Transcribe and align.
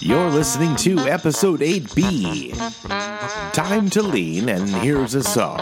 You're 0.00 0.28
listening 0.28 0.76
to 0.76 0.98
episode 1.08 1.60
8B. 1.60 2.52
Time 3.54 3.88
to 3.88 4.02
lean, 4.02 4.50
and 4.50 4.68
here's 4.68 5.14
a 5.14 5.22
song. 5.22 5.58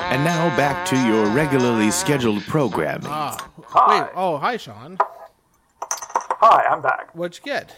And 0.00 0.24
now 0.24 0.48
back 0.56 0.84
to 0.88 0.96
your 1.06 1.26
regularly 1.26 1.92
scheduled 1.92 2.42
programming. 2.42 3.06
Ah, 3.08 3.48
Hi. 3.68 4.02
wait. 4.02 4.10
Oh, 4.16 4.38
hi, 4.38 4.56
Sean. 4.56 4.98
Hi, 5.80 6.64
I'm 6.68 6.82
back. 6.82 7.14
What'd 7.14 7.38
you 7.38 7.44
get? 7.44 7.76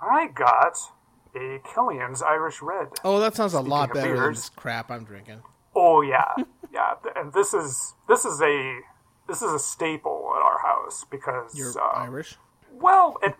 I 0.00 0.26
got 0.26 0.76
a 1.36 1.60
Killian's 1.72 2.20
Irish 2.20 2.60
Red. 2.62 2.88
Oh, 3.04 3.20
that 3.20 3.36
sounds 3.36 3.54
a 3.54 3.60
lot 3.60 3.90
of 3.90 3.94
better 3.94 4.16
than 4.16 4.32
this 4.32 4.48
crap 4.48 4.90
I'm 4.90 5.04
drinking. 5.04 5.40
Oh 5.76 6.00
yeah, 6.00 6.32
yeah. 6.72 6.94
And 7.14 7.32
this 7.32 7.54
is 7.54 7.94
this 8.08 8.24
is 8.24 8.40
a 8.40 8.80
this 9.28 9.40
is 9.42 9.52
a 9.52 9.58
staple 9.58 10.32
at 10.34 10.42
our 10.42 10.58
house 10.58 11.04
because 11.10 11.56
You're 11.56 11.70
uh, 11.80 11.98
Irish. 11.98 12.36
Well, 12.80 13.16
it, 13.22 13.34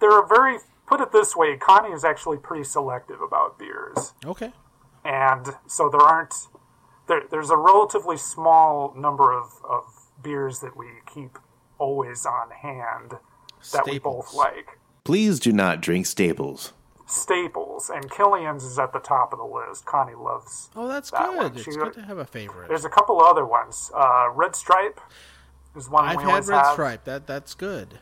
they're 0.00 0.22
a 0.22 0.26
very 0.26 0.58
put 0.86 1.00
it 1.00 1.12
this 1.12 1.34
way. 1.36 1.56
Connie 1.56 1.92
is 1.94 2.04
actually 2.04 2.38
pretty 2.38 2.64
selective 2.64 3.20
about 3.20 3.58
beers, 3.58 4.12
Okay. 4.24 4.52
and 5.04 5.46
so 5.66 5.88
there 5.88 6.00
aren't 6.00 6.34
there, 7.08 7.22
there's 7.30 7.50
a 7.50 7.56
relatively 7.56 8.16
small 8.16 8.94
number 8.96 9.32
of, 9.32 9.52
of 9.68 9.84
beers 10.22 10.60
that 10.60 10.76
we 10.76 10.86
keep 11.12 11.38
always 11.78 12.24
on 12.26 12.50
hand 12.50 13.14
that 13.72 13.84
we 13.86 13.98
both 13.98 14.32
like. 14.34 14.78
Please 15.04 15.38
do 15.38 15.52
not 15.52 15.80
drink 15.82 16.06
staples. 16.06 16.72
staples, 17.06 17.90
and 17.90 18.10
Killian's 18.10 18.64
is 18.64 18.78
at 18.78 18.92
the 18.94 18.98
top 19.00 19.32
of 19.34 19.38
the 19.38 19.44
list. 19.44 19.84
Connie 19.84 20.14
loves. 20.14 20.70
Oh, 20.74 20.88
that's 20.88 21.10
that 21.10 21.26
good. 21.28 21.36
one. 21.36 21.46
It's 21.54 21.64
She- 21.64 21.70
good 21.72 21.92
to 21.94 22.02
have 22.02 22.16
a 22.18 22.24
favorite. 22.24 22.68
There's 22.68 22.84
a 22.86 22.90
couple 22.90 23.20
other 23.22 23.44
ones. 23.44 23.90
Uh, 23.94 24.28
Red 24.34 24.56
Stripe 24.56 24.98
is 25.76 25.90
one 25.90 26.04
I've 26.06 26.16
we 26.16 26.22
had 26.24 26.46
Red 26.46 26.56
have. 26.64 26.72
Stripe. 26.72 27.04
That 27.04 27.26
that's 27.26 27.52
good. 27.54 27.98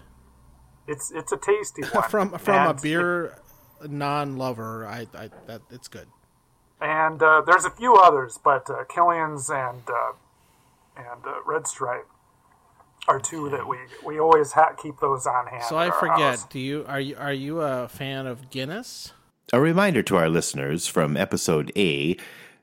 It's 0.86 1.10
it's 1.12 1.32
a 1.32 1.36
tasty 1.36 1.82
one 1.92 2.08
from 2.08 2.30
from 2.38 2.68
a 2.68 2.74
beer 2.74 3.38
non-lover, 3.88 4.86
I, 4.86 5.06
I 5.14 5.30
that 5.46 5.62
it's 5.70 5.88
good. 5.88 6.06
And 6.80 7.22
uh, 7.22 7.42
there's 7.46 7.64
a 7.64 7.70
few 7.70 7.94
others, 7.94 8.38
but 8.42 8.68
uh, 8.68 8.84
Killian's 8.84 9.48
and 9.48 9.82
uh, 9.88 10.12
and 10.96 11.24
uh, 11.26 11.34
Red 11.46 11.66
Stripe 11.66 12.08
are 13.08 13.20
two 13.20 13.48
that 13.50 13.68
we 13.68 13.78
we 14.04 14.18
always 14.18 14.52
ha- 14.52 14.74
keep 14.80 14.98
those 15.00 15.26
on 15.26 15.46
hand. 15.46 15.64
So 15.64 15.76
I 15.76 15.90
forget. 15.90 16.18
house. 16.18 16.46
Do 16.46 16.58
you 16.58 16.84
are 16.88 17.00
you 17.00 17.16
are 17.16 17.32
you 17.32 17.60
a 17.60 17.88
fan 17.88 18.26
of 18.26 18.50
Guinness? 18.50 19.12
A 19.52 19.60
reminder 19.60 20.02
to 20.04 20.16
our 20.16 20.28
listeners 20.28 20.86
from 20.86 21.16
episode 21.16 21.72
A 21.76 22.16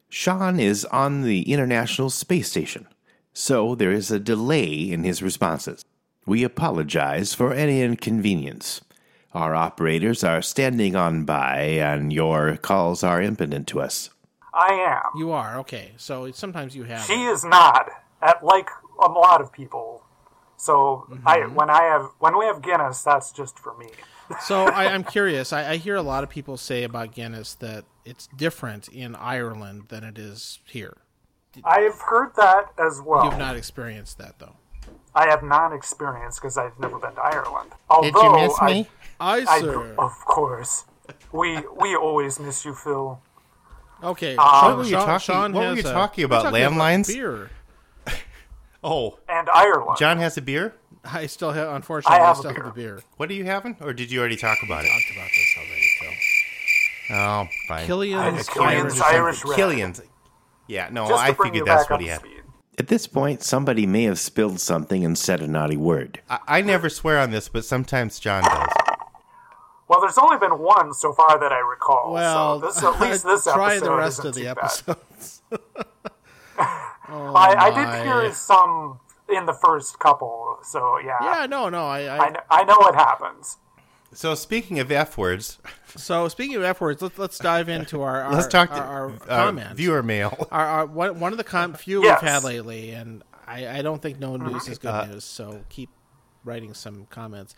Sean 0.09 0.59
is 0.59 0.86
on 0.86 1.21
the 1.21 1.52
International 1.52 2.09
Space 2.09 2.49
Station, 2.49 2.88
so 3.31 3.75
there 3.75 3.91
is 3.91 4.11
a 4.11 4.19
delay 4.19 4.73
in 4.73 5.03
his 5.03 5.21
responses. 5.21 5.86
We 6.25 6.43
apologize 6.43 7.33
for 7.33 7.53
any 7.53 7.81
inconvenience. 7.81 8.81
Our 9.33 9.53
operators 9.55 10.23
are 10.23 10.41
standing 10.41 10.95
on 10.95 11.23
by, 11.25 11.59
and 11.59 12.11
your 12.11 12.57
calls 12.57 13.03
are 13.03 13.21
impotent 13.21 13.67
to 13.69 13.81
us. 13.81 14.09
I 14.53 14.73
am. 14.73 15.19
You 15.19 15.31
are 15.31 15.57
okay. 15.59 15.93
So 15.97 16.31
sometimes 16.31 16.75
you 16.75 16.83
have. 16.83 17.05
She 17.05 17.23
is 17.25 17.43
not 17.45 17.89
at 18.21 18.43
like 18.43 18.69
a 19.01 19.07
lot 19.09 19.41
of 19.41 19.51
people. 19.51 20.03
So 20.57 21.05
I 21.25 21.37
Mm-hmm. 21.39 21.55
when 21.55 21.69
I 21.69 21.83
have 21.83 22.09
when 22.19 22.37
we 22.37 22.45
have 22.45 22.61
Guinness, 22.61 23.03
that's 23.03 23.31
just 23.31 23.57
for 23.59 23.75
me. 23.77 23.87
So 24.43 24.65
I, 24.65 24.85
I'm 24.93 25.03
curious. 25.03 25.51
I, 25.53 25.71
I 25.71 25.77
hear 25.77 25.95
a 25.95 26.03
lot 26.03 26.23
of 26.23 26.29
people 26.29 26.55
say 26.55 26.83
about 26.83 27.13
Guinness 27.15 27.55
that 27.55 27.85
it's 28.05 28.27
different 28.37 28.87
in 28.87 29.15
Ireland 29.15 29.85
than 29.87 30.03
it 30.03 30.19
is 30.19 30.59
here. 30.65 30.97
I've 31.63 31.99
heard 31.99 32.35
that 32.35 32.65
as 32.77 33.01
well. 33.03 33.25
You've 33.25 33.39
not 33.39 33.55
experienced 33.55 34.19
that 34.19 34.37
though. 34.37 34.57
I 35.16 35.27
have 35.27 35.44
not 35.44 35.73
experienced 35.73 36.39
because 36.41 36.58
I've 36.58 36.77
never 36.80 36.99
been 36.99 37.13
to 37.16 37.22
Ireland. 37.22 37.72
Although 37.89 38.11
Did 38.11 38.16
you 38.23 38.35
miss 38.47 38.58
I- 38.61 38.67
me? 38.67 38.88
I, 39.21 39.45
I, 39.49 39.59
sir. 39.61 39.95
of 39.97 40.13
course. 40.25 40.86
We 41.33 41.59
we 41.80 41.95
always 41.95 42.39
miss 42.39 42.63
you, 42.63 42.73
Phil. 42.73 43.19
Okay. 44.03 44.36
Um, 44.38 44.45
what 44.45 44.61
Sean, 44.61 44.77
were 44.77 44.83
you 44.83 44.89
Sean- 44.91 45.05
talking- 45.05 45.19
Sean 45.19 45.53
what 45.53 45.67
were 45.67 45.73
you 45.73 45.80
a- 45.80 45.83
talking 45.83 46.21
we're 46.23 46.26
about, 46.37 46.43
talking 46.43 46.59
landlines? 46.61 47.08
beer. 47.08 47.49
Oh, 48.83 49.20
And 49.27 49.49
Ireland. 49.53 49.98
John 49.99 50.17
has 50.20 50.37
a 50.37 50.42
beer. 50.42 50.73
I 51.03 51.26
still 51.26 51.52
have. 51.52 51.70
Unfortunately, 51.76 52.17
I 52.17 52.23
I, 52.23 52.27
have 52.27 52.37
a 52.37 52.39
still 52.39 52.52
beer. 52.53 52.64
have 52.64 52.76
the 52.76 52.82
beer. 52.82 52.99
What 53.17 53.30
are 53.30 53.33
you 53.33 53.43
having, 53.43 53.76
or 53.82 53.92
did 53.93 54.09
you 54.09 54.20
already 54.21 54.37
talk 54.37 54.58
about 54.64 54.86
it? 54.86 54.87
Talked 54.87 55.17
about 55.17 55.30
this 55.36 55.55
already, 55.58 55.89
Phil. 55.99 57.17
Oh, 57.17 57.48
fine. 57.67 57.86
Killian's 57.87 58.48
Killian's 58.48 59.02
Irish. 59.02 59.14
Irish 59.14 59.45
Red. 59.45 59.55
Killian's. 59.58 60.02
Yeah, 60.67 60.87
no, 60.92 61.05
I 61.08 61.32
bring 61.32 61.52
figured 61.52 61.67
that's 61.67 61.89
what 61.89 61.99
he 61.99 62.05
to 62.08 62.11
had. 62.14 62.20
speed. 62.21 62.39
At 62.79 62.87
this 62.87 63.07
point, 63.07 63.43
somebody 63.43 63.85
may 63.85 64.03
have 64.03 64.17
spilled 64.17 64.61
something 64.61 65.03
and 65.03 65.17
said 65.17 65.41
a 65.41 65.47
naughty 65.47 65.75
word. 65.75 66.21
I, 66.29 66.39
I 66.47 66.61
never 66.61 66.89
swear 66.89 67.19
on 67.19 67.29
this, 67.29 67.49
but 67.49 67.65
sometimes 67.65 68.19
John 68.19 68.41
does. 68.43 68.69
Well, 69.89 69.99
there's 69.99 70.17
only 70.17 70.37
been 70.37 70.59
one 70.59 70.93
so 70.93 71.11
far 71.11 71.37
that 71.37 71.51
I 71.51 71.59
recall. 71.59 72.13
Well, 72.13 72.61
so 72.61 72.67
this, 72.67 72.81
at 72.83 73.01
least 73.01 73.25
this 73.25 73.43
try 73.43 73.75
episode 73.75 73.85
the 73.85 73.95
rest 73.97 74.19
isn't 74.19 74.27
of 74.29 74.35
the 74.35 74.91
too 75.51 75.57
bad. 75.57 75.85
Oh, 77.11 77.33
I, 77.33 77.55
I 77.55 77.69
did 77.71 78.05
hear 78.05 78.31
some 78.35 78.99
in 79.29 79.47
the 79.47 79.53
first 79.53 79.97
couple, 79.97 80.59
so 80.61 80.99
yeah. 80.99 81.17
yeah, 81.23 81.45
no, 81.47 81.67
no. 81.67 81.87
I, 81.87 82.01
I, 82.01 82.19
I 82.19 82.29
kn- 82.29 82.43
I 82.51 82.63
know 82.65 82.77
what 82.77 82.93
happens. 82.93 83.57
So 84.14 84.33
speaking 84.36 84.80
of 84.80 84.92
F 84.92 85.17
words, 85.17 85.59
so 85.95 86.27
speaking 86.30 86.55
of 86.55 86.64
F 86.64 86.81
words, 86.81 87.02
let's 87.02 87.17
let's 87.17 87.37
dive 87.37 87.70
into 87.70 88.02
our, 88.02 88.21
our 88.23 88.33
let's 88.33 88.47
talk 88.47 88.70
to 88.70 88.81
our, 88.81 89.11
our 89.30 89.49
uh, 89.59 89.73
viewer 89.73 90.02
mail. 90.03 90.47
Our, 90.52 90.65
our 90.65 90.86
one, 90.86 91.20
one 91.20 91.31
of 91.31 91.37
the 91.37 91.43
com- 91.43 91.73
few 91.73 92.03
Yes. 92.03 92.21
we've 92.21 92.30
had 92.31 92.43
lately, 92.43 92.92
and 92.92 93.23
I, 93.47 93.80
I 93.80 93.81
don't 93.81 94.02
think 94.02 94.20
no 94.20 94.36
news 94.36 94.67
is 94.67 94.77
good 94.80 95.09
news. 95.09 95.23
So 95.23 95.64
keep 95.70 95.89
writing 96.43 96.73
some 96.73 97.05
comments. 97.09 97.53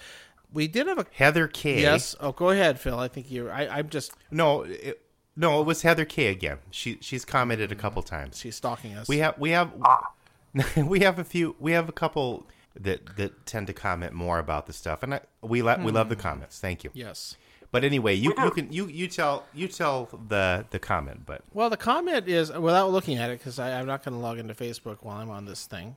We 0.54 0.68
did 0.68 0.88
have 0.88 0.98
a 1.00 1.06
Heather 1.14 1.48
K. 1.48 1.82
yes. 1.82 2.16
Oh, 2.20 2.34
go 2.34 2.50
ahead, 2.50 2.80
Phil. 2.80 3.00
I 3.00 3.08
think 3.08 3.32
you. 3.32 3.50
I, 3.50 3.78
I'm 3.78 3.88
just 3.90 4.12
No, 4.30 4.64
it, 4.64 5.02
no, 5.38 5.62
it 5.62 5.66
was 5.66 5.82
Heather 5.84 6.04
K. 6.04 6.28
again. 6.28 6.58
She 6.72 6.98
she's 7.00 7.24
commented 7.24 7.72
a 7.72 7.76
couple 7.76 8.02
times. 8.04 8.38
she's 8.40 8.58
stalking 8.58 8.94
us. 8.96 9.08
We 9.08 9.20
have 9.20 9.40
we 9.40 9.52
have 9.52 9.72
Ah. 9.82 10.12
we 10.76 11.00
have 11.00 11.18
a 11.18 11.24
few 11.24 11.56
we 11.60 11.72
have 11.72 11.88
a 11.88 11.94
couple 11.94 12.46
that 12.80 13.18
that 13.18 13.46
tend 13.46 13.68
to 13.68 13.74
comment 13.74 14.14
more 14.14 14.40
about 14.40 14.66
the 14.68 14.74
stuff, 14.74 15.04
and 15.04 15.16
I, 15.16 15.22
we 15.42 15.62
lo- 15.62 15.78
we 15.84 15.92
love 15.92 16.10
the 16.10 16.16
hmm. 16.16 16.22
comments. 16.22 16.60
Thank 16.60 16.84
you. 16.84 16.92
yes. 16.94 17.36
But 17.72 17.86
anyway, 17.86 18.16
you 18.16 18.34
you 18.38 18.52
can 18.52 18.72
you 18.72 18.88
you 18.88 19.08
tell 19.08 19.46
you 19.54 19.70
tell 19.70 20.10
the 20.28 20.66
the 20.72 20.80
comment, 20.80 21.22
but 21.26 21.42
Well, 21.54 21.70
the 21.70 21.78
comment 21.78 22.28
is 22.28 22.52
without 22.52 22.92
looking 22.92 23.18
at 23.18 23.30
it 23.30 23.40
because 23.40 23.60
I'm 23.60 23.86
not 23.86 24.04
going 24.04 24.14
to 24.14 24.20
log 24.20 24.40
into 24.40 24.54
Facebook 24.54 24.98
while 25.02 25.18
I'm 25.18 25.30
on 25.30 25.46
this 25.46 25.66
thing. 25.66 25.96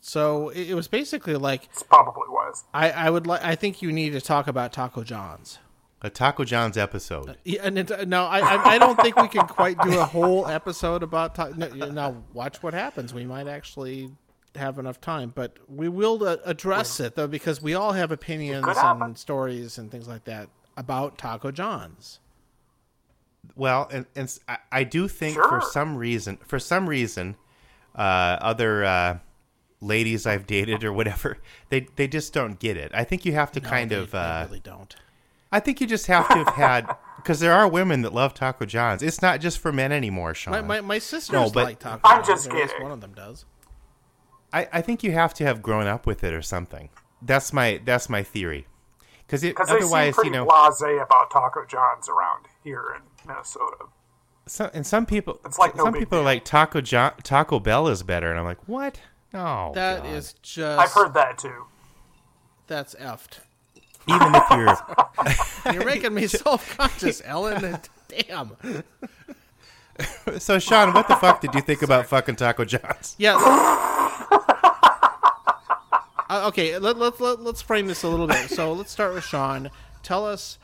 So 0.00 0.48
it, 0.48 0.70
it 0.70 0.74
was 0.74 0.88
basically 0.88 1.36
like 1.36 1.64
It 1.64 1.84
probably 1.88 2.28
was. 2.28 2.64
I, 2.74 2.90
I 2.90 3.10
would 3.10 3.26
like. 3.26 3.44
I 3.44 3.54
think 3.54 3.82
you 3.82 3.92
need 3.92 4.14
to 4.14 4.20
talk 4.20 4.48
about 4.48 4.72
Taco 4.72 5.04
John's. 5.04 5.60
a 6.02 6.10
Taco 6.10 6.44
John's 6.44 6.76
episode. 6.76 7.28
Uh, 7.28 7.34
yeah, 7.44 7.60
and 7.62 7.78
it, 7.78 7.90
uh, 7.92 8.04
no, 8.04 8.24
I, 8.24 8.40
I 8.40 8.64
I 8.74 8.78
don't 8.78 9.00
think 9.00 9.14
we 9.20 9.28
can 9.28 9.46
quite 9.46 9.80
do 9.82 9.96
a 9.96 10.04
whole 10.04 10.48
episode 10.48 11.04
about. 11.04 11.36
Ta- 11.36 11.50
now 11.50 12.24
watch 12.32 12.64
what 12.64 12.74
happens. 12.74 13.14
We 13.14 13.24
might 13.24 13.46
actually 13.46 14.10
have 14.56 14.78
enough 14.78 15.00
time, 15.00 15.32
but 15.34 15.56
we 15.68 15.88
will 15.88 16.22
uh, 16.26 16.36
address 16.44 17.00
it 17.00 17.14
though 17.14 17.26
because 17.28 17.60
we 17.62 17.74
all 17.74 17.92
have 17.92 18.10
opinions 18.10 18.66
and 18.66 18.76
happen. 18.76 19.16
stories 19.16 19.78
and 19.78 19.90
things 19.90 20.08
like 20.08 20.24
that 20.24 20.48
about 20.76 21.18
Taco 21.18 21.50
John's. 21.50 22.20
Well, 23.54 23.88
and, 23.92 24.06
and 24.14 24.24
s- 24.24 24.40
I, 24.48 24.58
I 24.72 24.84
do 24.84 25.08
think 25.08 25.34
Sure. 25.34 25.48
for 25.48 25.60
some 25.60 25.96
reason, 25.96 26.38
for 26.46 26.58
some 26.58 26.88
reason, 26.88 27.36
uh, 27.94 27.98
other 28.40 28.84
uh, 28.84 29.18
ladies 29.80 30.26
I've 30.26 30.46
dated 30.46 30.84
or 30.84 30.92
whatever, 30.92 31.38
they 31.68 31.86
they 31.96 32.08
just 32.08 32.32
don't 32.32 32.58
get 32.58 32.76
it. 32.76 32.90
I 32.94 33.04
think 33.04 33.24
you 33.24 33.32
have 33.34 33.52
to 33.52 33.60
kind 33.60 33.90
They- 33.90 33.96
of. 33.96 34.10
they 34.10 34.18
Uh, 34.18 34.44
really 34.46 34.60
don't. 34.60 34.94
I 35.52 35.60
think 35.60 35.80
you 35.80 35.86
just 35.86 36.06
have 36.08 36.28
to 36.28 36.34
have 36.34 36.54
had 36.54 36.96
because 37.16 37.38
there 37.40 37.52
are 37.52 37.68
women 37.68 38.02
that 38.02 38.12
love 38.12 38.34
Taco 38.34 38.66
John's. 38.66 39.00
It's 39.02 39.22
not 39.22 39.40
just 39.40 39.58
for 39.60 39.72
men 39.72 39.92
anymore, 39.92 40.34
Sean. 40.34 40.52
My 40.52 40.60
my, 40.60 40.80
my 40.80 40.98
sisters 40.98 41.32
No, 41.32 41.48
but- 41.48 41.64
like 41.64 41.78
Taco 41.78 42.00
I'm 42.04 42.18
John's, 42.24 42.26
just 42.26 42.46
or 42.48 42.50
at 42.50 42.56
least 42.56 42.68
kidding. 42.72 42.82
One 42.82 42.92
of 42.92 43.00
them 43.00 43.14
does. 43.14 43.44
I, 44.52 44.68
I 44.72 44.80
think 44.80 45.02
you 45.02 45.12
have 45.12 45.34
to 45.34 45.44
have 45.44 45.62
grown 45.62 45.86
up 45.86 46.06
with 46.06 46.22
it 46.24 46.32
or 46.32 46.42
something. 46.42 46.88
That's 47.22 47.52
my 47.52 47.80
that's 47.84 48.08
my 48.08 48.22
theory. 48.22 48.66
Because 49.26 49.42
Because 49.42 49.68
they 49.68 49.74
seem 49.74 49.84
otherwise, 49.84 50.14
pretty 50.14 50.30
you 50.30 50.36
know, 50.36 50.46
blasé 50.46 51.02
about 51.02 51.30
Taco 51.30 51.64
John's 51.66 52.08
around 52.08 52.46
here 52.62 52.94
in 52.96 53.02
Minnesota. 53.28 53.86
some, 54.46 54.70
and 54.72 54.86
some 54.86 55.04
people, 55.06 55.40
It's 55.44 55.58
like 55.58 55.74
no 55.76 55.84
some 55.84 55.92
big 55.94 56.00
people 56.02 56.18
are 56.20 56.22
like 56.22 56.44
Taco 56.44 56.80
John, 56.80 57.12
Taco 57.24 57.58
Bell 57.58 57.88
is 57.88 58.02
better, 58.04 58.30
and 58.30 58.38
I'm 58.38 58.44
like, 58.44 58.68
what? 58.68 59.00
No, 59.32 59.72
That 59.74 60.02
Oh, 60.04 60.08
is 60.08 60.34
just. 60.42 60.78
I've 60.78 60.92
heard 60.92 61.12
that 61.14 61.38
too. 61.38 61.64
That's 62.68 62.94
effed. 62.94 63.40
even 64.08 64.32
if 64.34 64.44
you're 64.50 65.72
You're 65.74 65.84
making 65.84 66.14
me 66.14 66.26
self 66.28 66.76
conscious, 66.78 67.20
Ellen. 67.24 67.80
Damn. 68.08 68.52
so 70.38 70.58
Sean, 70.58 70.92
what 70.92 71.08
the 71.08 71.16
fuck 71.16 71.40
did 71.40 71.54
you 71.54 71.60
think 71.60 71.82
about 71.82 72.06
fucking 72.06 72.36
Taco 72.36 72.64
John's? 72.64 73.16
Yeah. 73.18 73.34
Uh, 76.28 76.48
okay, 76.48 76.78
let, 76.78 76.96
let, 76.98 77.20
let, 77.20 77.40
let's 77.42 77.62
frame 77.62 77.86
this 77.86 78.02
a 78.02 78.08
little 78.08 78.26
bit. 78.26 78.50
So 78.50 78.72
let's 78.72 78.90
start 78.90 79.14
with 79.14 79.24
Sean. 79.24 79.70
Tell 80.02 80.26
us 80.26 80.58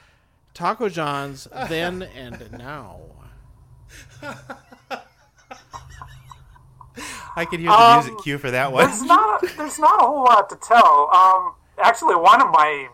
Taco 0.55 0.89
John's 0.89 1.49
then 1.69 2.03
and 2.03 2.51
now. 2.53 3.01
I 7.35 7.45
could 7.47 7.61
hear 7.61 7.71
the 7.71 7.95
music 8.03 8.23
cue 8.23 8.39
for 8.39 8.51
that 8.51 8.73
one. 8.73 8.87
There's 8.87 9.03
not 9.03 9.43
there's 9.57 9.79
not 9.79 10.03
a 10.03 10.07
whole 10.07 10.25
lot 10.25 10.49
to 10.51 10.57
tell. 10.57 11.09
Um, 11.15 11.55
actually 11.83 12.15
one 12.15 12.43
of 12.43 12.51
my 12.51 12.89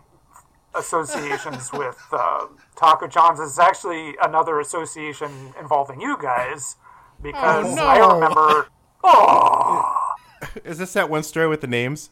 associations 0.75 1.71
with 1.73 1.97
uh, 2.11 2.45
Taco 2.75 3.07
John's 3.07 3.39
is 3.39 3.59
actually 3.59 4.15
another 4.21 4.59
association 4.59 5.53
involving 5.59 5.99
you 5.99 6.17
guys 6.21 6.77
because 7.21 7.65
Oh, 7.65 7.75
no. 7.75 7.83
I 7.85 8.13
remember. 8.13 8.67
Oh 9.01 10.13
Is 10.65 10.77
this 10.77 10.91
that 10.91 11.09
one 11.09 11.23
story 11.23 11.47
with 11.47 11.61
the 11.61 11.67
names? 11.67 12.09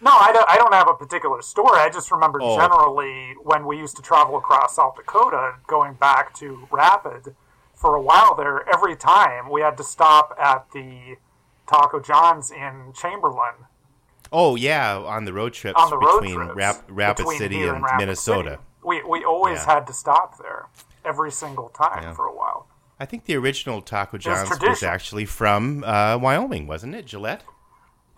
No, 0.00 0.10
I 0.12 0.32
don't. 0.32 0.48
I 0.48 0.56
don't 0.56 0.72
have 0.72 0.88
a 0.88 0.94
particular 0.94 1.42
story. 1.42 1.78
I 1.80 1.88
just 1.90 2.10
remember 2.10 2.38
Oh. 2.42 2.56
generally 2.56 3.34
when 3.42 3.66
we 3.66 3.76
used 3.78 3.96
to 3.96 4.02
travel 4.02 4.36
across 4.36 4.76
South 4.76 4.96
Dakota, 4.96 5.54
going 5.66 5.94
back 5.94 6.34
to 6.34 6.66
Rapid 6.70 7.34
for 7.74 7.94
a 7.94 8.00
while 8.00 8.34
there. 8.34 8.68
Every 8.68 8.96
time 8.96 9.48
we 9.50 9.60
had 9.60 9.76
to 9.78 9.84
stop 9.84 10.36
at 10.40 10.70
the 10.72 11.16
Taco 11.66 12.00
John's 12.00 12.50
in 12.50 12.92
Chamberlain 12.94 13.54
Oh 14.32 14.56
yeah, 14.56 14.96
on 14.98 15.24
the 15.24 15.32
road 15.32 15.52
trips 15.54 15.80
on 15.80 15.88
the 15.90 15.96
road 15.98 16.20
between 16.20 16.36
trips 16.36 16.56
Rap- 16.56 16.84
Rapid 16.88 17.16
between 17.22 17.38
City 17.38 17.56
here 17.56 17.74
and 17.74 17.82
Rapid 17.84 17.98
Minnesota. 17.98 18.50
City. 18.50 18.62
We 18.84 19.02
we 19.02 19.24
always 19.24 19.58
Yeah. 19.58 19.74
had 19.74 19.86
to 19.86 19.92
stop 19.92 20.38
there 20.38 20.66
every 21.04 21.30
single 21.30 21.68
time 21.70 22.02
Yeah. 22.02 22.12
for 22.14 22.26
a 22.26 22.32
while. 22.34 22.66
I 23.00 23.06
think 23.06 23.24
the 23.26 23.36
original 23.36 23.80
Taco 23.80 24.18
John's 24.18 24.50
was 24.60 24.82
actually 24.82 25.24
from 25.24 25.84
uh, 25.84 26.18
Wyoming, 26.18 26.66
wasn't 26.66 26.94
it? 26.94 27.06
Gillette. 27.06 27.42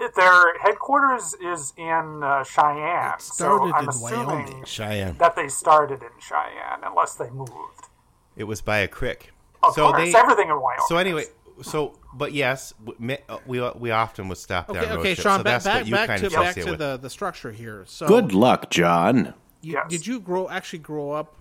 It, 0.00 0.14
their 0.14 0.58
headquarters 0.58 1.34
is 1.34 1.72
in 1.76 2.22
uh, 2.22 2.42
Cheyenne, 2.44 3.14
It 3.16 3.20
started 3.22 3.68
so 3.70 3.74
I'm 3.74 3.82
in 3.84 3.88
assuming 3.90 4.26
Wyoming. 4.26 4.64
Cheyenne. 4.64 5.16
that 5.18 5.36
they 5.36 5.48
started 5.48 6.02
in 6.02 6.08
Cheyenne, 6.20 6.80
unless 6.84 7.14
they 7.14 7.28
moved. 7.30 7.52
It 8.36 8.44
was 8.44 8.62
by 8.62 8.78
a 8.78 8.88
creek. 8.88 9.30
Of 9.62 9.74
so 9.74 9.88
course, 9.92 10.12
they. 10.12 10.18
everything 10.18 10.48
in 10.48 10.58
Wyoming. 10.60 10.84
So 10.88 10.96
anyway, 10.96 11.24
so 11.60 11.98
but 12.14 12.32
yes, 12.32 12.72
w- 12.82 12.96
mi- 12.98 13.18
uh, 13.28 13.38
we 13.46 13.60
we 13.72 13.90
often 13.90 14.28
would 14.28 14.38
stop 14.38 14.70
Okay, 14.70 14.80
down 14.80 14.98
okay. 14.98 15.14
Sean. 15.14 15.40
so 15.40 15.44
back 15.44 15.62
that's 15.62 15.64
back, 15.90 16.08
back 16.08 16.20
to 16.20 16.30
back 16.30 16.54
to 16.54 16.70
with. 16.70 16.78
the 16.78 16.96
the 16.96 17.10
structure 17.10 17.52
here. 17.52 17.84
So 17.86 18.06
Good 18.08 18.32
luck, 18.32 18.70
John. 18.70 19.34
You, 19.60 19.74
Yes. 19.74 19.86
Did 19.90 20.06
you 20.06 20.20
grow 20.20 20.48
actually 20.48 20.78
grow 20.78 21.10
up 21.12 21.36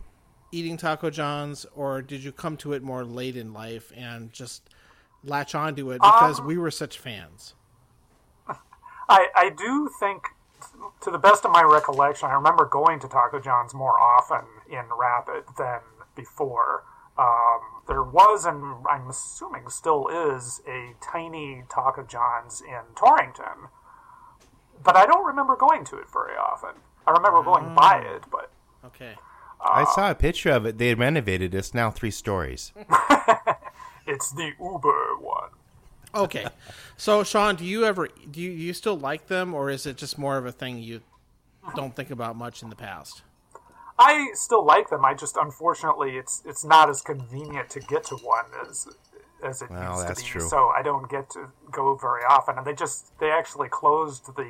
eating 0.52 0.76
Taco 0.76 1.10
John's, 1.10 1.66
or 1.74 2.02
did 2.02 2.22
you 2.22 2.34
come 2.34 2.58
to 2.58 2.74
it 2.74 2.84
more 2.84 3.06
late 3.06 3.38
in 3.38 3.54
life 3.54 3.94
and 3.96 4.34
just 4.34 4.70
latch 5.24 5.56
onto 5.56 5.90
it 5.92 6.02
because 6.02 6.42
Um, 6.42 6.46
we 6.46 6.58
were 6.58 6.72
such 6.72 7.00
fans? 7.00 7.54
I, 9.10 9.28
I 9.36 9.50
do 9.50 9.90
think, 10.00 10.24
to 11.02 11.12
the 11.12 11.18
best 11.18 11.44
of 11.44 11.52
my 11.52 11.64
recollection, 11.64 12.30
I 12.30 12.34
remember 12.34 12.66
going 12.66 13.00
to 13.00 13.08
Taco 13.08 13.40
John's 13.40 13.74
more 13.74 14.00
often 14.00 14.46
in 14.70 14.86
Rapid 14.98 15.44
than 15.58 15.80
before. 16.16 16.84
Um, 17.18 17.82
there 17.88 18.04
was, 18.04 18.46
and 18.46 18.86
I'm 18.90 19.10
assuming 19.10 19.68
still 19.70 20.08
is, 20.08 20.62
a 20.68 20.94
tiny 21.02 21.64
Taco 21.70 22.04
John's 22.04 22.62
in 22.62 22.96
Torrington, 22.96 23.70
but 24.84 24.96
I 24.96 25.06
don't 25.06 25.26
remember 25.26 25.56
going 25.58 25.84
to 25.86 25.98
it 25.98 26.10
very 26.12 26.38
often. 26.38 26.82
I 27.06 27.12
remember 27.12 27.44
going 27.44 27.74
by 27.74 28.00
it, 28.00 28.24
but 28.32 28.52
Okay. 28.86 29.16
I 29.62 29.84
saw 29.94 30.10
a 30.10 30.16
picture 30.16 30.52
of 30.52 30.66
it. 30.66 30.78
They 30.78 30.94
renovated. 30.94 31.54
It. 31.54 31.58
It's 31.58 31.74
now 31.74 31.92
three 31.92 32.12
stories. 32.12 32.72
it's 34.08 34.32
the 34.32 34.54
Uber 34.60 35.18
one. 35.20 35.50
Okay. 36.14 36.48
So, 36.98 37.24
Sean, 37.24 37.56
do 37.56 37.66
you 37.66 37.86
ever 37.86 38.10
do 38.30 38.42
you, 38.42 38.52
you 38.52 38.74
still 38.74 38.98
like 38.98 39.28
them, 39.28 39.54
or 39.54 39.70
is 39.70 39.86
it 39.86 39.98
just 39.98 40.18
more 40.18 40.38
of 40.38 40.46
a 40.46 40.52
thing 40.52 40.80
you 40.80 41.02
don't 41.76 41.96
think 41.96 42.12
about 42.12 42.36
much 42.36 42.62
in 42.62 42.70
the 42.70 42.76
past? 42.76 43.22
I 43.98 44.32
still 44.34 44.66
like 44.66 44.90
them. 44.90 45.04
I 45.04 45.14
just 45.14 45.38
unfortunately 45.38 46.18
it's 46.18 46.42
it's 46.46 46.64
not 46.64 46.90
as 46.90 47.02
convenient 47.02 47.70
to 47.72 47.80
get 47.82 48.06
to 48.06 48.16
one 48.16 48.46
as 48.68 48.88
as 49.44 49.62
it 49.62 49.70
Well, 49.70 49.96
used 49.96 50.08
to 50.08 50.16
be. 50.16 50.28
true. 50.28 50.48
So 50.48 50.70
I 50.70 50.82
don't 50.82 51.10
get 51.10 51.30
to 51.32 51.48
go 51.72 51.96
very 51.96 52.24
often. 52.24 52.58
And 52.58 52.66
they 52.66 52.74
just 52.74 53.18
they 53.20 53.30
actually 53.30 53.70
closed 53.70 54.36
the 54.36 54.50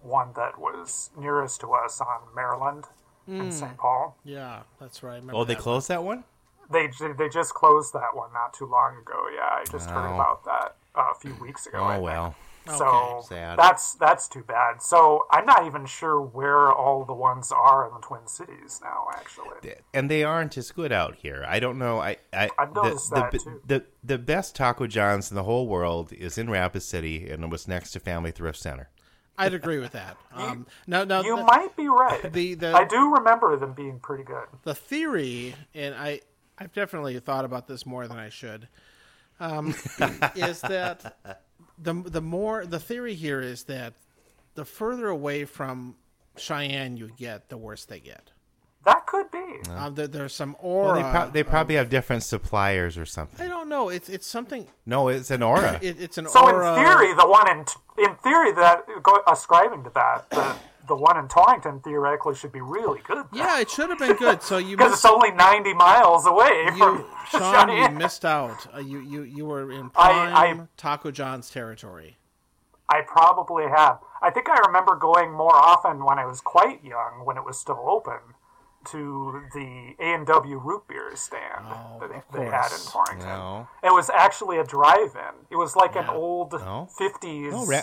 one 0.00 0.32
that 0.36 0.58
was 0.58 1.10
nearest 1.16 1.60
to 1.60 1.72
us 1.72 2.00
on 2.00 2.34
Maryland 2.34 2.84
hmm. 3.26 3.40
in 3.40 3.52
St. 3.52 3.76
Paul. 3.76 4.16
Yeah, 4.24 4.62
that's 4.80 5.02
right. 5.02 5.22
Oh, 5.32 5.44
they 5.44 5.54
that. 5.54 5.62
closed 5.62 5.88
that 5.88 6.04
one. 6.04 6.24
They 6.70 6.88
they 7.18 7.28
just 7.28 7.52
closed 7.52 7.92
that 7.94 8.14
one 8.14 8.32
not 8.32 8.54
too 8.54 8.66
long 8.66 8.96
ago. 8.96 9.26
Yeah, 9.34 9.60
I 9.60 9.64
just 9.70 9.90
heard 9.90 10.06
about 10.06 10.44
that 10.44 10.76
uh, 10.94 11.06
a 11.12 11.14
few 11.20 11.34
weeks 11.40 11.66
ago. 11.66 11.78
Oh 11.82 11.90
think. 11.92 12.02
well. 12.02 12.34
So 12.78 12.86
Okay. 12.86 13.26
Sad. 13.28 13.58
that's 13.58 13.94
that's 13.96 14.26
too 14.26 14.42
bad. 14.42 14.80
So 14.80 15.26
I'm 15.30 15.44
not 15.44 15.66
even 15.66 15.84
sure 15.84 16.18
where 16.22 16.72
all 16.72 17.04
the 17.04 17.12
ones 17.12 17.52
are 17.52 17.86
in 17.86 17.92
the 17.92 18.00
Twin 18.00 18.26
Cities 18.26 18.80
now. 18.82 19.06
Actually, 19.14 19.74
and 19.92 20.10
they 20.10 20.24
aren't 20.24 20.56
as 20.56 20.70
good 20.72 20.90
out 20.90 21.16
here. 21.16 21.44
I 21.46 21.60
don't 21.60 21.78
know. 21.78 22.00
I, 22.00 22.16
I 22.32 22.48
I've 22.58 22.72
the, 22.72 22.82
noticed 22.82 23.10
the, 23.10 23.16
that, 23.16 23.30
the, 23.32 23.38
too. 23.38 23.60
the 23.66 23.84
the 24.02 24.16
best 24.18 24.56
Taco 24.56 24.86
John's 24.86 25.30
in 25.30 25.34
the 25.34 25.42
whole 25.44 25.68
world 25.68 26.10
is 26.14 26.38
in 26.38 26.48
Rapid 26.48 26.80
City, 26.82 27.28
and 27.28 27.44
it 27.44 27.50
was 27.50 27.68
next 27.68 27.90
to 27.92 28.00
Family 28.00 28.30
Thrift 28.30 28.58
Center. 28.58 28.88
I'd 29.36 29.52
agree 29.52 29.78
with 29.80 29.92
that. 29.92 30.16
Um, 30.34 30.66
now, 30.86 31.04
now 31.04 31.22
you 31.22 31.36
the, 31.36 31.44
might 31.44 31.76
be 31.76 31.86
right. 31.86 32.20
the- 32.32 32.54
the- 32.54 32.72
I 32.74 32.84
do 32.84 33.12
remember 33.14 33.56
them 33.56 33.72
being 33.72 33.98
pretty 34.00 34.24
good. 34.24 34.46
the 34.62 34.74
theory, 34.74 35.54
and 35.74 35.94
I 35.94 36.20
I've 36.58 36.72
definitely 36.72 37.18
thought 37.20 37.44
about 37.44 37.66
this 37.68 37.84
more 37.84 38.08
than 38.08 38.16
I 38.18 38.30
should, 38.30 38.68
um, 39.44 39.74
is 40.34 40.60
that 40.62 41.18
the 41.78 41.94
the 41.94 42.20
more 42.20 42.64
the 42.66 42.78
theory 42.80 43.14
here 43.14 43.40
is 43.40 43.64
that 43.64 43.92
the 44.54 44.64
further 44.64 45.08
away 45.08 45.44
from 45.44 45.96
Cheyenne 46.36 46.96
you 46.96 47.10
get, 47.16 47.48
the 47.48 47.56
worse 47.56 47.84
they 47.84 48.00
get. 48.00 48.30
That 48.84 49.06
could 49.06 49.30
be. 49.30 49.70
Um, 49.70 49.94
there, 49.94 50.06
there's 50.06 50.34
some 50.34 50.56
Well, 50.62 50.72
aura. 50.72 51.02
they, 51.02 51.10
pro- 51.10 51.30
they 51.30 51.42
probably 51.42 51.74
have 51.76 51.88
different 51.88 52.22
suppliers 52.22 52.98
or 52.98 53.06
something. 53.06 53.44
I 53.44 53.48
don't 53.48 53.68
know. 53.68 53.88
It's 53.88 54.08
it's 54.10 54.26
something. 54.26 54.66
No, 54.84 55.08
it's 55.08 55.30
an 55.30 55.42
aura. 55.42 55.78
It, 55.82 56.00
it's 56.00 56.18
an 56.18 56.28
So 56.28 56.42
aura. 56.44 56.74
in 56.78 56.84
theory, 56.84 57.14
the 57.14 57.26
one 57.26 57.48
in 57.50 57.64
in 57.98 58.14
theory 58.16 58.52
that 58.52 58.84
go, 59.02 59.22
ascribing 59.26 59.84
to 59.84 59.90
that, 59.94 60.28
the 60.30 60.54
the 60.86 60.96
one 60.96 61.16
in 61.18 61.28
Torrington 61.28 61.80
theoretically 61.80 62.34
should 62.34 62.52
be 62.52 62.60
really 62.60 63.00
good. 63.06 63.24
Yeah, 63.32 63.60
it 63.60 63.70
should 63.70 63.90
have 63.90 63.98
been 63.98 64.16
good. 64.16 64.42
So 64.42 64.58
you 64.58 64.76
because 64.76 64.92
it's 64.94 65.04
only 65.04 65.30
ninety 65.32 65.74
miles 65.74 66.26
away 66.26 66.64
you, 66.72 66.78
from 66.78 67.04
Sean. 67.30 67.68
You 67.70 67.88
missed 67.90 68.24
out. 68.24 68.66
Uh, 68.74 68.78
you 68.80 69.00
you 69.00 69.22
you 69.22 69.44
were 69.46 69.70
in 69.72 69.90
I- 69.96 70.12
prime 70.32 70.60
I- 70.60 70.66
Taco 70.76 71.10
John's 71.10 71.50
territory. 71.50 72.16
I 72.88 73.00
probably 73.06 73.64
have. 73.64 73.98
I 74.20 74.30
think 74.30 74.48
I 74.48 74.58
remember 74.66 74.94
going 74.96 75.32
more 75.32 75.54
often 75.54 76.04
when 76.04 76.18
I 76.18 76.26
was 76.26 76.40
quite 76.40 76.84
young, 76.84 77.22
when 77.24 77.36
it 77.38 77.44
was 77.44 77.58
still 77.58 77.82
open, 77.88 78.18
to 78.90 79.42
the 79.54 79.94
A 79.98 80.14
and 80.14 80.26
W 80.26 80.58
root 80.58 80.82
beer 80.86 81.10
stand 81.14 81.64
Oh, 81.66 81.98
that 82.00 82.10
they, 82.32 82.38
they 82.40 82.44
had 82.44 82.66
in 82.66 82.70
course. 82.78 82.92
Torrington. 82.92 83.26
No. 83.28 83.68
It 83.82 83.90
was 83.92 84.10
actually 84.10 84.58
a 84.58 84.64
drive-in. 84.64 85.46
It 85.50 85.56
was 85.56 85.74
like 85.76 85.96
an 85.96 86.08
old 86.10 86.52
No. 86.52 86.88
fifties. 86.98 87.52
No, 87.52 87.64
Ra- 87.66 87.80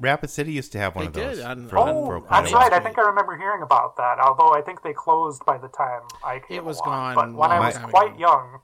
Rapid 0.00 0.30
City 0.30 0.52
used 0.52 0.72
to 0.72 0.78
have 0.78 0.94
one 0.96 1.04
They 1.04 1.08
of 1.08 1.12
those. 1.14 1.36
did 1.36 1.44
on- 1.46 1.68
for, 1.68 1.78
on- 1.78 1.88
oh, 1.90 2.06
for 2.06 2.16
Oh, 2.16 2.26
that's 2.30 2.50
while. 2.52 2.62
right. 2.62 2.72
I 2.72 2.80
think 2.80 2.98
I 2.98 3.02
remember 3.02 3.36
hearing 3.36 3.62
about 3.62 3.96
that. 3.98 4.18
Although 4.18 4.54
I 4.54 4.62
think 4.62 4.82
they 4.82 4.92
closed 4.94 5.44
by 5.44 5.58
the 5.58 5.68
time 5.68 6.02
I 6.24 6.38
came. 6.40 6.56
It 6.56 6.64
was 6.64 6.78
along. 6.78 7.14
gone 7.14 7.32
But 7.32 7.38
when 7.38 7.50
I 7.50 7.60
was 7.60 7.76
quite 7.78 8.12
ago. 8.14 8.18
young, 8.18 8.60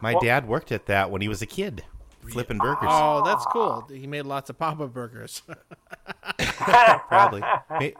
My 0.00 0.14
dad 0.14 0.46
worked 0.48 0.70
at 0.72 0.86
that 0.86 1.10
when 1.10 1.20
he 1.22 1.28
was 1.28 1.42
a 1.42 1.46
kid, 1.46 1.84
flipping 2.30 2.58
burgers. 2.58 2.88
Oh, 2.90 3.22
that's 3.24 3.44
cool. 3.46 3.86
He 3.90 4.06
made 4.06 4.22
lots 4.26 4.48
of 4.48 4.58
Papa 4.58 4.86
burgers. 4.86 5.42
Probably, 6.38 7.42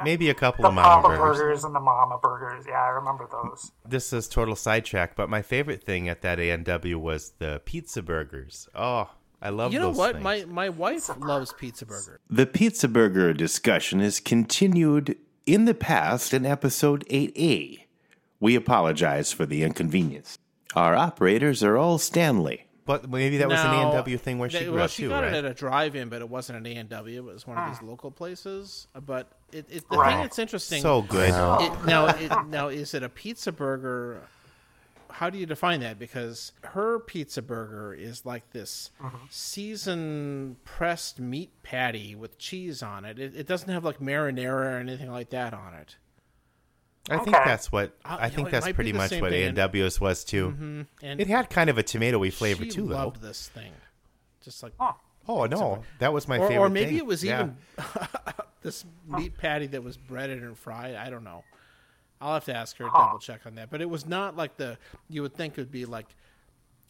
maybe 0.04 0.30
a 0.30 0.34
couple 0.34 0.62
the 0.62 0.68
of 0.68 0.75
mama 0.75 1.02
Papa 1.02 1.08
burgers. 1.08 1.38
burgers. 1.38 1.64
and 1.64 1.75
the 1.75 1.80
Mama 1.80 2.18
burgers. 2.23 2.64
Yeah, 2.68 2.82
I 2.82 2.88
remember 2.88 3.28
those. 3.30 3.73
This 3.87 4.12
is 4.12 4.28
total 4.28 4.56
sidetrack, 4.56 5.16
but 5.16 5.28
my 5.28 5.42
favorite 5.42 5.82
thing 5.82 6.08
at 6.08 6.23
that 6.23 6.38
A&W 6.40 6.99
was 6.99 7.32
the 7.38 7.61
pizza 7.64 8.02
burgers. 8.02 8.68
Oh, 8.75 9.11
I 9.44 9.50
love 9.50 9.74
you 9.74 9.78
know 9.78 9.88
those 9.88 9.98
what? 9.98 10.12
things. 10.14 10.24
My 10.24 10.44
my 10.46 10.68
wife 10.70 11.10
loves 11.20 11.52
pizza 11.52 11.84
burger. 11.84 12.18
The 12.30 12.46
Pizza 12.46 12.88
Burger 12.88 13.34
discussion 13.34 14.00
is 14.00 14.18
continued 14.18 15.18
in 15.44 15.66
the 15.66 15.74
past 15.74 16.32
in 16.32 16.46
episode 16.46 17.04
8A. 17.10 17.82
We 18.40 18.54
apologize 18.54 19.32
for 19.32 19.44
the 19.44 19.62
inconvenience. 19.62 20.38
Our 20.74 20.94
operators 20.94 21.62
are 21.62 21.76
all 21.76 21.98
Stanley. 21.98 22.66
But 22.86 23.08
maybe 23.08 23.38
that 23.38 23.48
was 23.48 23.60
an 23.60 23.72
A&W 23.72 24.18
thing 24.18 24.38
where 24.38 24.50
she 24.50 24.58
they- 24.58 24.64
grew 24.64 24.74
well, 24.74 24.84
up 24.84 24.90
she 24.90 25.04
too, 25.04 25.08
got 25.08 25.20
right? 25.20 25.32
it 25.32 25.44
at 25.44 25.50
a 25.50 25.54
drive-in, 25.54 26.10
but 26.10 26.20
it 26.20 26.28
wasn't 26.28 26.58
an 26.58 26.66
A 26.66 26.76
and 26.78 26.88
W. 26.90 27.28
It 27.28 27.32
was 27.32 27.46
one 27.46 27.56
of 27.56 27.70
these 27.70 27.80
local 27.80 28.10
places. 28.10 28.88
But 28.94 29.32
it, 29.52 29.66
it, 29.70 29.88
the 29.88 29.96
thing 29.96 30.20
that's 30.20 30.38
interesting. 30.38 30.82
so 30.82 31.00
good. 31.00 31.30
it, 31.30 31.86
now, 31.86 32.08
it, 32.08 32.48
now 32.48 32.68
is 32.68 32.92
it 32.92 33.02
a 33.02 33.08
pizza 33.08 33.52
burger? 33.52 34.20
How 35.14 35.30
do 35.30 35.38
you 35.38 35.47
define 35.47 35.78
that? 35.80 35.97
Because 35.97 36.50
her 36.64 36.99
pizza 36.99 37.40
burger 37.40 37.94
is 37.94 38.26
like 38.26 38.50
this 38.50 38.90
uh-huh. 39.00 39.16
seasoned 39.30 40.64
pressed 40.64 41.21
meat 41.21 41.50
patty 41.62 42.16
with 42.16 42.37
cheese 42.37 42.83
on 42.83 43.04
it. 43.04 43.21
It, 43.21 43.37
it 43.37 43.47
doesn't 43.47 43.68
have 43.68 43.85
like 43.85 44.00
marinara 44.00 44.73
or 44.75 44.78
anything 44.78 45.12
like 45.12 45.30
that 45.30 45.54
on 45.54 45.73
it. 45.75 45.97
I 47.09 47.18
think 47.18 47.37
Okay. 47.37 47.42
that's 47.44 47.71
what 47.71 47.97
I 48.04 48.14
you 48.14 48.21
know, 48.23 48.35
think 48.37 48.49
it 48.49 48.50
that's 48.50 48.73
pretty 48.73 48.92
much 48.92 49.12
what 49.12 49.30
thing 49.30 49.42
in- 49.42 49.49
A&W's 49.59 50.00
was 50.00 50.25
too. 50.25 50.49
Mm-hmm. 50.49 50.83
And 51.02 51.21
It 51.21 51.28
had 51.28 51.49
kind 51.49 51.71
of 51.71 51.78
a 51.78 51.85
tomatoey 51.85 52.33
flavor 52.33 52.64
she 52.64 52.71
too, 52.71 52.88
though. 52.88 52.94
loved 52.97 53.21
this 53.23 53.49
thing, 53.49 53.73
just 54.42 54.62
like 54.64 54.73
Oh 55.28 55.47
no, 55.47 55.85
that 56.00 56.12
was 56.12 56.26
my 56.26 56.38
or, 56.38 56.49
favorite. 56.49 56.66
or 56.66 56.68
maybe 56.71 56.87
thing. 56.90 56.97
it 56.99 57.06
was 57.06 57.23
Yeah. 57.23 57.40
even 57.42 57.56
this 58.62 58.85
meat 59.06 59.38
patty 59.38 59.68
that 59.68 59.85
was 59.85 59.97
breaded 59.97 60.42
and 60.42 60.59
fried. 60.59 60.97
I 60.97 61.09
don't 61.09 61.25
know. 61.25 61.44
I'll 62.25 62.35
have 62.35 62.45
to 62.47 62.54
ask 62.57 62.76
her 62.78 62.85
to 62.87 62.90
double 62.90 63.19
check 63.19 63.40
on 63.47 63.54
that. 63.57 63.71
But 63.71 63.81
it 63.83 63.90
was 63.90 64.07
not 64.07 64.37
like 64.37 64.57
the 64.57 64.78
you 65.09 65.23
would 65.23 65.35
think 65.35 65.54
it 65.59 65.61
would 65.61 65.71
be 65.71 65.85
like 65.85 66.07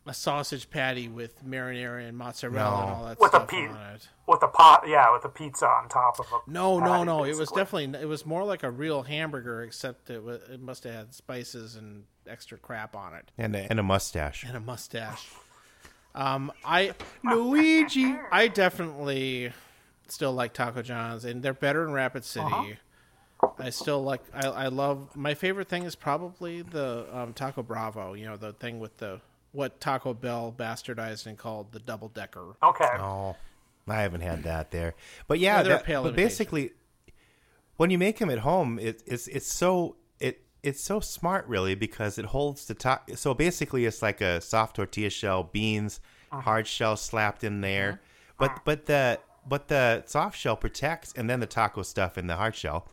a 0.06 0.12
sausage 0.14 0.68
patty 0.68 1.08
with 1.08 1.42
marinara 1.46 2.06
and 2.06 2.16
mozzarella 2.18 2.70
No. 2.70 2.82
and 2.82 2.90
all 2.94 3.04
that 3.06 3.18
With 3.18 3.32
a 3.32 3.36
stuff 3.36 3.48
pe- 3.48 3.66
on 3.68 3.94
it. 3.94 4.08
with 4.28 4.42
a 4.42 4.48
pot, 4.48 4.84
yeah, 4.86 5.10
with 5.12 5.24
a 5.24 5.30
pizza 5.30 5.66
on 5.66 5.88
top 5.88 6.20
of 6.20 6.26
a. 6.26 6.50
No, 6.50 6.78
no, 6.78 6.84
patty, 6.92 7.04
no. 7.06 7.24
It 7.24 7.36
was 7.36 7.48
definitely 7.50 7.98
it 8.00 8.06
was 8.06 8.26
more 8.26 8.44
like 8.44 8.62
a 8.64 8.70
real 8.70 9.02
hamburger, 9.02 9.62
except 9.62 10.10
it, 10.10 10.22
wa 10.22 10.32
it 10.32 10.60
must 10.60 10.84
have 10.84 10.94
had 10.94 11.14
spices 11.14 11.74
and 11.76 12.04
extra 12.28 12.56
crap 12.58 12.94
on 12.94 13.14
it 13.14 13.30
and 13.38 13.56
a, 13.56 13.66
and 13.70 13.80
a 13.80 13.82
mustache. 13.82 14.44
and 14.44 14.56
a 14.56 14.60
mustache. 14.60 15.26
Um, 16.14 16.52
I 16.64 16.92
Luigi, 17.24 18.14
I 18.30 18.48
definitely 18.48 19.52
still 20.08 20.32
like 20.32 20.52
Taco 20.52 20.82
John's, 20.82 21.24
and 21.24 21.42
they're 21.42 21.54
better 21.54 21.82
in 21.84 21.92
Rapid 21.92 22.24
City. 22.24 22.44
Uh-huh. 22.46 22.64
I 23.58 23.70
still 23.70 24.02
like. 24.02 24.22
I, 24.34 24.46
I 24.48 24.66
love. 24.68 25.14
My 25.16 25.34
favorite 25.34 25.68
thing 25.68 25.84
is 25.84 25.94
probably 25.94 26.62
the 26.62 27.06
um, 27.12 27.32
Taco 27.32 27.62
Bravo. 27.62 28.14
You 28.14 28.26
know, 28.26 28.36
the 28.36 28.52
thing 28.52 28.80
with 28.80 28.96
the 28.98 29.20
what 29.52 29.80
Taco 29.80 30.14
Bell 30.14 30.52
bastardized 30.56 31.26
and 31.26 31.38
called 31.38 31.72
the 31.72 31.78
double 31.78 32.08
decker. 32.08 32.56
Okay. 32.62 32.88
Oh, 32.98 33.36
I 33.88 34.02
haven't 34.02 34.22
had 34.22 34.42
that 34.44 34.70
there, 34.70 34.94
but 35.28 35.38
yeah, 35.38 35.58
Yeah, 35.58 35.62
they're 35.62 35.72
a 35.74 35.76
that- 35.78 35.84
pale 35.84 36.02
but 36.02 36.08
imitation. 36.08 36.26
basically, 36.28 36.70
when 37.76 37.90
you 37.90 37.98
make 37.98 38.18
them 38.18 38.30
at 38.30 38.38
home, 38.40 38.78
it, 38.78 39.02
it's 39.06 39.26
it's 39.28 39.46
so 39.52 39.96
it 40.20 40.42
it's 40.62 40.80
so 40.82 41.00
smart, 41.00 41.46
really, 41.46 41.74
because 41.74 42.18
it 42.18 42.26
holds 42.26 42.66
the 42.66 42.74
top. 42.74 43.10
So 43.14 43.34
basically, 43.34 43.84
it's 43.84 44.02
like 44.02 44.20
a 44.20 44.40
soft 44.40 44.76
tortilla 44.76 45.10
shell, 45.10 45.42
beans, 45.44 46.00
Uh-huh. 46.32 46.42
hard 46.42 46.66
shell 46.66 46.96
slapped 46.96 47.44
in 47.44 47.60
there, 47.60 48.00
but 48.38 48.60
but 48.64 48.86
the 48.86 49.20
but 49.46 49.68
the 49.68 50.02
soft 50.06 50.38
shell 50.38 50.56
protects, 50.56 51.12
and 51.14 51.28
then 51.28 51.40
the 51.40 51.46
taco 51.46 51.82
stuff 51.82 52.16
in 52.16 52.26
the 52.28 52.36
hard 52.36 52.54
shell, 52.56 52.88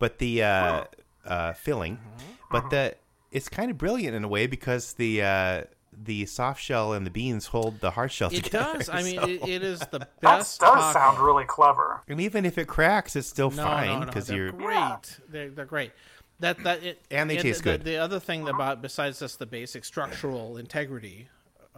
but 0.00 0.18
the 0.18 0.42
uh, 0.42 0.84
uh, 1.24 1.52
filling, 1.52 1.94
Uh-huh. 1.94 2.32
but 2.50 2.70
the 2.70 2.96
it's 3.30 3.48
kind 3.48 3.70
of 3.70 3.78
brilliant 3.78 4.16
in 4.16 4.24
a 4.24 4.28
way 4.28 4.48
because 4.48 4.94
the 4.94 5.22
uh, 5.22 5.62
the 5.92 6.24
soft 6.26 6.60
shell 6.60 6.92
and 6.94 7.06
the 7.06 7.10
beans 7.10 7.46
hold 7.46 7.78
the 7.80 7.90
hard 7.92 8.10
shell 8.10 8.30
It 8.32 8.42
together. 8.44 8.78
does. 8.78 8.88
I 8.88 9.02
mean, 9.04 9.20
so- 9.20 9.28
it, 9.28 9.48
it 9.48 9.62
is 9.62 9.78
the 9.80 9.98
That 10.20 10.20
best. 10.20 10.60
does 10.60 10.74
taco. 10.74 10.92
sound 10.92 11.18
really 11.20 11.44
clever. 11.44 12.02
And 12.08 12.20
even 12.20 12.44
if 12.44 12.58
it 12.58 12.66
cracks, 12.66 13.14
it's 13.14 13.28
still 13.28 13.50
No, 13.50 13.62
fine 13.62 13.88
no, 13.88 13.98
no. 14.00 14.06
because 14.06 14.26
They're 14.26 14.36
you're. 14.36 14.52
great. 14.52 14.74
Yeah. 14.74 14.96
They're, 15.28 15.50
they're 15.50 15.64
great. 15.66 15.92
That 16.40 16.62
that 16.64 16.82
it, 16.82 17.02
And 17.10 17.28
they 17.28 17.36
taste 17.36 17.62
the, 17.62 17.72
good. 17.72 17.84
The, 17.84 17.98
other 17.98 18.18
thing 18.18 18.48
about 18.48 18.80
besides 18.80 19.18
just 19.20 19.38
the 19.38 19.46
basic 19.46 19.84
structural 19.84 20.56
integrity 20.56 21.28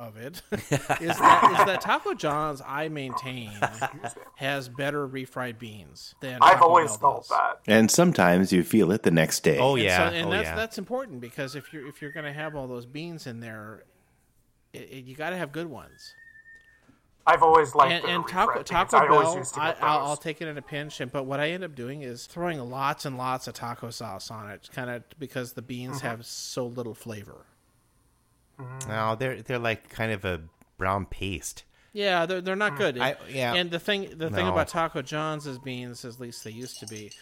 of 0.02 0.16
it 0.16 0.42
is 0.52 0.68
that 0.68 1.56
is 1.60 1.66
that 1.66 1.80
Taco 1.80 2.14
John's 2.14 2.60
I 2.66 2.88
maintain 2.88 3.52
has 4.36 4.68
better 4.68 5.06
refried 5.08 5.58
beans 5.58 6.14
than 6.20 6.38
I've 6.42 6.54
Taco 6.54 6.64
always 6.66 6.96
Bell 6.96 6.98
felt 6.98 7.22
does. 7.22 7.28
that. 7.28 7.60
And 7.66 7.90
sometimes 7.90 8.52
you 8.52 8.62
feel 8.64 8.92
it 8.92 9.02
the 9.04 9.10
next 9.10 9.40
day. 9.40 9.58
Oh 9.58 9.76
And 9.76 9.84
yeah, 9.84 10.10
so, 10.10 10.14
and 10.14 10.26
oh 10.28 10.30
that's 10.30 10.44
yeah. 10.44 10.54
that's 10.56 10.78
important 10.78 11.20
because 11.20 11.54
if 11.56 11.72
you're 11.72 11.86
if 11.86 12.02
you're 12.02 12.12
going 12.12 12.26
to 12.26 12.32
have 12.32 12.54
all 12.56 12.66
those 12.66 12.86
beans 12.86 13.26
in 13.26 13.40
there, 13.40 13.84
it, 14.72 14.88
it, 14.90 15.04
you 15.04 15.14
got 15.14 15.30
to 15.30 15.36
have 15.36 15.52
good 15.52 15.66
ones. 15.68 16.14
I've 17.24 17.42
always 17.44 17.74
liked 17.76 17.92
and, 17.92 18.04
the 18.04 18.08
and 18.08 18.26
Taco 18.26 18.62
refried 18.62 18.68
beans. 18.68 18.70
Taco 18.70 18.96
I 18.96 19.08
always 19.08 19.28
Bell, 19.28 19.36
used 19.38 19.54
to 19.54 19.60
I, 19.62 19.66
get 19.72 19.82
I'll. 19.82 19.98
I'll 20.06 20.16
take 20.16 20.42
it 20.42 20.48
in 20.48 20.58
a 20.58 20.62
pinch. 20.62 21.00
And 21.00 21.12
but 21.12 21.24
what 21.24 21.38
I 21.40 21.50
end 21.50 21.62
up 21.62 21.74
doing 21.76 22.02
is 22.02 22.26
throwing 22.26 22.58
lots 22.58 23.04
and 23.04 23.16
lots 23.16 23.46
of 23.46 23.54
taco 23.54 23.90
sauce 23.90 24.30
on 24.30 24.50
it, 24.50 24.68
kind 24.72 24.90
of 24.90 25.04
because 25.18 25.52
the 25.52 25.62
beans 25.62 25.98
Mm-hmm. 25.98 26.06
have 26.08 26.26
so 26.26 26.66
little 26.66 26.94
flavor. 26.94 27.46
Mm-hmm. 28.62 28.90
no, 28.90 29.14
they're 29.16 29.42
they're 29.42 29.58
like 29.58 29.88
kind 29.88 30.12
of 30.12 30.24
a 30.24 30.40
brown 30.78 31.06
paste. 31.06 31.64
Yeah, 31.92 32.24
they're 32.26 32.40
they're 32.40 32.56
not 32.56 32.78
good. 32.78 32.98
I- 32.98 33.16
yeah. 33.30 33.54
And 33.54 33.70
the 33.70 33.78
thing 33.78 34.16
the 34.16 34.30
thing 34.30 34.48
about 34.48 34.68
Taco 34.68 35.02
John's 35.02 35.46
is 35.46 35.58
beans, 35.58 36.04
at 36.04 36.18
least 36.18 36.42
they 36.44 36.50
used 36.50 36.80
to 36.80 36.86
be, 36.86 37.12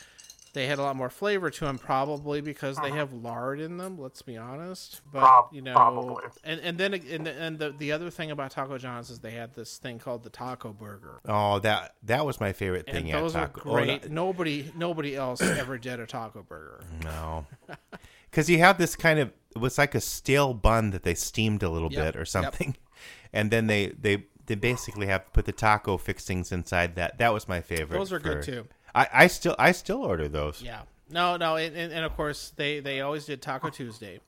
they 0.52 0.66
had 0.68 0.78
a 0.78 0.82
lot 0.82 0.94
more 0.94 1.10
flavor 1.10 1.50
to 1.50 1.64
them, 1.64 1.76
probably 1.76 2.40
because 2.40 2.76
they 2.76 2.88
uh-huh. 2.88 2.96
have 2.96 3.12
lard 3.12 3.58
in 3.60 3.78
them. 3.78 3.98
Let's 3.98 4.22
be 4.22 4.36
honest. 4.36 5.00
But 5.12 5.20
Prob- 5.20 5.48
you 5.52 5.60
know, 5.62 5.72
probably. 5.74 6.22
and 6.44 6.60
and 6.60 6.78
then 6.78 6.94
and, 6.94 7.26
the- 7.26 7.32
and 7.32 7.58
the 7.58 7.74
the 7.76 7.90
other 7.90 8.10
thing 8.10 8.30
about 8.30 8.52
Taco 8.52 8.78
John's 8.78 9.10
is 9.10 9.18
they 9.18 9.32
had 9.32 9.54
this 9.54 9.76
thing 9.78 9.98
called 9.98 10.22
the 10.22 10.30
Taco 10.30 10.72
Burger. 10.72 11.20
Oh, 11.28 11.58
that 11.58 11.96
that 12.04 12.24
was 12.24 12.38
my 12.40 12.52
favorite 12.52 12.84
And 12.86 12.96
thing 12.96 13.10
at 13.10 13.20
those 13.20 13.34
are 13.34 13.48
Taco. 13.48 13.62
Oh, 13.68 13.72
great. 13.74 14.02
that- 14.02 14.10
nobody, 14.12 14.70
nobody 14.76 15.16
else 15.16 15.42
ever 15.42 15.78
did 15.78 15.98
a 15.98 16.06
taco 16.06 16.42
burger. 16.44 16.84
no, 17.02 17.44
because 18.30 18.48
you 18.48 18.58
have 18.58 18.78
this 18.78 18.94
kind 18.94 19.18
of 19.18 19.32
it 19.54 19.58
was 19.58 19.78
like 19.78 19.94
a 19.94 20.00
stale 20.00 20.54
bun 20.54 20.90
that 20.90 21.02
they 21.02 21.14
steamed 21.14 21.62
a 21.62 21.68
little 21.70 21.92
Yep, 21.92 22.04
bit 22.04 22.16
or 22.16 22.20
yep. 22.20 22.28
something, 22.28 22.76
and 23.32 23.50
then 23.50 23.66
they 23.66 23.88
they 23.88 24.24
they 24.46 24.54
basically 24.54 25.06
have 25.06 25.24
to 25.26 25.30
put 25.30 25.44
the 25.46 25.52
taco 25.52 25.96
fixings 25.96 26.52
inside 26.52 26.94
that. 26.96 27.18
That 27.18 27.32
was 27.32 27.48
my 27.48 27.60
favorite. 27.60 27.98
Those 27.98 28.12
are 28.12 28.18
good, 28.18 28.42
too. 28.42 28.66
I, 28.94 29.08
I 29.12 29.26
still 29.28 29.54
I 29.58 29.72
still 29.72 30.02
order 30.02 30.28
those. 30.28 30.62
Yeah. 30.62 30.82
No, 31.12 31.36
no, 31.36 31.56
and, 31.56 31.76
and, 31.76 31.92
and 31.92 32.04
of 32.04 32.16
course 32.16 32.52
they, 32.54 32.78
they 32.78 33.00
always 33.00 33.26
did 33.26 33.42
Taco 33.42 33.68
Tuesday. 33.68 34.20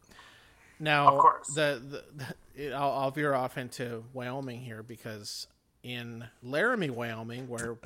Now, 0.81 1.09
Of 1.15 1.21
course. 1.21 1.47
the, 1.55 1.81
the, 1.89 2.25
the 2.55 2.67
it, 2.67 2.73
I'll, 2.73 2.91
I'll 2.91 3.11
veer 3.13 3.35
off 3.35 3.57
into 3.57 4.03
Wyoming 4.13 4.61
here 4.63 4.83
because 4.83 5.47
in 5.83 6.25
Laramie, 6.43 6.91
Wyoming, 6.91 7.49
where 7.49 7.77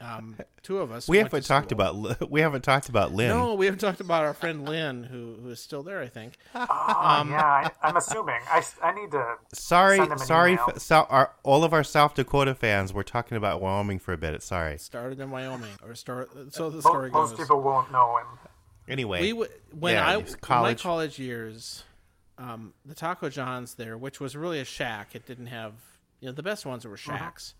um, 0.00 0.36
two 0.62 0.78
of 0.78 0.90
us 0.90 1.06
We 1.06 1.18
went 1.18 1.26
haven't 1.28 1.42
to 1.42 1.48
talked 1.48 1.70
school- 1.70 2.06
about 2.08 2.30
we 2.30 2.40
haven't 2.40 2.62
talked 2.62 2.88
about 2.88 3.12
Lynn. 3.12 3.28
No, 3.28 3.54
we 3.54 3.66
haven't 3.66 3.80
talked 3.80 4.00
about 4.00 4.24
our 4.24 4.32
friend 4.34 4.64
Lynn, 4.66 5.04
who 5.04 5.36
who 5.42 5.50
is 5.50 5.60
still 5.60 5.82
there, 5.82 6.00
I 6.00 6.06
think. 6.08 6.38
Oh, 6.54 6.60
Um, 7.20 7.30
yeah, 7.30 7.42
I, 7.44 7.70
I'm 7.82 7.96
assuming. 7.96 8.40
I 8.50 8.94
need 8.94 9.10
to. 9.10 9.34
Sorry, 9.52 9.98
Send 9.98 10.10
them 10.12 10.18
an 10.20 10.26
sorry, 10.26 10.52
email. 10.52 10.66
f- 10.68 10.78
so, 10.78 11.06
our, 11.10 11.32
all 11.42 11.62
of 11.64 11.72
our 11.74 11.84
South 11.84 12.14
Dakota 12.14 12.54
fans. 12.54 12.92
We're 12.94 13.02
talking 13.02 13.36
about 13.36 13.60
Wyoming 13.60 13.98
for 13.98 14.12
a 14.14 14.18
bit. 14.18 14.42
Sorry. 14.42 14.78
Started 14.78 15.20
in 15.20 15.30
Wyoming, 15.30 15.72
or 15.86 15.94
start. 15.94 16.30
So 16.54 16.70
the 16.70 16.76
Mo- 16.76 16.80
story 16.80 17.10
most 17.10 17.30
goes. 17.36 17.40
people 17.40 17.60
won't 17.60 17.92
know 17.92 18.16
him. 18.18 18.26
Anyway, 18.88 19.20
we 19.20 19.30
w- 19.30 19.50
when 19.78 19.94
Yeah, 19.94 20.06
I 20.06 20.16
it's 20.18 20.32
my 20.32 20.38
college. 20.40 20.82
college 20.82 21.18
years, 21.18 21.84
um, 22.38 22.72
the 22.84 22.94
Taco 22.94 23.28
John's 23.28 23.74
there, 23.74 23.96
which 23.98 24.20
was 24.20 24.34
really 24.36 24.58
a 24.58 24.64
shack. 24.64 25.14
It 25.14 25.24
didn't 25.26 25.46
have 25.46 25.74
you 26.22 26.28
know 26.28 26.32
the 26.32 26.42
best 26.42 26.64
ones 26.64 26.86
were 26.86 26.96
shacks. 26.96 27.54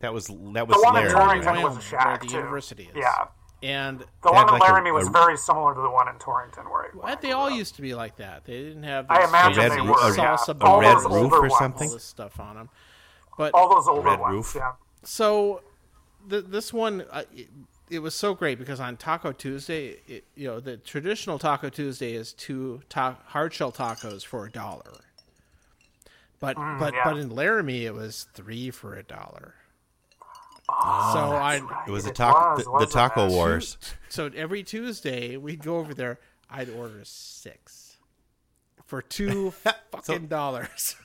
that 0.00 0.14
was 0.14 0.28
that 0.28 0.34
was 0.36 0.54
The 0.54 0.62
was 0.64 0.82
one 0.84 0.96
in 0.96 1.02
Laramie. 1.12 1.12
Torrington 1.42 1.54
right? 1.54 1.64
was 1.64 1.76
a 1.76 1.80
shack 1.82 2.06
where 2.06 2.18
the 2.18 2.26
too. 2.28 2.36
university 2.36 2.84
is. 2.84 2.96
Yeah, 2.96 3.24
And 3.62 3.98
the 4.22 4.30
one 4.32 4.36
had 4.36 4.46
in 4.46 4.52
like 4.60 4.62
a- 4.62 4.72
Laramie 4.72 4.92
was 4.92 5.08
a- 5.08 5.10
very 5.10 5.36
similar 5.36 5.74
to 5.74 5.80
the 5.82 5.90
one 5.90 6.08
in 6.08 6.14
Torrington, 6.18 6.64
where, 6.70 6.90
where 6.92 7.16
they 7.16 7.32
all 7.32 7.50
used 7.50 7.74
to 7.76 7.82
be 7.82 7.94
like 7.94 8.16
that. 8.16 8.44
They 8.44 8.62
didn't 8.62 8.84
have. 8.84 9.06
I 9.10 9.20
this 9.20 9.28
imagine 9.28 9.58
red 9.62 9.72
they 9.72 9.76
roof- 9.80 9.88
were. 9.88 10.12
a 10.12 10.16
yeah. 10.16 10.36
salsa 10.36 10.56
all 10.64 10.80
red 10.80 10.96
roof 10.96 11.32
or 11.32 11.40
ones. 11.42 11.58
something? 11.58 11.88
all 11.88 11.94
this 11.94 12.04
stuff 12.04 12.40
on 12.40 12.56
them. 12.56 12.68
But 13.36 13.52
All 13.52 13.68
those 13.74 13.88
older 13.88 14.02
Red 14.10 14.20
ones. 14.20 14.32
roof? 14.34 14.52
Yeah. 14.56 14.72
so 15.02 15.62
th- 16.30 16.44
this 16.48 16.72
one 16.72 17.04
uh, 17.10 17.24
it, 17.34 17.48
it 17.90 17.98
was 17.98 18.14
so 18.14 18.32
great 18.34 18.58
because 18.60 18.78
on 18.80 18.96
Taco 18.96 19.32
Tuesday, 19.32 19.96
it, 20.06 20.24
you 20.36 20.46
know, 20.46 20.60
the 20.60 20.76
traditional 20.76 21.38
Taco 21.38 21.68
Tuesday 21.68 22.14
is 22.14 22.32
two 22.32 22.82
ta- 22.88 23.18
hard 23.26 23.52
shell 23.52 23.72
tacos 23.72 24.24
for 24.24 24.46
a 24.46 24.50
dollar. 24.52 25.00
But 26.40 26.56
but 26.56 26.92
Mm, 26.92 26.92
yeah. 26.92 27.00
but 27.04 27.16
in 27.18 27.30
Laramie 27.30 27.84
it 27.86 27.94
was 27.94 28.26
three 28.34 28.70
for 28.70 28.94
a 28.94 29.02
dollar. 29.02 29.54
Oh, 30.68 31.10
so 31.12 31.18
I 31.36 31.60
It 31.86 31.90
was 31.90 32.04
the 32.04 32.10
It 32.10 32.16
taco 32.16 32.56
was, 32.56 32.64
the, 32.64 32.86
the 32.86 32.92
taco 32.92 33.26
it? 33.26 33.30
wars. 33.30 33.76
so 34.08 34.30
every 34.34 34.62
Tuesday 34.62 35.36
we'd 35.36 35.62
go 35.62 35.76
over 35.76 35.94
there. 35.94 36.18
I'd 36.50 36.70
order 36.70 37.00
six 37.04 37.96
for 38.86 39.02
two 39.02 39.50
fucking 39.90 40.26
dollars. 40.28 40.96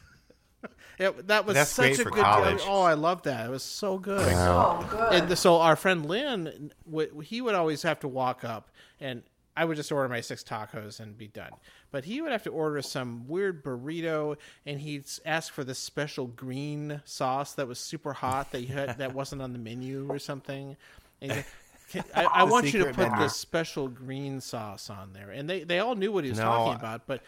It, 0.97 1.27
that 1.27 1.45
was 1.45 1.53
That's 1.55 1.69
such 1.71 1.85
great 1.95 1.99
a 2.01 2.03
for 2.03 2.09
good. 2.09 2.23
college. 2.25 2.61
Oh, 2.67 2.81
I 2.81 2.93
love 2.95 3.21
that. 3.23 3.45
It 3.45 3.49
was 3.49 3.63
so 3.63 3.97
good. 3.97 4.19
Oh, 4.35 4.85
good. 4.91 5.13
And 5.29 5.37
so 5.37 5.61
our 5.61 5.77
friend 5.77 6.05
Lynn, 6.05 6.73
w- 6.85 7.21
he 7.21 7.39
would 7.39 7.55
always 7.55 7.83
have 7.83 8.01
to 8.01 8.09
walk 8.09 8.43
up, 8.43 8.69
and 8.99 9.23
I 9.59 9.65
would 9.65 9.75
just 9.75 9.91
order 9.91 10.07
my 10.07 10.21
six 10.21 10.41
tacos 10.41 11.01
and 11.01 11.17
be 11.17 11.27
done. 11.27 11.51
But 11.91 12.05
he 12.05 12.21
would 12.21 12.31
have 12.31 12.43
to 12.43 12.49
order 12.49 12.81
some 12.81 13.27
weird 13.27 13.61
burrito, 13.61 14.37
and 14.65 14.79
he'd 14.79 15.03
ask 15.25 15.51
for 15.51 15.65
this 15.65 15.77
special 15.79 16.27
green 16.27 17.01
sauce 17.03 17.53
that 17.55 17.67
was 17.67 17.77
super 17.77 18.13
hot 18.13 18.51
that 18.53 18.61
you 18.61 18.73
had 18.73 18.97
that 18.99 19.13
wasn't 19.13 19.41
on 19.41 19.51
the 19.51 19.59
menu 19.59 20.07
or 20.09 20.17
something. 20.17 20.77
And 21.21 21.31
he'd 21.33 21.45
say, 21.89 22.03
"Can- 22.03 22.03
I, 22.15 22.23
I 22.23 22.43
want 22.53 22.71
you 22.73 22.79
to 22.85 22.93
put 22.93 23.09
menu. 23.09 23.19
this 23.19 23.35
special 23.35 23.89
green 23.89 24.39
sauce 24.39 24.89
on 24.89 25.11
there, 25.11 25.29
and 25.31 25.49
they, 25.49 25.63
they 25.65 25.79
all 25.79 25.95
knew 25.95 26.11
what 26.13 26.23
he 26.23 26.29
was 26.29 26.39
No, 26.39 26.45
talking 26.45 26.75
about, 26.75 27.05
but. 27.05 27.21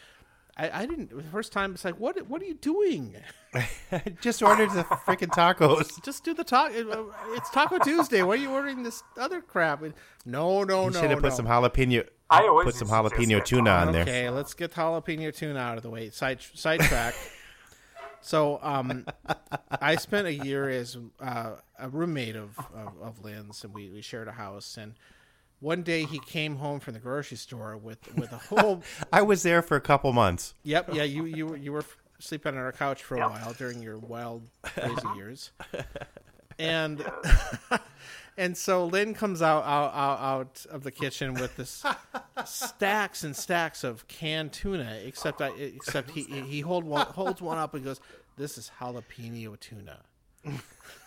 I, 0.57 0.81
I 0.81 0.85
didn't. 0.85 1.15
The 1.15 1.23
first 1.23 1.51
time, 1.51 1.73
it's 1.73 1.85
like, 1.85 1.99
what? 1.99 2.27
What 2.27 2.41
are 2.41 2.45
you 2.45 2.55
doing? 2.55 3.15
Just 4.21 4.41
ordered 4.41 4.71
the 4.71 4.83
freaking 4.83 5.29
tacos. 5.29 6.01
Just 6.03 6.23
do 6.23 6.33
the 6.33 6.43
taco. 6.43 7.13
It's 7.33 7.49
Taco 7.49 7.79
Tuesday. 7.79 8.21
Why 8.23 8.33
are 8.33 8.37
you 8.37 8.51
ordering 8.51 8.83
this 8.83 9.03
other 9.17 9.41
crap? 9.41 9.81
No, 10.25 10.63
no, 10.63 10.85
You 10.85 10.91
no. 10.91 11.01
should 11.01 11.09
have 11.09 11.21
put 11.21 11.33
some 11.33 11.45
jalapeno. 11.47 12.07
I 12.29 12.47
always 12.47 12.65
put 12.65 12.75
some 12.75 12.87
used 12.87 13.03
to 13.03 13.09
just 13.09 13.29
jalapeno 13.29 13.45
tuna 13.45 13.69
on 13.71 13.91
there. 13.91 14.03
Okay, 14.03 14.29
let's 14.29 14.53
get 14.53 14.71
the 14.71 14.81
jalapeno 14.81 15.35
tuna 15.35 15.59
out 15.59 15.77
of 15.77 15.83
the 15.83 15.89
way. 15.89 16.09
Side 16.09 16.39
sidetrack. 16.53 17.13
so, 18.21 18.59
um, 18.61 19.05
I 19.69 19.95
spent 19.95 20.27
a 20.27 20.33
year 20.33 20.69
as 20.69 20.97
uh, 21.19 21.55
a 21.77 21.89
roommate 21.89 22.35
of, 22.35 22.57
of 22.73 22.93
of 23.01 23.23
Lynn's, 23.23 23.63
and 23.63 23.73
we, 23.73 23.89
we 23.89 24.01
shared 24.01 24.27
a 24.27 24.33
house. 24.33 24.77
And 24.77 24.93
one 25.61 25.81
day 25.83 26.03
he 26.03 26.19
came 26.19 26.57
home 26.57 26.79
from 26.81 26.93
the 26.95 26.99
grocery 26.99 27.37
store 27.37 27.77
with 27.77 28.13
with 28.17 28.31
a 28.33 28.37
whole. 28.37 28.83
I 29.13 29.21
was 29.21 29.43
there 29.43 29.61
for 29.61 29.77
a 29.77 29.81
couple 29.81 30.11
months. 30.11 30.53
yep, 30.63 30.89
yeah. 30.93 31.03
You 31.03 31.23
you 31.25 31.47
were- 31.47 31.57
you 31.57 31.71
were 31.71 31.85
sleeping 32.19 32.53
on 32.55 32.59
our 32.59 32.71
couch 32.73 33.01
for 33.03 33.15
a 33.15 33.19
Yep. 33.19 33.29
while 33.31 33.53
during 33.53 33.81
your 33.81 33.97
wild 33.97 34.49
crazy 34.63 35.07
years, 35.15 35.51
and. 36.59 37.03
And 38.37 38.55
so 38.57 38.85
Lynn 38.85 39.13
comes 39.13 39.41
out, 39.41 39.65
out 39.65 39.93
out 39.93 40.19
out 40.21 40.65
of 40.71 40.83
the 40.83 40.89
kitchen 40.91 41.33
with 41.33 41.57
this 41.57 41.83
stacks 42.45 43.25
and 43.25 43.35
stacks 43.35 43.83
of 43.83 44.07
canned 44.07 44.53
tuna. 44.53 44.99
Except 45.03 45.41
I, 45.41 45.49
except 45.49 46.11
he 46.11 46.23
he 46.23 46.61
hold 46.61 46.85
one, 46.85 47.05
holds 47.07 47.41
one 47.41 47.57
up 47.57 47.73
and 47.73 47.83
goes, 47.83 47.99
"This 48.37 48.57
is 48.57 48.71
jalapeno 48.79 49.59
tuna." 49.59 49.99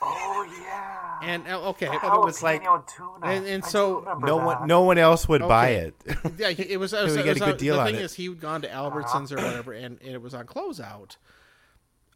Oh 0.06 0.46
yeah. 0.62 1.18
And 1.22 1.48
uh, 1.48 1.68
okay, 1.70 1.86
it 1.86 2.02
was 2.02 2.42
like- 2.42 2.62
tuna. 2.62 3.18
and- 3.24 3.46
and 3.46 3.64
so 3.64 4.04
No 4.20 4.36
that. 4.38 4.44
one, 4.44 4.66
no 4.68 4.82
one 4.82 4.98
else 4.98 5.26
would 5.28 5.40
buy 5.40 5.68
it. 5.70 5.94
yeah, 6.38 6.48
it 6.48 6.78
was. 6.78 6.92
It 6.94 7.02
was, 7.04 7.14
we 7.14 7.20
it 7.20 7.24
get 7.24 7.32
was 7.34 7.42
a 7.42 7.44
good 7.46 7.52
on- 7.52 7.56
deal 7.58 7.74
the 7.76 7.80
on 7.80 7.86
thing 7.86 7.94
it. 7.96 8.00
is, 8.02 8.14
he'd 8.14 8.40
gone 8.40 8.60
to 8.62 8.68
Albertsons 8.68 9.32
or 9.32 9.36
whatever, 9.36 9.72
and, 9.72 9.98
and 10.02 10.10
it 10.10 10.20
was 10.20 10.34
on 10.34 10.44
closeout. 10.46 11.16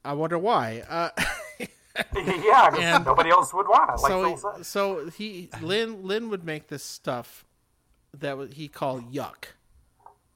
I 0.05 0.13
wonder 0.13 0.39
why. 0.39 0.83
Uh, 0.89 1.11
yeah, 2.15 2.71
'cause 2.71 2.79
And- 2.81 3.05
nobody 3.07 3.31
else 3.31 3.55
would 3.55 3.67
want 3.69 3.91
it. 3.91 4.03
Like 4.03 4.11
so, 4.13 4.25
he, 4.31 4.37
said. 4.37 4.67
so 4.67 5.09
he 5.11 5.51
Lynn 5.63 6.03
Lynn 6.03 6.29
would 6.29 6.45
make 6.45 6.69
this 6.69 6.83
stuff 6.85 7.45
that 8.19 8.53
he 8.53 8.69
called 8.69 9.13
yuck. 9.13 9.45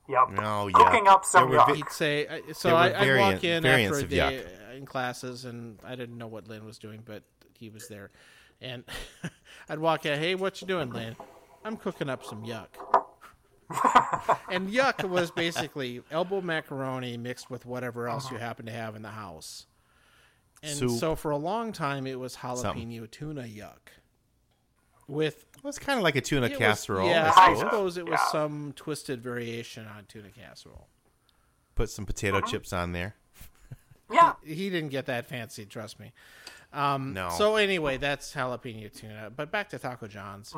Yep. 0.09 0.31
No, 0.33 0.67
yeah. 0.69 0.75
Cooking 0.79 1.07
up 1.09 1.25
some 1.25 1.49
were 1.51 1.57
yuck. 1.59 1.69
vi- 1.69 1.75
He'd 1.77 1.91
say 1.91 2.27
uh, 2.27 2.39
so. 2.55 2.75
I, 2.75 2.99
I'd 2.99 3.19
walk 3.19 3.45
in 3.45 3.65
after 3.65 3.99
a 3.99 4.03
of 4.03 4.09
day 4.09 4.45
in 4.73 4.87
classes, 4.87 5.45
and 5.45 5.79
I 5.85 5.95
didn't 5.95 6.19
know 6.19 6.27
what 6.27 6.49
Lynn 6.49 6.65
was 6.65 6.79
doing, 6.79 7.03
but 7.05 7.23
he 7.59 7.69
was 7.69 7.89
there, 7.89 8.11
and 8.61 8.85
I'd 9.69 9.79
walk 9.79 10.07
in. 10.07 10.19
Hey, 10.19 10.35
what 10.35 10.61
you 10.61 10.67
doing, 10.67 10.91
Lynn? 10.91 11.17
I'm 11.65 11.77
cooking 11.77 12.09
up 12.09 12.25
some 12.25 12.45
yuck. 12.45 12.69
and 14.51 14.69
yuck 14.69 15.09
was 15.09 15.31
basically 15.31 16.03
elbow 16.11 16.41
macaroni 16.41 17.17
mixed 17.17 17.51
with 17.51 17.65
whatever 17.65 18.09
else 18.09 18.31
you 18.31 18.37
uh-huh. 18.37 18.47
happen 18.47 18.67
to 18.67 18.73
have 18.73 18.97
in 18.97 19.03
the 19.03 19.09
house. 19.09 19.67
And 20.63 20.77
Soup. 20.77 20.99
so 20.99 21.17
for 21.17 21.31
a 21.31 21.37
long 21.37 21.73
time, 21.73 22.07
it 22.07 22.19
was 22.19 22.37
jalapeno 22.37 22.59
Something. 22.59 23.09
tuna 23.11 23.43
yuck. 23.43 23.91
With 25.09 25.45
It 25.57 25.65
was 25.65 25.79
kind 25.79 25.99
of 25.99 26.05
like 26.05 26.17
a 26.17 26.21
tuna 26.21 26.47
it 26.47 26.51
was- 26.51 26.59
casserole. 26.59 27.09
yeah, 27.09 27.33
I 27.37 27.51
I 27.51 27.55
suppose. 27.55 27.61
suppose 27.61 27.97
it 27.97 28.09
was 28.09 28.21
yeah. 28.21 28.33
some 28.33 28.73
twisted 28.77 29.23
variation 29.23 29.87
on 29.87 30.05
tuna 30.07 30.31
casserole. 30.31 30.89
Put 31.75 31.91
some 31.91 32.07
potato 32.07 32.39
uh-huh. 32.39 32.47
chips 32.47 32.73
on 32.73 32.93
there. 32.93 33.17
Yeah. 34.11 34.35
he 34.45 34.69
didn't 34.71 34.91
get 34.91 35.07
that 35.07 35.27
fancy, 35.27 35.65
trust 35.67 35.99
me. 36.01 36.13
Um, 36.73 37.13
No. 37.13 37.29
So 37.37 37.57
anyway, 37.57 37.97
that's 37.99 38.33
jalapeno 38.35 38.93
tuna. 38.93 39.31
But 39.35 39.51
back 39.51 39.69
to 39.71 39.79
Taco 39.79 40.07
John's. 40.07 40.55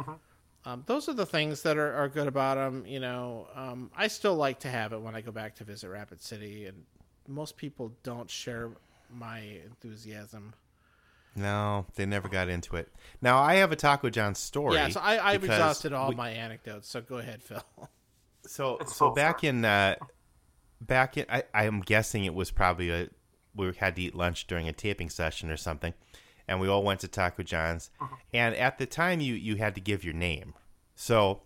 Um, 0.66 0.82
those 0.86 1.08
are 1.08 1.12
the 1.14 1.26
things 1.26 1.62
that 1.62 1.76
are, 1.76 1.92
are 1.94 2.08
good 2.08 2.26
about 2.26 2.54
them. 2.56 2.86
You 2.86 3.00
know, 3.00 3.48
um, 3.54 3.90
I 3.96 4.06
still 4.08 4.34
like 4.34 4.60
to 4.60 4.68
have 4.68 4.92
it 4.92 5.00
when 5.00 5.14
I 5.14 5.20
go 5.20 5.30
back 5.30 5.56
to 5.56 5.64
visit 5.64 5.88
Rapid 5.90 6.22
City, 6.22 6.66
and 6.66 6.84
most 7.28 7.56
people 7.56 7.92
don't 8.02 8.30
share 8.30 8.70
my 9.10 9.40
enthusiasm. 9.40 10.54
No, 11.36 11.84
they 11.96 12.06
never 12.06 12.28
got 12.28 12.48
into 12.48 12.76
it. 12.76 12.88
Now 13.20 13.38
I 13.38 13.54
have 13.56 13.72
a 13.72 13.76
Taco 13.76 14.08
John 14.08 14.34
story. 14.36 14.76
Yeah, 14.76 14.88
so 14.88 15.00
I, 15.00 15.32
I've 15.32 15.44
exhausted 15.44 15.92
all 15.92 16.10
we- 16.10 16.14
my 16.14 16.30
anecdotes. 16.30 16.88
So 16.88 17.00
go 17.00 17.16
ahead, 17.18 17.42
Phil. 17.42 17.62
So 18.46 18.78
so 18.86 19.10
back 19.10 19.42
in 19.42 19.64
uh, 19.64 19.96
back 20.80 21.16
in 21.16 21.26
I 21.28 21.44
I'm 21.54 21.80
guessing 21.80 22.24
it 22.24 22.34
was 22.34 22.50
probably 22.50 22.90
a 22.90 23.08
we 23.54 23.72
had 23.78 23.96
to 23.96 24.02
eat 24.02 24.14
lunch 24.14 24.46
during 24.46 24.68
a 24.68 24.72
taping 24.72 25.10
session 25.10 25.50
or 25.50 25.56
something, 25.56 25.94
and 26.48 26.60
we 26.60 26.68
all 26.68 26.82
went 26.82 27.00
to 27.00 27.08
Taco 27.08 27.42
John's, 27.42 27.90
Uh-huh. 28.00 28.16
and 28.32 28.54
at 28.56 28.78
the 28.78 28.86
time 28.86 29.20
you 29.20 29.34
you 29.34 29.56
had 29.56 29.74
to 29.74 29.80
give 29.80 30.04
your 30.04 30.14
name, 30.14 30.54
so. 30.94 31.42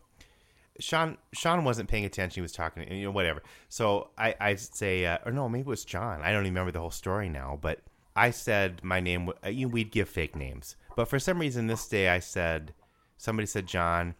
Sean 0.80 1.16
Sean 1.34 1.64
wasn't 1.64 1.88
paying 1.88 2.04
attention. 2.04 2.36
He 2.36 2.40
was 2.40 2.52
talking, 2.52 2.88
you 2.92 3.02
know, 3.02 3.10
whatever. 3.10 3.42
So 3.68 4.10
I 4.16 4.36
I 4.40 4.54
say, 4.54 5.06
uh, 5.06 5.18
or 5.26 5.32
no, 5.32 5.48
maybe 5.48 5.62
it 5.62 5.66
was 5.66 5.84
John. 5.84 6.22
I 6.22 6.30
don't 6.30 6.42
even 6.44 6.52
remember 6.54 6.70
the 6.70 6.78
whole 6.78 6.92
story 6.92 7.28
now. 7.28 7.58
But 7.60 7.80
I 8.14 8.30
said 8.30 8.84
my 8.84 9.00
name. 9.00 9.28
uh, 9.44 9.48
you 9.48 9.66
know, 9.66 9.72
We'd 9.72 9.90
give 9.90 10.08
fake 10.08 10.36
names, 10.36 10.76
but 10.94 11.06
for 11.08 11.18
some 11.18 11.40
reason 11.40 11.66
this 11.66 11.88
day 11.88 12.08
I 12.08 12.20
said 12.20 12.74
somebody 13.16 13.46
said 13.46 13.66
John, 13.66 14.14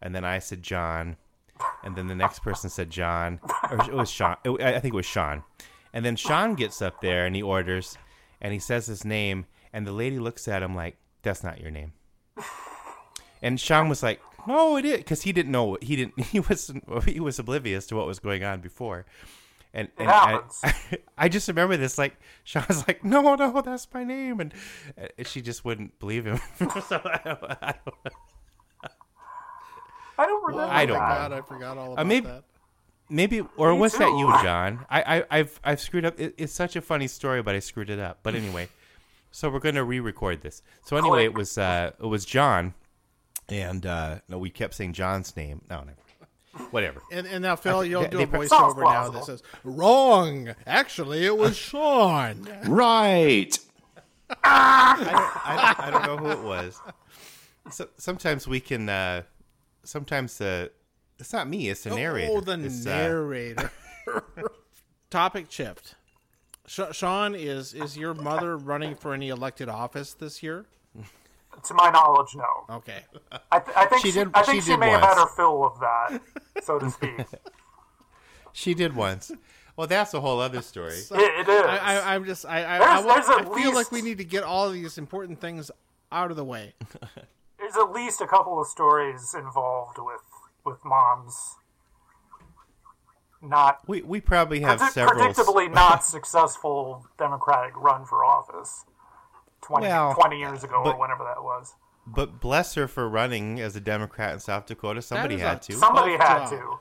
and 0.00 0.14
then 0.14 0.24
I 0.24 0.38
said 0.38 0.62
John, 0.62 1.16
and 1.82 1.96
then 1.96 2.06
the 2.06 2.14
next 2.14 2.38
person 2.38 2.70
said 2.70 2.88
John, 2.88 3.40
or 3.68 3.80
it 3.80 3.92
was 3.92 4.08
Sean. 4.08 4.36
it- 4.44 4.60
I 4.62 4.78
think 4.78 4.94
it 4.94 5.02
was 5.02 5.06
Sean, 5.06 5.42
and 5.96 6.04
then 6.04 6.14
Sean 6.14 6.54
gets 6.54 6.82
up 6.82 7.00
there 7.00 7.24
and 7.24 7.34
he 7.34 7.40
orders, 7.42 7.96
and 8.42 8.52
he 8.52 8.58
says 8.58 8.84
his 8.86 9.02
name, 9.02 9.46
and 9.72 9.86
the 9.86 9.92
lady 9.92 10.18
looks 10.18 10.46
at 10.46 10.62
him 10.62 10.74
like, 10.76 10.98
"That's 11.22 11.42
not 11.42 11.58
your 11.58 11.70
name." 11.70 11.94
And 13.40 13.58
Sean 13.58 13.88
was 13.88 14.02
like, 14.02 14.20
"No, 14.46 14.76
it 14.76 14.84
is," 14.84 14.98
because 14.98 15.22
he 15.22 15.32
didn't 15.32 15.52
know. 15.52 15.78
He 15.80 15.96
didn't. 15.96 16.20
He 16.32 16.40
was 16.40 16.70
he 17.06 17.18
was 17.20 17.38
oblivious 17.38 17.86
to 17.86 17.96
what 17.96 18.06
was 18.06 18.18
going 18.18 18.44
on 18.44 18.60
before. 18.60 19.06
And, 19.72 19.88
and 19.98 20.08
I. 20.10 20.40
I 21.18 21.28
just 21.28 21.48
remember 21.48 21.76
this. 21.78 21.96
Like 21.98 22.16
Sean 22.44 22.64
was 22.68 22.86
like, 22.86 23.02
"No, 23.04 23.34
no, 23.34 23.60
that's 23.62 23.88
my 23.94 24.04
name," 24.04 24.40
and 24.40 24.52
uh, 25.00 25.24
she 25.24 25.40
just 25.40 25.64
wouldn't 25.64 25.98
believe 25.98 26.26
him. 26.26 26.40
so 26.88 27.00
I 27.04 27.20
don't, 27.24 27.42
I 27.62 27.74
don't, 27.84 27.96
I 30.18 30.26
don't 30.26 30.44
remember. 30.46 30.72
I 30.72 30.86
don't 30.86 30.98
that. 30.98 31.28
God, 31.30 31.32
I 31.32 31.40
forgot 31.42 31.76
all 31.78 31.92
about 31.92 32.02
Uh, 32.02 32.04
maybe- 32.04 32.26
that. 32.26 32.44
Maybe 33.08 33.42
or 33.56 33.72
Me 33.72 33.78
was 33.78 33.92
that 33.98 34.08
you. 34.08 34.26
John? 34.42 34.84
I, 34.90 35.18
I 35.18 35.24
I've 35.38 35.60
I've 35.64 35.80
screwed 35.80 36.04
up. 36.04 36.18
It, 36.18 36.34
it's 36.38 36.52
such 36.52 36.76
a 36.76 36.80
funny 36.80 37.08
story, 37.08 37.42
but 37.42 37.54
I 37.54 37.58
screwed 37.60 37.90
it 37.90 37.98
up. 37.98 38.18
But 38.22 38.34
anyway, 38.42 38.68
so 39.30 39.48
we're 39.50 39.58
gonna 39.60 39.84
re-record 39.84 40.42
this. 40.42 40.62
So 40.84 40.96
anyway, 40.96 41.24
it 41.24 41.34
was 41.34 41.56
uh 41.58 41.92
it 42.00 42.06
was 42.06 42.24
John, 42.24 42.74
and 43.48 43.84
uh 43.86 44.18
no, 44.28 44.38
we 44.38 44.50
kept 44.50 44.74
saying 44.74 44.92
John's 44.94 45.36
name. 45.36 45.62
No, 45.70 45.78
never. 45.80 45.96
Whatever. 46.70 47.02
And, 47.12 47.26
and 47.26 47.42
now, 47.42 47.54
Phil, 47.54 47.84
you'll 47.84 48.02
they- 48.04 48.08
do 48.08 48.16
a 48.22 48.26
they- 48.26 48.38
voiceover 48.38 48.82
now 48.82 49.10
that 49.10 49.24
says, 49.26 49.42
Wrong! 49.62 50.54
Actually, 50.66 51.26
it 51.26 51.36
was 51.36 51.54
Sean. 51.68 52.48
Right. 52.66 53.58
I 54.42 54.96
don't, 54.96 55.46
I, 55.46 55.74
don't, 55.76 55.80
I 55.80 55.90
don't 55.90 56.06
know 56.06 56.16
who 56.16 56.30
it 56.30 56.42
was. 56.42 56.80
So, 57.70 57.88
sometimes 57.98 58.48
we 58.48 58.60
can. 58.60 58.88
uh 58.88 59.22
Sometimes 59.84 60.40
uh 60.40 60.68
it's 61.18 61.32
not 61.32 61.48
me. 61.48 61.68
It's 61.68 61.84
the 61.84 61.94
narrator. 61.94 62.32
Oh, 62.32 62.40
the 62.40 62.58
It's, 62.64 62.86
uh, 62.86 62.90
narrator. 62.90 63.70
Topic 65.10 65.50
shift. 65.50 65.94
Sh- 66.66 66.80
Sean, 66.92 67.34
is 67.34 67.74
is 67.74 67.96
your 67.96 68.14
mother 68.14 68.56
running 68.56 68.94
for 68.94 69.14
any 69.14 69.28
elected 69.28 69.68
office 69.68 70.14
this 70.14 70.42
year? 70.42 70.66
To 71.64 71.74
my 71.74 71.90
knowledge, 71.90 72.34
no. 72.34 72.76
Okay. 72.76 73.00
I, 73.50 73.58
th- 73.60 73.76
I 73.76 73.86
think 73.86 74.02
She 74.02 74.10
she, 74.10 74.18
did- 74.18 74.30
I 74.34 74.42
think 74.42 74.56
she 74.62 74.66
she, 74.66 74.70
did 74.72 74.80
may 74.80 74.90
have 74.90 75.00
had 75.00 75.14
her 75.16 75.26
fill 75.26 75.64
of 75.64 75.80
that, 75.80 76.20
so 76.62 76.78
to 76.78 76.90
speak. 76.90 77.12
she 78.52 78.74
did 78.74 78.94
once. 78.94 79.32
Well, 79.74 79.86
that's 79.86 80.12
a 80.12 80.20
whole 80.20 80.38
other 80.40 80.60
story. 80.60 80.94
it 81.10 81.48
is. 81.48 81.64
I, 81.66 81.78
I, 81.78 82.14
I'm 82.14 82.24
just 82.26 82.44
I 82.44 82.58
I, 82.58 82.78
There's- 82.78 82.82
I, 83.02 83.06
want- 83.06 83.26
there's 83.26 83.40
at 83.40 83.52
I 83.52 83.62
feel 83.62 83.74
like 83.74 83.90
we 83.90 84.02
need 84.02 84.18
to 84.18 84.24
get 84.24 84.42
all 84.44 84.68
these 84.70 84.98
important 84.98 85.40
things 85.40 85.70
out 86.12 86.30
of 86.30 86.36
the 86.36 86.44
way. 86.44 86.74
There's 87.58 87.76
at 87.76 87.90
least 87.92 88.20
a 88.20 88.26
couple 88.26 88.60
of 88.60 88.66
stories 88.66 89.34
involved 89.36 89.96
with 89.98 90.20
with 90.66 90.84
moms 90.84 91.54
not 93.42 93.80
We 93.86 94.02
we 94.02 94.20
probably 94.20 94.60
have 94.60 94.78
predict- 94.78 94.94
several. 94.94 95.20
predictably 95.28 95.72
not 95.72 96.04
successful 96.16 97.06
Democratic 97.18 97.76
run 97.76 98.04
for 98.04 98.24
office 98.24 98.84
20, 99.62 99.86
Well, 99.86 100.14
20 100.14 100.38
years 100.38 100.64
ago 100.64 100.82
but- 100.84 100.96
or 100.96 101.00
whenever 101.00 101.24
that 101.24 101.42
was. 101.42 101.74
But 102.08 102.40
bless 102.40 102.74
her 102.74 102.86
for 102.86 103.08
running 103.08 103.58
as 103.60 103.74
a 103.74 103.80
Democrat 103.80 104.32
in 104.32 104.38
South 104.38 104.66
Dakota. 104.66 105.02
Somebody 105.02 105.38
had 105.38 105.56
a 105.56 105.60
to. 105.60 105.72
Somebody 105.72 106.16
Tough 106.16 106.28
had 106.28 106.50
job. 106.50 106.78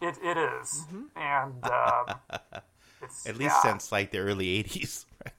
to. 0.00 0.06
It 0.06 0.18
it 0.24 0.38
is. 0.38 0.86
Mm-hmm. 0.90 1.02
and 1.16 1.54
uh, 1.62 2.14
it's 3.02 3.26
At 3.26 3.36
least 3.36 3.54
yeah. 3.62 3.70
since 3.72 3.92
like 3.92 4.10
the 4.12 4.18
early 4.18 4.62
'80s. 4.64 5.04
Right? 5.24 5.34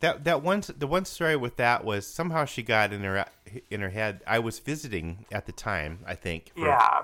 That 0.00 0.24
that 0.24 0.42
one 0.42 0.62
the 0.76 0.86
one 0.86 1.06
story 1.06 1.34
with 1.36 1.56
that 1.56 1.82
was 1.82 2.06
somehow 2.06 2.44
she 2.44 2.62
got 2.62 2.92
in 2.92 3.02
her 3.04 3.24
in 3.70 3.80
her 3.80 3.90
head. 3.90 4.22
I 4.26 4.38
was 4.38 4.58
visiting 4.58 5.26
at 5.32 5.46
the 5.46 5.52
time, 5.52 6.00
I 6.06 6.14
think. 6.14 6.52
for- 6.54 6.66
yeah. 6.66 7.02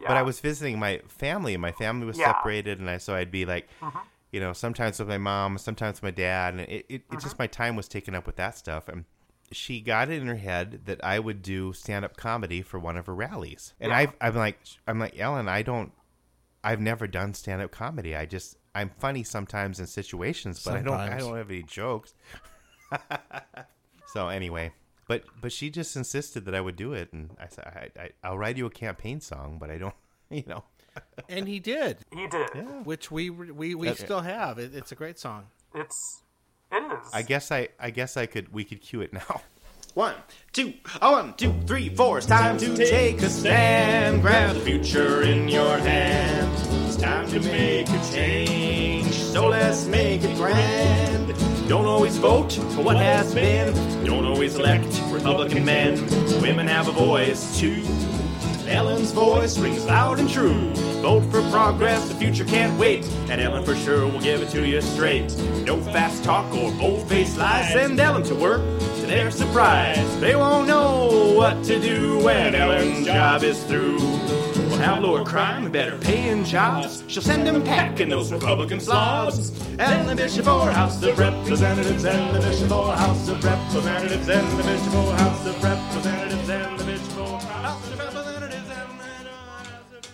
But 0.00 0.16
I 0.16 0.22
was 0.22 0.38
visiting 0.38 0.78
my 0.78 1.00
family, 1.08 1.54
and 1.54 1.60
my 1.60 1.72
family 1.72 2.06
was 2.06 2.18
Yeah. 2.18 2.32
separated, 2.32 2.78
and 2.78 2.88
I 2.88 2.98
so 2.98 3.14
I'd 3.14 3.32
be 3.32 3.44
like, 3.44 3.68
mm-hmm. 3.80 3.98
you 4.30 4.38
know, 4.38 4.52
sometimes 4.52 5.00
with 5.00 5.08
my 5.08 5.18
mom, 5.18 5.58
sometimes 5.58 5.96
with 5.96 6.02
my 6.04 6.10
dad, 6.12 6.54
and 6.54 6.60
it, 6.60 6.70
it, 6.70 6.84
it 6.88 7.08
mm-hmm. 7.08 7.18
just 7.18 7.38
my 7.38 7.48
time 7.48 7.74
was 7.74 7.88
taken 7.88 8.14
up 8.14 8.24
with 8.24 8.36
that 8.36 8.56
stuff. 8.56 8.88
And 8.88 9.06
she 9.50 9.80
got 9.80 10.08
it 10.08 10.20
in 10.20 10.28
her 10.28 10.36
head 10.36 10.82
that 10.84 11.02
I 11.02 11.18
would 11.18 11.42
do 11.42 11.72
stand 11.72 12.04
up 12.04 12.16
comedy 12.16 12.62
for 12.62 12.78
one 12.78 12.96
of 12.96 13.06
her 13.06 13.14
rallies, 13.14 13.74
and 13.80 13.90
Yeah. 13.90 13.98
I've, 13.98 14.12
I'm 14.20 14.36
like, 14.36 14.60
I'm 14.86 15.00
like 15.00 15.18
Ellen, 15.18 15.48
I 15.48 15.62
don't, 15.62 15.92
I've 16.62 16.80
never 16.80 17.08
done 17.08 17.34
stand 17.34 17.60
up 17.62 17.72
comedy. 17.72 18.14
I 18.14 18.24
just 18.24 18.56
I'm 18.74 18.90
funny 19.00 19.24
sometimes 19.24 19.80
in 19.80 19.86
situations, 19.88 20.62
but 20.64 20.74
I 20.74 20.82
don't 20.82 20.94
I 20.94 21.18
don't 21.18 21.36
have 21.36 21.50
any 21.50 21.62
jokes. 21.64 22.14
so 24.12 24.28
anyway. 24.28 24.72
But 25.08 25.24
but 25.40 25.50
she 25.50 25.70
just 25.70 25.96
insisted 25.96 26.44
that 26.44 26.54
I 26.54 26.60
would 26.60 26.76
do 26.76 26.92
it, 26.92 27.12
and 27.12 27.30
I 27.40 27.48
said 27.48 27.64
I, 27.66 28.00
I, 28.00 28.10
I'll 28.22 28.38
write 28.38 28.56
you 28.56 28.66
a 28.66 28.70
campaign 28.70 29.20
song, 29.20 29.56
but 29.58 29.70
I 29.70 29.78
don't, 29.78 29.94
you 30.30 30.44
know. 30.46 30.62
And 31.28 31.48
he 31.48 31.58
did, 31.60 31.98
He 32.14 32.26
did. 32.28 32.48
Yeah. 32.54 32.62
which 32.84 33.10
we 33.10 33.30
we, 33.30 33.74
we 33.74 33.88
Okay. 33.90 34.04
still 34.04 34.20
have. 34.20 34.58
It, 34.58 34.74
it's 34.74 34.92
a 34.92 34.94
great 34.94 35.18
song. 35.18 35.46
It's 35.74 36.22
it 36.70 36.76
is. 36.92 37.08
I 37.12 37.22
guess 37.22 37.50
I 37.50 37.68
I 37.80 37.90
guess 37.90 38.16
I 38.16 38.26
could 38.26 38.52
we 38.52 38.62
could 38.64 38.80
cue 38.82 39.00
it 39.00 39.12
now. 39.12 39.40
One, 39.94 40.14
two, 40.52 40.74
a 41.00 41.10
one, 41.10 41.34
two, 41.34 41.52
three, 41.66 41.88
four. 41.88 42.18
It's 42.18 42.26
time 42.26 42.56
to 42.58 42.76
take 42.76 43.20
a 43.22 43.28
stand. 43.30 44.22
Grab 44.22 44.54
the 44.54 44.60
future 44.60 45.22
in 45.22 45.48
your 45.48 45.76
hand. 45.78 46.52
It's 46.86 46.96
time 46.96 47.26
to 47.30 47.40
make 47.40 47.88
a 47.88 48.00
change. 48.12 49.12
So 49.12 49.48
let's 49.48 49.86
make 49.86 50.22
it 50.22 50.36
grand. 50.36 51.07
Don't 51.68 51.84
always 51.84 52.16
vote 52.16 52.54
for 52.74 52.82
what 52.82 52.96
has 52.96 53.34
been. 53.34 53.74
Don't 54.02 54.24
always 54.24 54.56
elect 54.56 55.02
Republican 55.10 55.66
men. 55.66 56.02
Women 56.40 56.66
have 56.66 56.88
a 56.88 56.92
voice 56.92 57.60
too. 57.60 57.84
Ellen's 58.66 59.12
voice 59.12 59.58
rings 59.58 59.84
loud 59.84 60.18
and 60.18 60.30
true. 60.30 60.72
Vote 61.02 61.30
for 61.30 61.42
progress, 61.50 62.08
the 62.08 62.14
future 62.14 62.46
can't 62.46 62.78
wait. 62.78 63.04
And 63.28 63.38
Ellen 63.38 63.66
for 63.66 63.76
sure 63.76 64.06
will 64.06 64.20
give 64.20 64.40
it 64.40 64.48
to 64.52 64.66
you 64.66 64.80
straight. 64.80 65.36
No 65.66 65.78
fast 65.78 66.24
talk 66.24 66.50
or 66.54 66.72
bold-faced 66.72 67.36
lies. 67.36 67.70
Send 67.70 68.00
Ellen 68.00 68.22
to 68.22 68.34
work 68.34 68.62
to 69.00 69.06
their 69.06 69.30
surprise. 69.30 70.20
They 70.20 70.36
won't 70.36 70.68
know 70.68 71.34
what 71.36 71.62
to 71.64 71.78
do 71.78 72.18
when 72.24 72.54
Ellen's 72.54 73.04
job 73.04 73.42
is 73.42 73.62
through. 73.64 73.98
We'll 74.78 75.24
crime 75.24 75.64
and 75.64 75.72
better 75.72 75.98
paying 75.98 76.44
jobs. 76.44 77.02
She'll 77.08 77.20
send 77.22 77.44
them 77.46 77.64
packing 77.64 78.08
those 78.10 78.30
Republican 78.32 78.78
slobs. 78.78 79.50
And 79.78 80.08
the 80.08 80.14
Bishop 80.14 80.46
or 80.46 80.70
House 80.70 81.02
of 81.02 81.18
Representatives 81.18 82.04
and 82.04 82.36
the 82.36 82.40
Bishop 82.40 82.70
or 82.70 82.92
House 82.92 83.28
of 83.28 83.42
Representatives 83.42 84.28
and 84.28 84.58
the 84.58 84.62
Bishop 84.62 84.94
or 84.94 85.12
House 85.16 85.46
of 85.46 85.62
Representatives 85.64 86.48
and 86.48 86.78
the 86.78 86.84
Bishop 86.84 87.16
or 87.18 87.40
House 87.40 87.88
of 87.88 87.98
Representatives 87.98 88.68
and 88.70 89.00
the 89.00 89.04
House 89.04 89.92
of 89.92 90.00
Representatives. 90.00 90.08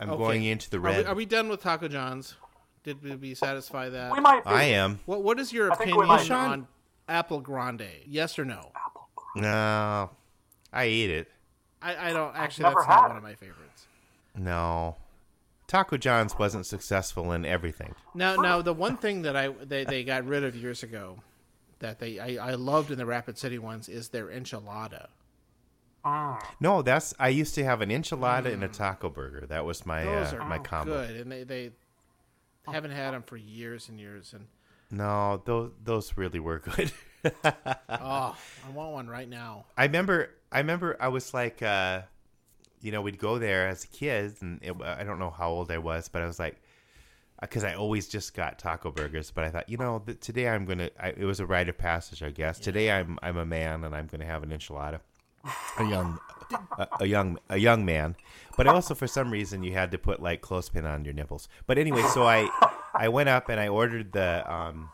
I'm 0.00 0.10
Okay. 0.10 0.18
going 0.18 0.44
into 0.44 0.70
the 0.70 0.78
Are 0.78 0.80
we, 0.80 0.88
red. 0.88 1.06
are 1.06 1.14
we 1.14 1.24
done 1.26 1.48
with 1.48 1.62
Taco 1.62 1.86
John's? 1.86 2.34
Did 2.82 3.00
we 3.02 3.14
be 3.14 3.34
satisfy 3.34 3.90
that? 3.90 4.12
We 4.12 4.18
might 4.20 4.42
be. 4.44 4.50
I 4.50 4.62
am. 4.64 4.98
What 5.06 5.22
What 5.22 5.38
is 5.38 5.52
your 5.52 5.70
I 5.70 5.74
opinion 5.76 6.06
might- 6.08 6.30
on 6.32 6.66
Apple 7.08 7.40
Grande? 7.40 7.88
Yes 8.06 8.38
or 8.40 8.44
no? 8.44 8.72
No, 9.36 10.10
I 10.72 10.86
eat 10.86 11.10
it. 11.10 11.28
I, 11.84 12.10
I 12.10 12.12
don't 12.12 12.34
actually. 12.34 12.64
That's 12.64 12.76
not 12.76 12.86
had 12.86 13.08
one 13.08 13.16
of 13.18 13.22
my 13.22 13.34
favorites. 13.34 13.86
No, 14.36 14.96
Taco 15.66 15.96
John's 15.96 16.38
wasn't 16.38 16.66
successful 16.66 17.32
in 17.32 17.44
everything. 17.44 17.94
Now, 18.14 18.36
now 18.36 18.62
the 18.62 18.72
one 18.72 18.96
thing 18.96 19.22
that 19.22 19.36
I 19.36 19.48
they, 19.48 19.84
they 19.84 20.04
got 20.04 20.26
rid 20.26 20.44
of 20.44 20.56
years 20.56 20.82
ago 20.82 21.18
that 21.78 21.98
they 21.98 22.18
I, 22.18 22.50
I 22.50 22.54
loved 22.54 22.90
in 22.90 22.98
the 22.98 23.06
Rapid 23.06 23.38
City 23.38 23.58
ones 23.58 23.88
is 23.88 24.08
their 24.08 24.26
enchilada. 24.26 25.08
No, 26.60 26.82
that's 26.82 27.14
I 27.18 27.28
used 27.28 27.54
to 27.54 27.64
have 27.64 27.80
an 27.80 27.88
enchilada 27.88 28.52
and 28.52 28.62
a 28.62 28.68
taco 28.68 29.08
burger. 29.08 29.46
That 29.46 29.64
was 29.64 29.86
my 29.86 30.02
Mm. 30.02 30.24
Those 30.24 30.34
uh, 30.34 30.36
are 30.36 30.48
my 30.48 30.58
combo. 30.58 31.06
good, 31.06 31.16
and 31.16 31.32
they 31.32 31.44
they 31.44 31.70
haven't 32.66 32.90
had 32.90 33.14
them 33.14 33.22
for 33.22 33.36
years 33.36 33.88
and 33.88 33.98
years. 33.98 34.34
And 34.34 34.46
No, 34.90 35.42
those 35.44 35.72
those 35.82 36.16
really 36.16 36.40
were 36.40 36.58
good. 36.58 36.92
oh, 37.24 38.36
I 38.36 38.70
want 38.74 38.92
one 38.92 39.08
right 39.08 39.28
now. 39.28 39.64
I 39.78 39.84
remember 39.84 40.30
I 40.54 40.58
remember 40.58 40.96
I 41.00 41.08
was 41.08 41.34
like 41.34 41.62
uh 41.62 42.02
you 42.80 42.92
know, 42.92 43.00
we'd 43.00 43.18
go 43.18 43.38
there 43.38 43.68
as 43.68 43.84
a 43.84 43.88
kid 43.88 44.36
and 44.40 44.60
it, 44.62 44.74
I 44.82 45.04
don't 45.04 45.18
know 45.18 45.30
how 45.30 45.50
old 45.50 45.70
I 45.70 45.78
was, 45.78 46.08
but 46.08 46.22
I 46.22 46.26
was 46.26 46.38
like 46.38 46.60
because 47.40 47.64
I 47.64 47.74
always 47.74 48.08
just 48.08 48.34
got 48.34 48.58
taco 48.58 48.90
burgers, 48.90 49.30
but 49.30 49.44
I 49.44 49.50
thought, 49.50 49.68
you 49.68 49.76
know, 49.76 50.02
th- 50.04 50.20
today 50.20 50.48
I'm 50.48 50.64
gonna. 50.64 50.90
I, 51.00 51.08
it 51.08 51.24
was 51.24 51.40
a 51.40 51.46
rite 51.46 51.68
of 51.68 51.76
passage, 51.76 52.22
I 52.22 52.30
guess. 52.30 52.58
Today 52.58 52.90
I'm 52.90 53.18
I'm 53.22 53.36
a 53.36 53.44
man 53.44 53.84
and 53.84 53.94
I'm 53.94 54.06
gonna 54.06 54.24
have 54.24 54.42
an 54.42 54.50
enchilada. 54.50 55.00
A 55.78 55.84
young, 55.88 56.18
a, 56.78 56.88
a 57.00 57.06
young, 57.06 57.38
a 57.50 57.58
young 57.58 57.84
man. 57.84 58.16
But 58.56 58.66
also 58.66 58.94
for 58.94 59.06
some 59.06 59.30
reason 59.30 59.62
you 59.62 59.72
had 59.72 59.90
to 59.90 59.98
put 59.98 60.22
like 60.22 60.40
clothespin 60.40 60.86
on 60.86 61.04
your 61.04 61.14
nipples. 61.14 61.48
But 61.66 61.76
anyway, 61.78 62.02
so 62.12 62.22
I 62.24 62.48
I 62.94 63.08
went 63.08 63.28
up 63.28 63.48
and 63.48 63.58
I 63.60 63.68
ordered 63.68 64.12
the 64.12 64.50
um 64.50 64.90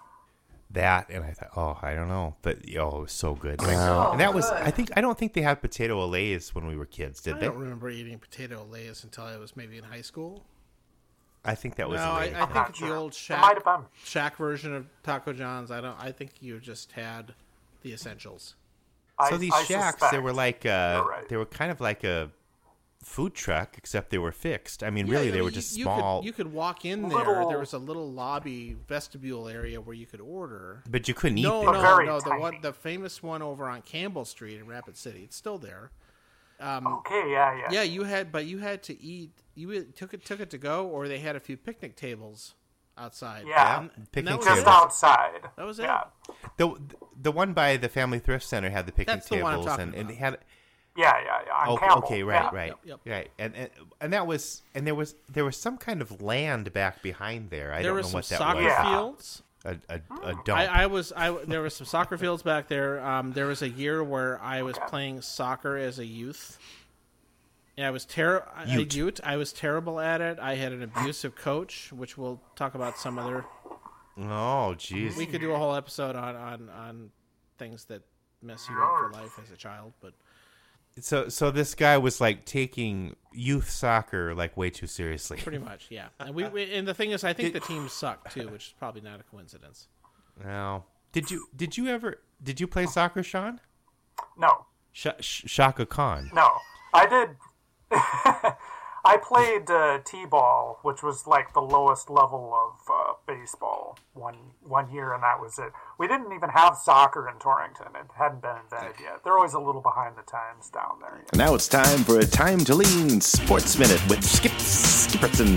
that 0.73 1.09
and 1.11 1.25
I 1.25 1.33
thought, 1.33 1.51
oh, 1.57 1.79
I 1.83 1.95
don't 1.95 2.09
know, 2.09 2.37
but 2.43 2.59
oh, 2.79 2.99
it 2.99 3.01
was 3.01 3.13
so 3.13 3.35
good. 3.35 3.61
and 3.63 4.21
that 4.21 4.35
was, 4.35 4.49
I 4.51 4.71
think, 4.71 4.91
I 4.97 5.01
don't 5.01 5.19
think 5.19 5.33
they 5.33 5.43
had 5.43 5.61
potato 5.61 6.07
Olés 6.07 6.55
when 6.55 6.67
we 6.67 6.77
were 6.77 6.87
kids, 6.87 7.21
did 7.21 7.35
I 7.35 7.39
they? 7.41 7.47
I 7.47 7.49
don't 7.51 7.59
remember 7.59 7.91
eating 7.91 8.19
potato 8.19 8.67
Olés 8.71 9.03
until 9.03 9.25
I 9.25 9.37
was 9.37 9.57
maybe 9.57 9.79
in 9.79 9.85
high 9.85 10.03
school. 10.03 10.45
I 11.45 11.55
think 11.55 11.77
that 11.77 11.89
was. 11.89 11.99
No, 11.99 12.05
a 12.05 12.09
I, 12.09 12.21
later 12.21 12.37
I 12.37 12.41
think 12.41 12.55
Not 12.55 12.69
the 12.69 12.75
sure. 12.75 12.97
old 12.97 13.15
shack 13.15 13.41
might 13.41 13.55
have 13.55 13.65
been. 13.65 13.87
shack 14.05 14.37
version 14.37 14.75
of 14.75 14.87
Taco 15.03 15.33
John's. 15.33 15.71
I 15.71 15.81
don't. 15.81 15.99
I 15.99 16.13
think 16.13 16.33
you 16.41 16.59
just 16.61 16.93
had 16.93 17.33
the 17.83 17.93
essentials. 17.93 18.57
so 19.29 19.39
these 19.39 19.53
I 19.55 19.65
shacks, 19.65 20.03
they 20.11 20.19
were 20.19 20.33
like, 20.35 20.67
uh, 20.67 21.03
right. 21.09 21.29
they 21.29 21.37
were 21.37 21.47
kind 21.47 21.71
of 21.71 21.81
like 21.81 22.05
a 22.05 22.31
food 23.03 23.35
truck, 23.35 23.77
except 23.79 24.11
they 24.11 24.19
were 24.19 24.33
fixed. 24.33 24.83
I 24.83 24.91
mean, 24.91 25.07
really, 25.09 25.27
Yeah, 25.27 25.33
they 25.33 25.41
were 25.43 25.51
just 25.51 25.77
you 25.77 25.85
small, 25.85 26.21
Could, 26.21 26.27
you 26.27 26.33
could 26.33 26.53
walk 26.53 26.85
in 26.85 27.09
there. 27.09 27.19
Little- 27.19 27.49
There 27.49 27.59
was 27.59 27.73
a 27.73 27.79
little 27.79 28.11
lobby 28.13 28.77
vestibule 28.89 29.49
area 29.49 29.81
where 29.81 29.95
you 29.95 30.07
could 30.07 30.21
order. 30.21 30.83
but 30.89 31.09
you 31.09 31.15
couldn't 31.15 31.39
eat 31.39 31.43
No, 31.43 31.65
them. 31.65 31.75
no, 31.83 31.99
no. 31.99 32.21
The 32.21 32.37
one, 32.37 32.59
the 32.61 32.73
famous 32.73 33.23
one 33.23 33.41
over 33.43 33.69
on 33.69 33.83
Campbell 33.83 34.25
Street 34.25 34.59
in 34.59 34.67
Rapid 34.67 34.97
City. 34.97 35.23
It's 35.25 35.37
still 35.37 35.57
there. 35.59 35.91
Um, 36.61 36.87
okay, 36.87 37.31
yeah, 37.31 37.57
yeah. 37.57 37.69
Yeah, 37.71 37.83
you 37.83 38.05
had, 38.05 38.31
but 38.31 38.45
you 38.45 38.59
had 38.59 38.83
to 38.85 39.03
eat. 39.03 39.31
You 39.55 39.83
took 39.97 40.13
it, 40.13 40.25
took 40.27 40.41
it 40.41 40.51
to 40.51 40.59
go, 40.59 40.87
or 40.87 41.09
they 41.09 41.19
had 41.19 41.35
a 41.37 41.41
few 41.41 41.57
picnic 41.57 41.97
tables 41.97 42.55
outside. 42.99 43.45
Yeah. 43.47 43.81
And- 43.81 43.91
and 43.97 44.13
Picnic 44.13 44.35
that 44.41 44.45
Just 44.45 44.61
tables. 44.61 44.67
outside. 44.77 45.41
That 45.57 45.65
was 45.65 45.79
it. 45.79 45.85
Yeah. 45.85 46.05
The 46.59 46.77
the 47.19 47.33
one 47.33 47.55
by 47.55 47.79
the 47.79 47.89
Family 47.89 48.19
Thrift 48.19 48.45
Center 48.45 48.69
had 48.69 48.85
the 48.85 48.93
picnic 48.93 49.17
That's 49.17 49.29
the 49.31 49.37
one 49.41 49.55
I'm 49.55 49.61
tables, 49.61 49.67
talking 49.67 49.83
and, 49.85 49.95
and 49.95 50.01
about. 50.11 50.13
it 50.13 50.19
had 50.19 50.39
Yeah, 51.01 51.15
yeah, 51.25 51.39
yeah. 51.47 51.53
On 51.55 51.69
Oh, 51.69 51.77
Campbell. 51.77 51.99
okay, 52.05 52.23
right, 52.23 52.43
yeah. 52.45 52.51
right, 52.59 52.75
Yep, 52.85 53.01
right, 53.07 53.31
and, 53.39 53.55
and 53.57 53.71
and 54.01 54.13
that 54.13 54.27
was 54.27 54.63
and 54.75 54.87
there 54.87 54.95
was 54.95 55.15
there 55.29 55.45
was 55.45 55.57
some 55.57 55.77
kind 55.79 56.01
of 56.03 56.21
land 56.23 56.73
back 56.73 57.03
behind 57.03 57.51
there. 57.51 57.73
I 57.73 57.83
There 57.83 57.93
don't 57.95 58.03
know 58.03 58.09
what 58.15 58.29
that 58.29 58.39
soccer 58.39 58.57
was. 58.59 58.65
Yeah. 58.67 58.85
fields. 58.91 59.43
A, 59.65 59.77
a, 59.91 60.01
a 60.23 60.33
dump. 60.45 60.49
I, 60.59 60.67
I 60.67 60.87
was 60.87 61.13
I 61.15 61.31
there 61.45 61.61
were 61.61 61.69
some 61.71 61.87
soccer 61.87 62.17
fields 62.17 62.43
back 62.43 62.69
there. 62.69 62.99
Um, 63.05 63.33
there 63.33 63.47
was 63.47 63.61
a 63.63 63.69
year 63.69 64.03
where 64.03 64.41
I 64.43 64.63
was 64.63 64.77
playing 64.89 65.21
soccer 65.23 65.77
as 65.77 65.99
a 65.99 66.07
youth. 66.07 66.59
And 67.77 67.87
I 67.87 67.91
was 67.91 68.05
terrible. 68.05 68.47
a 68.59 68.67
Ute. 68.67 68.95
youth. 68.95 69.21
I 69.25 69.37
was 69.37 69.53
terrible 69.53 70.01
at 70.01 70.21
it. 70.21 70.39
I 70.39 70.55
had 70.55 70.73
an 70.73 70.83
abusive 70.83 71.35
coach, 71.35 71.91
which 71.93 72.19
we'll 72.19 72.41
talk 72.57 72.75
about 72.75 72.99
some 72.99 73.19
other. 73.19 73.45
oh, 74.19 74.75
jeez. 74.77 75.17
We 75.17 75.27
could 75.27 75.41
do 75.41 75.53
a 75.53 75.59
whole 75.59 75.75
episode 75.75 76.17
on 76.17 76.37
on 76.37 76.69
on 76.71 77.11
things 77.59 77.85
that 77.87 78.03
mess 78.43 78.67
you 78.69 78.77
up 78.83 78.91
for 78.99 79.11
life 79.13 79.39
as 79.43 79.51
a 79.51 79.57
child. 79.57 79.93
But 80.01 80.13
So 80.99 81.29
so 81.29 81.51
this 81.51 81.75
guy 81.75 81.97
was 81.99 82.21
like 82.21 82.45
taking 82.45 83.17
youth 83.33 83.71
soccer 83.71 84.35
like 84.35 84.57
way 84.57 84.71
too 84.71 84.87
seriously. 84.87 85.39
pretty 85.39 85.59
much, 85.71 85.87
yeah. 85.91 86.09
And 86.19 86.35
we, 86.35 86.49
we 86.49 86.75
and 86.75 86.87
the 86.87 86.95
thing 86.95 87.13
is, 87.13 87.23
I 87.25 87.33
think 87.33 87.53
the 87.55 87.61
team 87.61 87.89
sucked 87.89 88.33
too, 88.33 88.49
which 88.49 88.69
is 88.69 88.75
probably 88.79 89.01
not 89.01 89.21
a 89.21 89.23
coincidence. 89.23 89.89
Now, 90.43 90.85
did 91.13 91.31
you 91.31 91.47
did 91.55 91.77
you 91.77 91.87
ever 91.89 92.21
did 92.43 92.61
you 92.61 92.67
play 92.67 92.87
soccer, 92.87 93.23
Sean? 93.23 93.61
No, 94.37 94.67
Sh- 94.93 95.07
Sh- 95.21 95.43
Shaka 95.47 95.87
Khan. 95.87 96.31
no. 96.35 96.49
I 96.93 97.07
did. 97.07 97.29
I 99.05 99.17
played 99.23 99.71
uh, 99.71 100.01
t-ball, 100.05 100.81
which 100.83 101.03
was 101.03 101.27
like 101.27 101.53
the 101.55 101.63
lowest 101.63 102.11
level 102.11 102.53
of 102.53 102.81
uh, 102.93 103.10
baseball 103.31 103.99
one 104.15 104.37
one 104.63 104.91
year, 104.93 105.15
and 105.15 105.23
that 105.23 105.41
was 105.41 105.59
it. 105.59 105.73
We 105.99 106.09
didn't 106.09 106.33
even 106.33 106.51
have 106.51 106.77
soccer 106.77 107.29
in 107.29 107.37
Torrington; 107.39 107.95
it 107.95 108.07
hadn't 108.17 108.43
been 108.43 108.57
invented 108.65 109.01
yet. 109.01 109.23
They're 109.23 109.37
always 109.37 109.55
a 109.55 109.61
little 109.61 109.83
behind 109.83 110.17
the 110.17 110.23
times 110.23 110.71
down 110.71 110.99
there. 111.01 111.25
Now 111.35 111.55
it's 111.55 111.69
time 111.69 112.05
for 112.05 112.19
a 112.19 112.27
time 112.27 112.59
to 112.61 112.75
lean 112.75 113.21
sports 113.21 113.79
minute 113.79 114.03
with 114.09 114.25
Skip 114.25 114.53
Skipperson. 114.53 115.57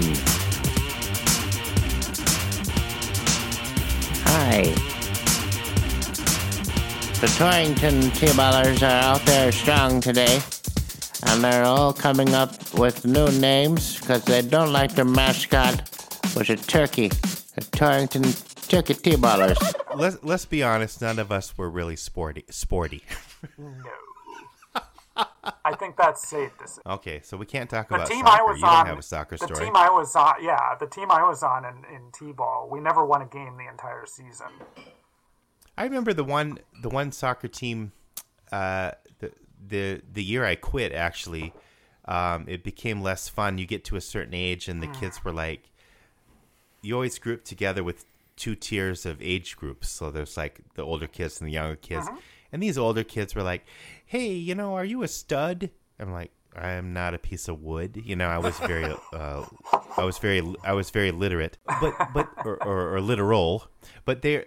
Hi. 4.25 4.61
The 7.21 7.27
Torrington 7.37 8.11
T-Ballers 8.11 8.81
are 8.81 9.01
out 9.01 9.25
there 9.25 9.51
strong 9.51 10.01
today, 10.01 10.41
and 11.27 11.43
they're 11.43 11.63
all 11.63 11.93
coming 11.93 12.33
up 12.35 12.51
with 12.73 13.05
new 13.05 13.29
names 13.39 13.99
because 13.99 14.23
they 14.25 14.41
don't 14.41 14.73
like 14.73 14.93
their 14.93 15.05
mascot 15.05 15.89
was 16.35 16.49
a 16.49 16.55
turkey. 16.57 17.11
The 17.55 17.61
Torrington 17.61 18.23
Turkey 18.67 18.95
T-Ballers. 18.95 19.57
Let's 19.95 20.17
let's 20.23 20.45
be 20.45 20.63
honest. 20.63 21.01
None 21.01 21.19
of 21.19 21.31
us 21.31 21.57
were 21.57 21.69
really 21.69 21.95
sporty. 21.95 22.45
Sporty. 22.49 23.03
No. 23.57 23.73
I 25.65 25.75
think 25.75 25.97
that's 25.97 26.27
safe 26.27 26.57
to 26.57 26.67
say. 26.67 26.81
Okay, 26.85 27.21
so 27.23 27.37
we 27.37 27.45
can't 27.45 27.69
talk 27.69 27.89
The 27.89 27.95
about 27.95 28.07
team 28.07 28.25
soccer. 28.25 28.41
I 28.41 28.43
was 28.43 28.59
you 28.59 28.65
on, 28.65 28.73
don't 28.77 28.87
have 28.87 28.97
a 28.97 29.03
soccer 29.03 29.37
the 29.37 29.45
story. 29.45 29.59
The 29.59 29.65
team 29.65 29.75
I 29.75 29.89
was 29.89 30.15
on, 30.15 30.35
yeah, 30.41 30.75
the 30.79 30.87
team 30.87 31.11
I 31.11 31.21
was 31.21 31.43
on 31.43 31.65
in, 31.65 31.95
in 31.95 32.11
t-ball, 32.17 32.69
we 32.71 32.79
never 32.79 33.05
won 33.05 33.21
a 33.21 33.25
game 33.25 33.57
the 33.57 33.69
entire 33.69 34.05
season. 34.05 34.47
I 35.77 35.83
remember 35.83 36.13
the 36.13 36.23
one 36.23 36.59
the 36.81 36.89
one 36.89 37.11
soccer 37.11 37.47
team 37.47 37.91
uh, 38.51 38.91
the 39.19 39.31
the 39.67 40.01
the 40.11 40.23
year 40.23 40.45
I 40.45 40.55
quit 40.55 40.91
actually 40.91 41.53
um, 42.05 42.45
it 42.47 42.63
became 42.63 43.01
less 43.01 43.29
fun. 43.29 43.57
You 43.57 43.65
get 43.65 43.83
to 43.85 43.95
a 43.95 44.01
certain 44.01 44.33
age 44.33 44.67
and 44.67 44.81
the 44.81 44.87
kids 44.87 45.23
were 45.23 45.31
like 45.31 45.69
you 46.83 46.93
always 46.93 47.17
group 47.17 47.43
together 47.43 47.83
with 47.83 48.05
two 48.35 48.55
tiers 48.55 49.05
of 49.05 49.21
age 49.21 49.55
groups. 49.57 49.89
So 49.89 50.11
there's 50.11 50.37
like 50.37 50.61
the 50.75 50.83
older 50.83 51.07
kids 51.07 51.39
and 51.39 51.47
the 51.47 51.53
younger 51.53 51.75
kids. 51.75 52.07
And 52.51 52.61
these 52.61 52.77
older 52.77 53.03
kids 53.03 53.33
were 53.33 53.41
like, 53.43 53.65
"Hey, 54.05 54.33
you 54.33 54.53
know, 54.53 54.75
are 54.75 54.85
you 54.85 55.01
a 55.01 55.07
stud?" 55.07 55.71
I'm 55.99 56.11
like, 56.11 56.31
"I'm 56.55 56.93
not 56.93 57.13
a 57.15 57.17
piece 57.17 57.47
of 57.47 57.61
wood." 57.61 57.99
You 58.05 58.15
know, 58.15 58.27
I 58.27 58.37
was 58.37 58.57
very 58.59 58.85
uh, 59.13 59.45
I 59.97 60.03
was 60.03 60.19
very 60.19 60.43
I 60.63 60.73
was 60.73 60.91
very 60.91 61.11
literate. 61.11 61.57
But 61.81 61.93
but 62.13 62.29
or, 62.45 62.61
or, 62.63 62.95
or 62.95 63.01
literal. 63.01 63.67
But 64.05 64.21
they 64.21 64.45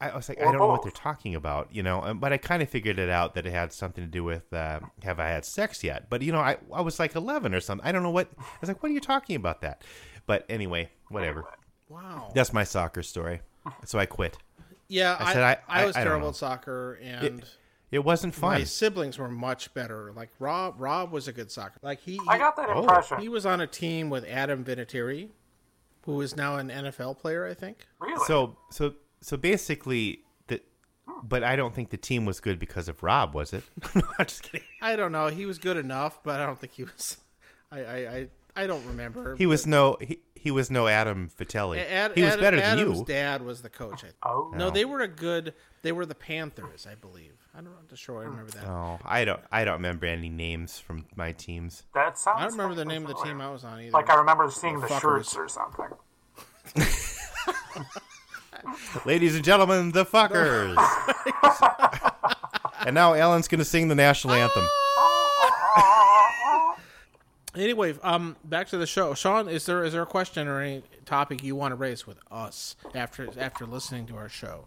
I 0.00 0.14
was 0.14 0.28
like, 0.28 0.38
I 0.40 0.44
don't 0.44 0.58
know 0.58 0.68
what 0.68 0.82
they're 0.82 0.92
talking 0.92 1.34
about, 1.34 1.74
you 1.74 1.82
know. 1.82 2.02
um, 2.02 2.20
But 2.20 2.32
I 2.32 2.36
kind 2.36 2.62
of 2.62 2.68
figured 2.68 2.98
it 3.00 3.08
out 3.08 3.34
that 3.34 3.46
it 3.46 3.50
had 3.52 3.72
something 3.72 4.04
to 4.04 4.10
do 4.10 4.22
with 4.22 4.52
uh, 4.52 4.80
have 5.02 5.18
I 5.18 5.28
had 5.28 5.44
sex 5.44 5.82
yet? 5.82 6.08
But 6.10 6.22
you 6.22 6.30
know, 6.32 6.38
I 6.40 6.58
I 6.72 6.82
was 6.82 6.98
like 6.98 7.14
eleven 7.16 7.54
or 7.54 7.60
something. 7.60 7.86
I 7.86 7.92
don't 7.92 8.02
know 8.02 8.10
what. 8.10 8.28
I 8.38 8.44
was 8.60 8.68
like, 8.68 8.82
what 8.82 8.90
are 8.90 8.94
you 8.94 9.00
talking 9.00 9.36
about 9.36 9.60
that? 9.62 9.82
But 10.26 10.44
anyway, 10.50 10.90
whatever. 11.08 11.44
Wow. 11.88 12.30
That's 12.34 12.52
my 12.52 12.64
soccer 12.64 13.02
story. 13.02 13.40
So 13.84 13.98
I 13.98 14.06
quit. 14.06 14.36
Yeah, 14.88 15.16
I 15.18 15.24
I, 15.30 15.32
said 15.32 15.42
I- 15.42 15.58
I, 15.68 15.82
I- 15.82 15.86
was 15.86 15.96
I 15.96 16.02
terrible 16.04 16.26
know. 16.26 16.30
at 16.30 16.36
soccer, 16.36 16.98
and 17.02 17.44
It 17.90 18.00
wasn't 18.04 18.34
fun. 18.34 18.52
My 18.58 18.64
siblings 18.64 19.18
were 19.18 19.28
much 19.28 19.72
better. 19.74 20.12
Like 20.14 20.30
Rob, 20.38 20.74
Rob 20.78 21.10
was 21.12 21.28
a 21.28 21.32
good 21.32 21.50
soccer. 21.50 21.78
Like 21.82 22.00
he, 22.00 22.20
I 22.28 22.38
got 22.38 22.56
that 22.56 22.68
Oh. 22.70 22.80
impression. 22.80 23.18
he 23.18 23.28
was 23.28 23.44
on 23.46 23.60
a 23.60 23.66
team 23.66 24.10
with 24.10 24.24
Adam 24.28 24.64
Vinatieri, 24.64 25.28
who 26.02 26.20
is 26.20 26.36
now 26.36 26.56
an 26.56 26.68
NFL 26.70 27.18
player, 27.18 27.46
I 27.46 27.54
think. 27.54 27.86
really? 28.00 28.22
So 28.26 28.56
so 28.70 28.94
so 29.20 29.36
basically 29.36 30.20
the 30.48 30.60
but 31.22 31.42
I 31.42 31.56
don't 31.56 31.74
think 31.74 31.90
the 31.90 31.96
team 31.96 32.24
was 32.26 32.40
good 32.40 32.58
because 32.58 32.88
of 32.88 33.02
Rob, 33.02 33.34
was 33.34 33.52
it? 33.52 33.64
I'm 33.94 34.02
just 34.26 34.42
kidding. 34.42 34.66
I 34.82 34.96
don't 34.96 35.12
know. 35.12 35.26
He 35.28 35.44
was 35.46 35.58
good 35.58 35.76
enough, 35.76 36.22
but 36.22 36.40
I 36.40 36.46
don't 36.46 36.58
think 36.58 36.72
he 36.74 36.84
was. 36.84 37.16
I, 37.72 37.80
I, 37.80 37.96
I, 37.96 38.28
I 38.56 38.66
don't 38.66 38.84
remember. 38.86 39.36
He 39.36 39.46
was 39.46 39.66
no 39.66 39.96
he, 40.00 40.20
he 40.42 40.50
was 40.50 40.70
no 40.70 40.86
Adam 40.86 41.30
Vitelli. 41.38 41.78
Ad, 41.78 42.12
he 42.14 42.22
was 42.22 42.34
Ad- 42.34 42.40
better 42.40 42.56
than 42.56 42.78
Adam's 42.78 42.98
you. 43.00 43.04
dad 43.04 43.42
was 43.42 43.62
the 43.62 43.68
coach. 43.68 44.04
I 44.04 44.08
think. 44.08 44.14
oh, 44.22 44.52
No, 44.56 44.68
oh. 44.68 44.70
they 44.70 44.84
were 44.84 45.00
a 45.00 45.08
good. 45.08 45.54
They 45.82 45.92
were 45.92 46.06
the 46.06 46.14
Panthers, 46.14 46.86
I 46.90 46.94
believe. 46.96 47.32
I 47.54 47.60
don't, 47.60 47.68
I'm 47.90 47.96
sure. 47.96 48.22
I 48.22 48.24
remember 48.24 48.50
that. 48.52 48.64
Oh, 48.66 48.98
I 49.04 49.24
don't 49.24 49.40
I 49.50 49.64
don't 49.64 49.74
remember 49.74 50.06
any 50.06 50.28
names 50.28 50.78
from 50.78 51.06
my 51.16 51.32
teams. 51.32 51.82
that 51.94 52.18
sounds. 52.18 52.38
I 52.38 52.42
don't 52.44 52.52
remember 52.52 52.74
the 52.74 52.82
vaguely 52.84 52.94
name 52.98 53.06
of 53.10 53.16
the 53.16 53.22
team 53.24 53.40
I 53.40 53.50
was 53.50 53.64
on 53.64 53.80
either. 53.80 53.90
Like 53.92 54.10
I 54.10 54.16
remember 54.16 54.50
seeing 54.50 54.80
the 54.80 54.86
Fuckers. 54.86 55.00
shirts 55.30 55.36
or 55.36 55.48
something. 55.48 55.88
Ladies 59.04 59.34
and 59.36 59.44
gentlemen, 59.44 59.92
the 59.92 60.04
fuckers. 60.04 60.76
and 62.86 62.94
now 62.94 63.14
Alan's 63.14 63.46
going 63.48 63.60
to 63.60 63.64
sing 63.64 63.88
the 63.88 63.94
national 63.94 64.34
anthem. 64.34 64.64
Ah! 64.66 64.84
Anyway, 67.56 67.94
um, 68.02 68.36
back 68.44 68.68
to 68.68 68.76
the 68.78 68.86
show. 68.86 69.14
Sean, 69.14 69.48
is 69.48 69.66
there 69.66 69.82
is 69.84 69.92
there 69.92 70.02
a 70.02 70.06
question 70.06 70.46
or 70.48 70.60
any 70.60 70.82
topic 71.06 71.42
you 71.42 71.56
want 71.56 71.72
to 71.72 71.76
raise 71.76 72.06
with 72.06 72.18
us 72.30 72.76
after 72.94 73.28
after 73.38 73.66
listening 73.66 74.06
to 74.06 74.16
our 74.16 74.28
show? 74.28 74.66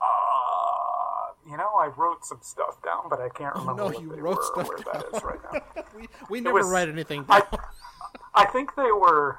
Uh, 0.00 1.32
you 1.48 1.56
know, 1.56 1.68
I 1.78 1.86
wrote 1.96 2.24
some 2.24 2.40
stuff 2.42 2.82
down, 2.82 3.08
but 3.08 3.20
I 3.20 3.28
can't 3.30 3.54
remember 3.54 3.82
no, 3.82 3.86
what 3.86 4.00
you 4.00 4.10
they 4.14 4.20
wrote 4.20 4.36
were 4.36 4.42
stuff 4.64 4.68
or 4.70 4.76
where 4.76 4.94
that 4.94 5.16
is 5.16 5.22
right 5.24 5.38
now. 5.52 5.82
We, 5.96 6.08
we 6.28 6.40
never 6.40 6.58
was- 6.58 6.66
write 6.68 6.88
anything 6.90 7.22
down. 7.24 7.42
I, 7.52 7.58
I 8.34 8.44
think 8.46 8.74
they 8.76 8.92
were. 8.92 9.38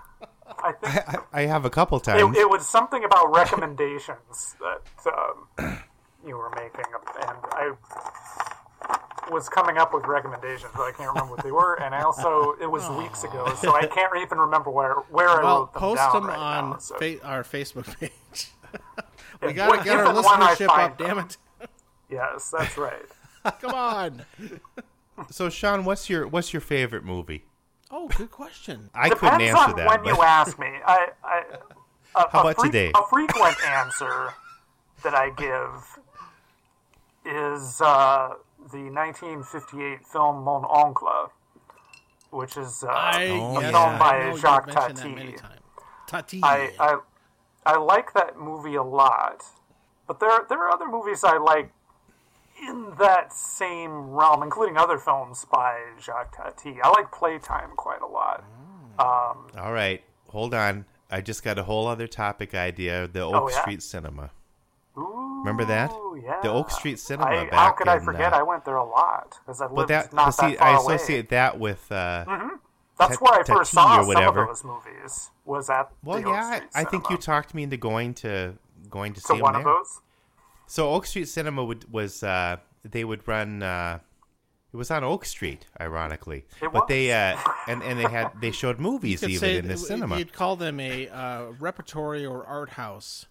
I 0.63 0.71
think 0.71 1.10
I, 1.10 1.17
I 1.34 1.41
have 1.45 1.65
a 1.65 1.69
couple 1.69 1.99
it, 1.99 2.06
times. 2.06 2.36
it 2.36 2.49
was 2.49 2.67
something 2.67 3.03
about 3.03 3.32
recommendations 3.36 4.56
that 4.60 5.13
um, 5.13 5.80
you 6.25 6.36
were 6.38 6.49
making, 6.51 6.86
and 7.21 7.38
I 7.51 7.73
was 9.32 9.50
coming 9.50 9.78
up 9.78 9.94
with 9.94 10.06
recommendations, 10.06 10.72
but 10.76 10.84
I 10.84 10.92
can't 10.92 11.10
remember 11.10 11.36
what 11.36 11.44
they 11.44 11.52
were. 11.52 11.76
And 11.82 11.94
I 11.94 12.02
also, 12.04 12.54
it 12.62 12.70
was 12.70 12.88
weeks 12.90 13.24
ago, 13.24 13.54
so 13.62 13.76
I 13.76 13.86
can't 13.86 14.16
even 14.22 14.38
remember 14.38 14.70
where 14.70 14.96
where 15.10 15.30
I 15.30 15.44
well, 15.44 15.60
wrote 15.60 15.74
them 15.74 15.80
post 15.82 15.98
down 15.98 16.13
them 16.13 16.26
right 16.28 16.38
on 16.38 16.70
now, 16.72 16.78
so- 16.78 16.98
fa- 16.98 17.24
our 17.28 17.44
Facebook 17.44 18.00
page. 18.00 18.48
we 19.42 19.54
gotta 19.54 19.84
get 19.84 19.96
our 19.98 20.04
even 20.12 20.16
when 20.16 20.26
I 20.26 20.56
listenership 20.56 20.68
up. 20.70 20.98
them. 20.98 21.08
Damn 21.08 21.20
it! 21.20 21.38
Yes, 22.10 22.54
that's 22.58 22.78
right. 22.78 23.06
Come 23.62 23.74
on. 23.74 24.22
so 25.30 25.50
Sean, 25.50 25.84
what's 25.84 26.10
your 26.10 26.26
what's 26.26 26.54
your 26.54 26.62
favorite 26.62 27.04
movie? 27.04 27.44
Oh, 27.92 28.08
good 28.08 28.32
question. 28.32 28.90
I 28.96 29.10
couldn't 29.10 29.40
Depends 29.40 29.60
answer 29.60 29.72
on 29.72 29.76
that. 29.78 29.88
when 29.90 30.04
but- 30.04 30.16
you 30.16 30.22
ask 30.24 30.58
me. 30.58 30.68
I, 30.86 31.10
I, 31.24 31.44
a, 32.16 32.30
How 32.30 32.40
a 32.40 32.52
about 32.52 32.63
today? 32.63 32.92
A 32.96 33.06
frequent 33.10 33.62
answer 33.66 34.34
that 35.04 35.13
I 35.13 35.30
give 35.32 36.00
is 37.26 37.82
uh, 37.82 38.36
the 38.71 38.89
1958 38.89 40.06
film 40.06 40.43
Mon 40.43 40.63
Oncle, 40.65 41.32
which 42.32 42.58
is 42.58 42.84
uh, 42.84 42.91
I, 42.91 43.27
Oh, 43.30 43.60
yes, 43.60 43.71
yeah. 43.71 43.77
I 43.77 43.97
by 43.99 44.19
know 44.30 44.38
Jacques 44.38 44.67
mentioned 44.67 44.97
that 44.97 45.01
Tati. 45.03 45.15
many 45.15 45.32
times. 45.34 45.62
Tati. 46.08 46.39
I, 46.43 46.71
I 46.80 46.99
I 47.65 47.77
like 47.77 48.13
that 48.13 48.39
movie 48.39 48.75
a 48.75 48.84
lot, 48.84 49.43
but 50.08 50.19
there 50.19 50.45
there 50.49 50.60
are 50.60 50.71
other 50.71 50.88
movies 50.88 51.23
I 51.23 51.38
like 51.38 51.71
in 52.67 52.93
that 52.97 53.34
same 53.34 54.10
realm, 54.12 54.41
including 54.41 54.77
other 54.77 54.97
films 54.97 55.45
by 55.51 55.80
Jacques 56.01 56.36
Tati. 56.36 56.77
I 56.84 56.89
like 56.89 57.12
Playtime 57.12 57.71
quite 57.75 58.01
a 58.01 58.08
lot. 58.08 58.43
All 58.99 59.73
right, 59.73 60.01
hold 60.30 60.53
on. 60.53 60.86
I 61.12 61.21
just 61.21 61.43
got 61.43 61.58
a 61.60 61.63
whole 61.63 61.88
other 61.88 62.08
topic 62.08 62.53
idea. 62.56 63.08
The 63.08 63.21
Oak 63.21 63.34
Oh, 63.36 63.49
yeah? 63.49 63.62
Street 63.62 63.84
Cinema. 63.84 64.32
Remember 65.39 65.65
that? 65.65 65.91
Yeah. 66.23 66.39
The 66.41 66.50
Oak 66.52 66.71
Street 66.71 67.00
Cinema. 67.00 67.26
I, 67.30 67.43
back 67.45 67.54
how 67.54 67.71
could 67.71 67.88
I 67.88 68.00
forget? 68.00 68.34
uh, 68.34 68.38
I 68.38 68.43
went 68.43 68.65
there 68.65 68.76
a 68.76 68.84
lot 68.84 69.38
because 69.45 69.62
I 69.62 69.65
lived 69.65 69.76
but 69.76 69.88
that, 69.88 70.13
not 70.13 70.26
but 70.28 70.32
see, 70.32 70.47
that 70.56 70.60
far 70.60 70.67
I 70.67 70.71
away. 70.78 70.95
associate 70.95 71.30
that 71.30 71.60
with. 71.60 71.91
Uh, 71.91 72.26
That's 73.00 73.12
Tat- 73.17 73.21
where 73.21 73.39
I 73.39 73.43
first 73.43 73.71
saw 73.71 73.97
or 73.97 74.00
some 74.00 74.08
whatever. 74.08 74.41
of 74.41 74.47
those 74.47 74.63
movies. 74.63 75.30
Was 75.45 75.69
at 75.69 75.89
Well, 76.04 76.19
the 76.21 76.28
Oak 76.28 76.34
yeah, 76.34 76.56
Street 76.56 76.69
I, 76.76 76.82
I 76.82 76.84
think 76.86 77.10
you 77.10 77.17
talked 77.17 77.54
me 77.54 77.63
into 77.63 77.78
going 77.78 78.13
to 78.15 78.56
going 78.89 79.13
to 79.13 79.21
to 79.21 79.28
see 79.28 79.34
'em 79.36 79.39
one 79.41 79.54
there. 79.54 79.62
of 79.62 79.65
those. 79.65 80.02
So 80.65 80.89
Oak 80.89 81.06
Street 81.06 81.28
Cinema 81.30 81.63
would 81.63 81.91
was 81.91 82.23
uh, 82.23 82.58
they 82.84 83.06
would 83.06 83.26
run. 83.28 83.63
Uh, 83.63 84.00
it 84.73 84.76
was 84.76 84.91
on 84.91 85.04
Oak 85.06 85.23
Street, 85.23 85.65
ironically, 85.80 86.45
It 86.62 86.73
but 86.73 86.88
they 86.89 87.13
uh, 87.13 87.38
and 87.67 87.82
and 87.84 87.97
they 87.97 88.04
had 88.10 88.32
they 88.41 88.52
showed 88.52 88.80
movies 88.89 89.23
even 89.23 89.50
in 89.50 89.67
the 89.67 89.76
th- 89.76 89.86
cinema. 89.88 90.17
You'd 90.17 90.34
call 90.34 90.56
them 90.58 90.80
a 90.82 91.08
uh, 91.08 91.43
repertory 91.60 92.26
or 92.26 92.43
art 92.45 92.71
house. 92.71 93.28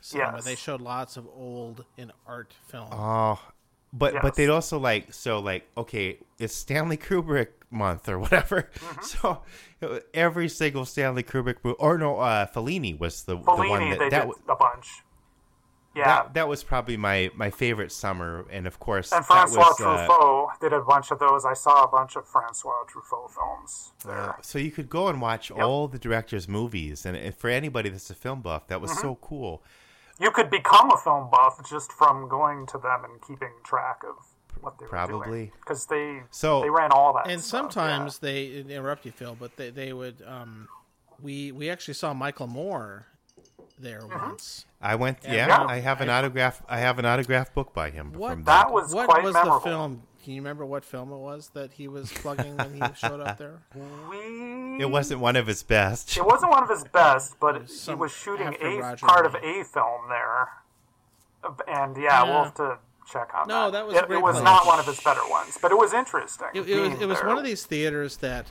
Cinema. 0.00 0.32
Yes. 0.36 0.44
They 0.44 0.54
showed 0.54 0.80
lots 0.80 1.16
of 1.16 1.26
old 1.34 1.84
and 1.96 2.12
art 2.26 2.54
film. 2.68 2.88
Oh, 2.92 3.40
but 3.92 4.14
Yes. 4.14 4.22
but 4.22 4.34
they'd 4.34 4.50
also 4.50 4.78
like 4.78 5.12
so 5.14 5.38
like 5.40 5.66
okay, 5.76 6.18
it's 6.38 6.54
Stanley 6.54 6.96
Kubrick 6.96 7.48
month 7.70 8.08
or 8.08 8.18
whatever. 8.18 8.70
Mm-hmm. 8.74 9.00
So 9.02 9.42
uh, 9.82 10.00
every 10.14 10.48
single 10.48 10.84
Stanley 10.84 11.22
Kubrick 11.22 11.56
movie, 11.62 11.76
or 11.78 11.98
no, 11.98 12.18
uh, 12.18 12.46
Fellini 12.46 12.98
was 12.98 13.22
the, 13.24 13.36
the 13.36 13.42
one 13.42 13.90
that 13.90 13.98
they 13.98 14.08
that, 14.08 14.26
did 14.26 14.34
w- 14.34 14.38
a 14.48 14.56
bunch. 14.56 14.88
Yeah, 15.96 16.04
that 16.04 16.34
that 16.34 16.48
was 16.48 16.62
probably 16.62 16.96
my 16.96 17.30
my 17.34 17.50
favorite 17.50 17.90
summer, 17.90 18.44
and 18.52 18.66
of 18.66 18.78
course 18.78 19.10
and 19.10 19.22
that 19.22 19.26
Francois 19.26 19.58
was, 19.68 19.80
uh, 19.80 20.06
Truffaut 20.06 20.60
did 20.60 20.72
a 20.72 20.80
bunch 20.82 21.10
of 21.10 21.18
those. 21.18 21.44
I 21.44 21.54
saw 21.54 21.84
a 21.84 21.88
bunch 21.88 22.14
of 22.14 22.28
Francois 22.28 22.84
Truffaut 22.92 23.30
films 23.30 23.92
there. 24.04 24.36
So 24.42 24.58
you 24.58 24.70
could 24.70 24.88
go 24.88 25.08
and 25.08 25.20
watch 25.20 25.50
all 25.50 25.88
the 25.88 25.98
director's 25.98 26.46
movies, 26.46 27.04
and 27.06 27.16
if 27.16 27.36
for 27.36 27.48
anybody 27.50 27.88
that's 27.88 28.10
a 28.10 28.14
film 28.14 28.42
buff, 28.42 28.68
that 28.68 28.80
was 28.80 28.90
Mm-hmm. 28.92 29.00
so 29.00 29.18
cool. 29.20 29.62
You 30.20 30.30
could 30.30 30.50
become 30.50 30.90
a 30.90 30.96
film 30.96 31.28
buff 31.30 31.60
just 31.68 31.92
from 31.92 32.28
going 32.28 32.66
to 32.66 32.78
them 32.78 33.04
and 33.04 33.20
keeping 33.22 33.52
track 33.64 34.02
of 34.08 34.16
what 34.60 34.78
they 34.78 34.84
were 34.84 34.88
Probably. 34.90 35.52
because 35.60 35.86
they 35.86 36.22
So- 36.30 36.60
they 36.60 36.70
ran 36.70 36.90
all 36.90 37.12
that. 37.14 37.28
and 37.30 37.40
stuff, 37.40 37.72
sometimes 37.72 38.18
they 38.18 38.46
interrupt 38.58 39.06
you, 39.06 39.12
Phil, 39.12 39.36
but 39.38 39.56
they 39.56 39.70
they 39.70 39.92
would. 39.92 40.22
Um, 40.26 40.68
we 41.22 41.52
we 41.52 41.70
actually 41.70 41.94
saw 41.94 42.12
Michael 42.14 42.48
Moore 42.48 43.06
there 43.78 44.00
Mm-hmm. 44.00 44.28
once. 44.30 44.66
I 44.80 44.96
went, 44.96 45.18
yeah, 45.24 45.46
Yeah. 45.46 45.64
I 45.68 45.78
have 45.80 46.00
an 46.00 46.10
autograph. 46.10 46.62
I 46.68 46.78
have 46.78 46.98
an 46.98 47.04
autograph 47.04 47.54
book 47.54 47.72
by 47.72 47.90
him. 47.90 48.12
What 48.12 48.32
from 48.32 48.44
That 48.44 48.72
was 48.72 48.92
what 48.92 49.08
quite 49.08 49.22
was 49.22 49.34
memorable. 49.34 49.60
the 49.60 49.64
film? 49.64 50.02
Can 50.28 50.34
you 50.34 50.42
remember 50.42 50.66
what 50.66 50.84
film 50.84 51.10
it 51.10 51.16
was 51.16 51.48
that 51.54 51.72
he 51.72 51.88
was 51.88 52.12
plugging 52.12 52.54
when 52.58 52.74
he 52.74 52.82
showed 52.96 53.18
up 53.20 53.38
there? 53.38 53.62
We 54.10 54.76
It 54.78 54.90
wasn't 54.90 55.20
one 55.20 55.36
of 55.36 55.46
his 55.46 55.62
best. 55.62 56.14
It 56.18 56.26
wasn't 56.26 56.50
one 56.50 56.62
of 56.62 56.68
his 56.68 56.84
best, 56.84 57.36
but 57.40 57.62
he 57.66 57.94
was 57.94 58.12
shooting 58.12 58.54
a 58.60 58.76
Roger 58.76 59.06
part 59.06 59.24
of 59.24 59.34
a 59.36 59.64
film 59.64 60.02
there. 60.10 60.50
And 61.66 61.96
yeah, 61.96 62.02
Yeah. 62.02 62.22
we'll 62.24 62.44
have 62.44 62.54
to 62.56 62.76
check 63.10 63.30
on 63.34 63.48
that. 63.48 63.54
No, 63.54 63.70
that. 63.70 63.78
that 63.78 63.86
was 63.86 63.96
it, 63.96 64.06
great 64.06 64.18
it 64.18 64.22
was 64.22 64.34
place. 64.34 64.44
not 64.44 64.66
one 64.66 64.78
of 64.78 64.84
his 64.84 65.00
better 65.00 65.26
ones, 65.30 65.56
but 65.62 65.72
it 65.72 65.78
was 65.78 65.94
interesting. 65.94 66.48
It, 66.52 66.68
it 66.68 66.78
was 66.78 67.00
it 67.00 67.06
was 67.06 67.18
one 67.20 67.38
of 67.38 67.44
these 67.44 67.64
theaters 67.64 68.18
that 68.18 68.48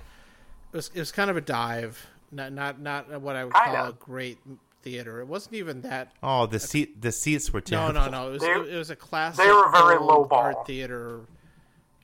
it 0.74 0.78
was 0.78 0.90
it 0.96 1.00
was 1.00 1.12
kind 1.12 1.30
of 1.30 1.38
a 1.38 1.42
dive, 1.42 2.08
not 2.32 2.54
not 2.54 2.82
not 2.82 3.22
what 3.22 3.36
I 3.36 3.46
would 3.46 3.54
Kinda. 3.54 3.78
call 3.78 3.90
a 3.90 3.94
great 3.94 4.40
theater. 4.82 5.22
It 5.22 5.28
wasn't 5.28 5.54
even 5.54 5.82
that. 5.82 6.12
Oh, 6.24 6.48
the 6.48 6.60
seat, 6.60 7.00
the 7.04 7.12
seats 7.12 7.54
were 7.54 7.60
No, 7.70 7.92
terrible. 7.92 7.94
no, 7.94 8.10
no. 8.10 8.28
It 8.30 8.32
was 8.32 8.42
They- 8.42 8.74
it, 8.74 8.78
was 8.80 8.90
a 8.90 8.96
classic. 8.96 9.46
they 9.46 9.52
were 9.52 9.70
very 9.70 10.00
low 10.00 10.26
ball. 10.26 10.40
art 10.40 10.66
theater. 10.66 11.22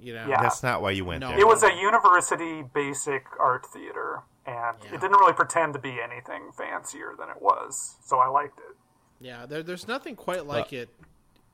You 0.04 0.14
know. 0.16 0.28
Yeah. 0.28 0.42
That's 0.42 0.62
not 0.64 0.82
why 0.82 0.92
you 0.92 1.06
went 1.06 1.22
No. 1.22 1.30
there. 1.30 1.40
It 1.40 1.48
was 1.48 1.64
a 1.64 1.74
university 1.74 2.62
basic 2.62 3.26
art 3.40 3.66
theater, 3.66 4.24
and 4.46 4.78
Yeah. 4.84 4.96
it 4.96 5.02
didn't 5.02 5.18
really 5.18 5.34
pretend 5.34 5.74
to 5.74 5.80
be 5.80 6.02
anything 6.02 6.52
fancier 6.52 7.14
than 7.18 7.30
it 7.30 7.42
was. 7.42 7.98
So 8.04 8.20
I 8.20 8.28
liked 8.28 8.60
it. 8.60 8.76
Yeah, 9.20 9.46
there, 9.46 9.64
there's 9.64 9.88
nothing 9.88 10.16
quite 10.18 10.46
like 10.46 10.74
uh, 10.74 10.78
it 10.78 10.90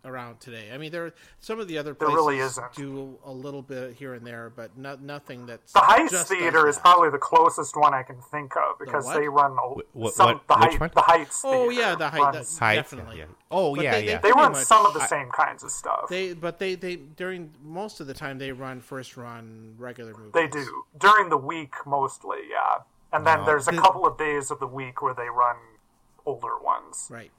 around 0.05 0.39
today. 0.39 0.69
I 0.73 0.77
mean, 0.77 0.91
there 0.91 1.11
some 1.41 1.59
of 1.59 1.67
the 1.67 1.77
other 1.77 1.93
places 1.93 2.15
really 2.15 2.39
isn't. 2.39 2.73
do 2.73 3.17
a 3.25 3.31
little 3.31 3.61
bit 3.61 3.95
here 3.95 4.13
and 4.13 4.25
there, 4.25 4.49
but 4.55 4.77
no, 4.77 4.97
nothing 5.01 5.45
that's 5.45 5.73
The 5.73 5.79
Heights 5.79 6.11
just 6.11 6.29
Theater 6.29 6.67
is 6.69 6.77
probably 6.77 7.09
the 7.09 7.17
closest 7.17 7.75
one 7.75 7.93
I 7.93 8.03
can 8.03 8.15
think 8.31 8.55
of 8.55 8.79
because 8.79 9.05
what? 9.05 9.17
they 9.19 9.27
run 9.27 9.51
a, 9.51 9.55
what- 9.93 10.13
some 10.13 10.35
what- 10.35 10.47
the, 10.47 10.55
which 10.55 10.69
height, 10.71 10.79
one? 10.79 10.91
the 10.95 11.01
Heights. 11.01 11.41
Oh 11.43 11.69
Theater 11.69 11.81
yeah, 11.81 11.95
the 11.95 12.09
height, 12.09 12.19
runs- 12.21 12.57
that, 12.57 12.63
Heights, 12.65 12.89
definitely. 12.91 13.17
yeah. 13.19 13.25
Oh 13.51 13.75
But 13.75 13.83
yeah, 13.83 13.91
they- 13.91 14.01
they 14.01 14.07
yeah. 14.07 14.13
They 14.17 14.21
pretty 14.31 14.39
run 14.39 14.51
much- 14.53 14.63
some 14.65 14.85
of 14.85 14.93
the 14.93 15.01
I- 15.01 15.07
same 15.07 15.29
kinds 15.31 15.63
of 15.63 15.71
stuff. 15.71 16.05
They 16.09 16.33
but 16.33 16.59
they 16.59 16.75
they 16.75 16.95
during 16.95 17.51
most 17.63 17.99
of 17.99 18.07
the 18.07 18.13
time 18.13 18.37
they 18.37 18.51
run 18.53 18.79
first 18.81 19.17
run 19.17 19.75
regular 19.77 20.13
movies. 20.13 20.31
They 20.33 20.47
do 20.47 20.83
during 20.97 21.29
the 21.29 21.37
week 21.37 21.73
mostly, 21.85 22.39
yeah. 22.49 22.83
And 23.11 23.25
then 23.27 23.39
No. 23.39 23.45
there's 23.47 23.67
a 23.67 23.71
The- 23.71 23.81
couple 23.81 24.05
of 24.05 24.17
days 24.17 24.49
of 24.51 24.59
the 24.59 24.67
week 24.67 25.01
where 25.01 25.13
they 25.13 25.29
run 25.29 25.57
older 26.25 26.57
ones. 26.59 27.07
right. 27.11 27.31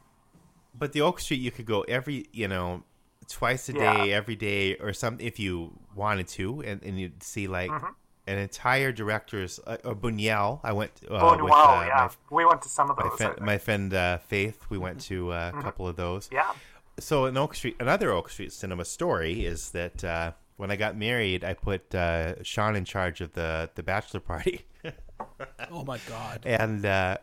But 0.80 0.92
the 0.92 1.02
Oak 1.02 1.20
Street, 1.20 1.40
you 1.40 1.52
could 1.52 1.66
go 1.66 1.82
every, 1.82 2.26
you 2.32 2.48
know, 2.48 2.82
twice 3.28 3.68
a 3.68 3.72
Yeah. 3.74 3.80
day, 4.04 4.12
every 4.12 4.34
day, 4.34 4.74
or 4.76 4.92
something 4.92 5.24
if 5.24 5.38
you 5.38 5.78
wanted 5.94 6.26
to, 6.38 6.62
and, 6.62 6.82
and 6.82 6.98
you'd 6.98 7.22
see 7.22 7.46
like 7.46 7.70
Mm-hmm. 7.70 7.92
an 8.26 8.38
entire 8.38 8.90
director's 8.90 9.60
uh, 9.66 9.76
or 9.84 9.94
Buñuel. 9.94 10.60
I 10.64 10.72
went 10.72 10.92
uh, 11.08 11.18
Oh, 11.20 11.32
with 11.42 11.50
wow, 11.52 11.80
uh, 11.82 11.86
yeah. 11.86 12.08
we 12.30 12.44
went 12.44 12.62
to 12.62 12.68
some 12.68 12.90
of 12.90 12.96
my, 12.96 13.02
those. 13.04 13.12
my 13.12 13.16
friend, 13.26 13.40
my 13.52 13.58
friend 13.58 13.94
uh, 13.94 14.18
Faith. 14.18 14.58
We 14.70 14.78
went 14.78 15.00
to 15.02 15.30
uh, 15.32 15.52
a 15.54 15.62
couple 15.62 15.86
of 15.86 15.96
those. 15.96 16.26
Mm-hmm. 16.26 16.34
yeah. 16.36 16.52
so 16.98 17.26
an 17.26 17.36
Oak 17.36 17.54
Street, 17.54 17.76
another 17.78 18.10
Oak 18.10 18.28
Street 18.30 18.52
Cinema 18.52 18.84
story 18.84 19.44
is 19.44 19.70
that 19.70 20.02
uh, 20.02 20.32
when 20.56 20.70
I 20.70 20.76
got 20.76 20.96
married, 20.96 21.44
I 21.44 21.54
put 21.54 21.94
uh, 21.94 22.42
Sean 22.42 22.74
in 22.74 22.84
charge 22.84 23.20
of 23.20 23.32
the 23.34 23.70
the 23.74 23.82
bachelor 23.82 24.20
party, 24.20 24.56
Oh 25.70 25.84
my 25.84 25.98
god. 26.08 26.40
and 26.44 26.84
uh, 26.84 27.18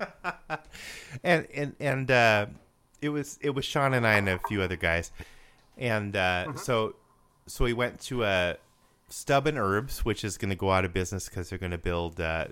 and 1.22 1.46
and 1.54 1.74
and 1.80 2.10
uh, 2.10 2.46
it 3.00 3.08
was 3.10 3.38
it 3.40 3.50
was 3.50 3.64
Sean 3.64 3.94
and 3.94 4.06
I 4.06 4.14
and 4.14 4.28
a 4.28 4.38
few 4.48 4.62
other 4.62 4.76
guys, 4.76 5.10
and 5.78 6.14
uh, 6.16 6.54
so 6.56 6.96
so 7.46 7.64
we 7.64 7.72
went 7.72 8.00
to 8.02 8.24
a 8.24 8.56
Stub 9.08 9.46
and 9.46 9.58
Herbs, 9.58 10.04
which 10.04 10.24
is 10.24 10.38
going 10.38 10.50
to 10.50 10.56
go 10.56 10.70
out 10.70 10.84
of 10.84 10.92
business 10.92 11.28
because 11.28 11.50
they're 11.50 11.58
going 11.58 11.72
to 11.72 11.78
build. 11.78 12.20
Uh, 12.20 12.46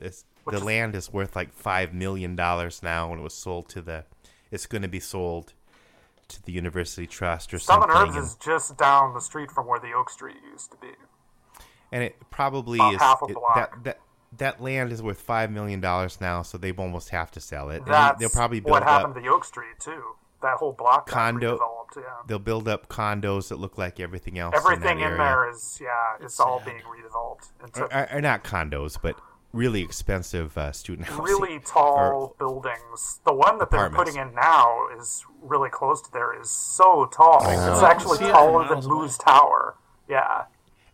the 0.50 0.61
land 0.61 0.94
is 0.94 1.12
worth 1.12 1.35
like 1.37 1.52
five 1.52 1.94
million 1.94 2.37
dollars 2.37 2.83
now, 2.83 3.11
and 3.11 3.20
it 3.20 3.22
was 3.24 3.35
sold 3.35 3.68
to 3.70 3.83
the. 3.83 4.05
It's 4.50 4.66
going 4.66 4.83
to 4.83 4.88
be 4.88 5.00
sold 5.00 5.55
to 6.28 6.42
the 6.42 6.52
University 6.52 7.07
Trust 7.07 7.52
or 7.55 7.59
Summon 7.59 7.88
something, 7.90 8.09
Herbs 8.09 8.16
and, 8.16 8.24
is 8.26 8.35
just 8.37 8.76
down 8.76 9.14
the 9.14 9.20
street 9.20 9.50
from 9.50 9.66
where 9.66 9.81
the 9.81 9.92
Oak 9.92 10.11
Street 10.11 10.37
used 10.50 10.70
to 10.72 10.76
be. 10.76 10.88
and 11.90 12.02
it 12.02 12.16
probably 12.31 12.78
About 12.78 12.94
is 12.94 13.00
half 13.00 13.22
a 13.22 13.26
it- 13.26 13.35
block. 13.35 13.55
that 13.57 13.85
that. 13.85 13.98
That 14.38 14.62
land 14.62 14.92
is 14.92 15.03
worth 15.03 15.21
five 15.21 15.51
million 15.51 15.81
dollars 15.81 16.21
now, 16.21 16.42
so 16.42 16.57
they 16.59 16.73
almost 16.73 17.11
have 17.11 17.31
to 17.33 17.40
sell 17.40 17.71
it. 17.71 17.79
And 17.83 17.87
That's 17.87 18.18
they'll 18.18 18.31
probably 18.31 18.61
build 18.61 18.71
what 18.73 18.83
up. 18.83 18.88
happened 18.88 19.14
to 19.16 19.21
the 19.21 19.29
Oak 19.29 19.45
Street 19.45 19.79
too. 19.79 20.03
That 20.40 20.57
whole 20.57 20.73
block 20.73 21.07
Condo- 21.09 21.57
redeveloped. 21.59 21.97
Yeah, 21.97 22.03
they'll 22.27 22.38
build 22.38 22.66
up 22.66 22.88
condos 22.88 23.49
that 23.49 23.57
look 23.61 23.77
like 23.77 24.01
everything 24.01 24.38
else. 24.38 24.55
everything 24.57 24.99
in, 25.01 25.05
in, 25.07 25.12
area. 25.12 25.16
there 25.18 25.51
is 25.51 25.79
yeah, 25.81 26.16
it's 26.25 26.40
all 26.40 26.61
being 26.64 26.79
redeveloped 26.81 27.51
into 27.62 27.83
Are, 27.95 28.09
are 28.11 28.21
not 28.23 28.42
condos, 28.42 28.97
but 29.01 29.21
really 29.53 29.83
expensive 29.83 30.57
uh, 30.57 30.73
student 30.73 31.07
housing. 31.09 31.23
really 31.25 31.59
tall 31.61 32.35
buildings. 32.38 33.21
The 33.27 33.35
one 33.35 33.59
that 33.59 33.71
they're 33.71 33.90
putting 33.90 34.16
in 34.16 34.35
now 34.35 34.88
is 34.99 35.25
really 35.42 35.68
close 35.68 36.01
to 36.03 36.11
there. 36.12 36.40
Is 36.40 36.51
so 36.51 37.05
tall. 37.12 37.40
it's 37.42 37.61
Oh. 37.83 37.85
actually 37.87 38.18
taller 38.18 38.62
than 38.64 38.79
miles 38.79 38.87
away. 38.87 38.95
Moose 38.97 39.18
Tower. 39.18 39.77
Yeah, 40.09 40.45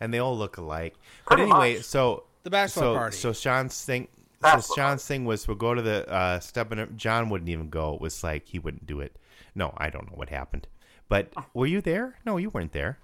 and 0.01 0.13
they 0.13 0.19
all 0.19 0.37
look 0.37 0.57
alike. 0.57 0.97
But 1.29 1.39
anyway, 1.41 1.77
much. 1.77 1.85
so 1.85 2.25
The 2.43 2.51
bachelor 2.51 2.83
so, 2.83 2.95
party. 2.95 3.17
So 3.17 3.33
Sean's 3.33 3.85
thing. 3.85 4.09
So 4.15 4.43
Bachelor 4.43 4.75
Sean's 4.77 5.05
thing 5.07 5.25
was 5.25 5.49
we'll 5.49 5.57
go 5.57 5.75
to 5.75 5.83
the 5.83 6.09
uh, 6.09 6.41
Stubborn. 6.41 6.95
John 6.97 7.29
wouldn't 7.29 7.51
even 7.51 7.71
go. 7.71 7.95
It 7.95 8.01
was 8.01 8.23
like 8.23 8.47
he 8.47 8.59
wouldn't 8.59 8.87
do 8.87 9.01
it. 9.01 9.17
No, 9.55 9.75
I 9.77 9.91
don't 9.91 10.07
know 10.07 10.17
what 10.17 10.29
happened. 10.29 10.69
But 11.09 11.33
were 11.55 11.67
you 11.67 11.81
there? 11.81 12.19
No, 12.25 12.37
you 12.37 12.51
weren't 12.51 12.73
there. 12.73 12.99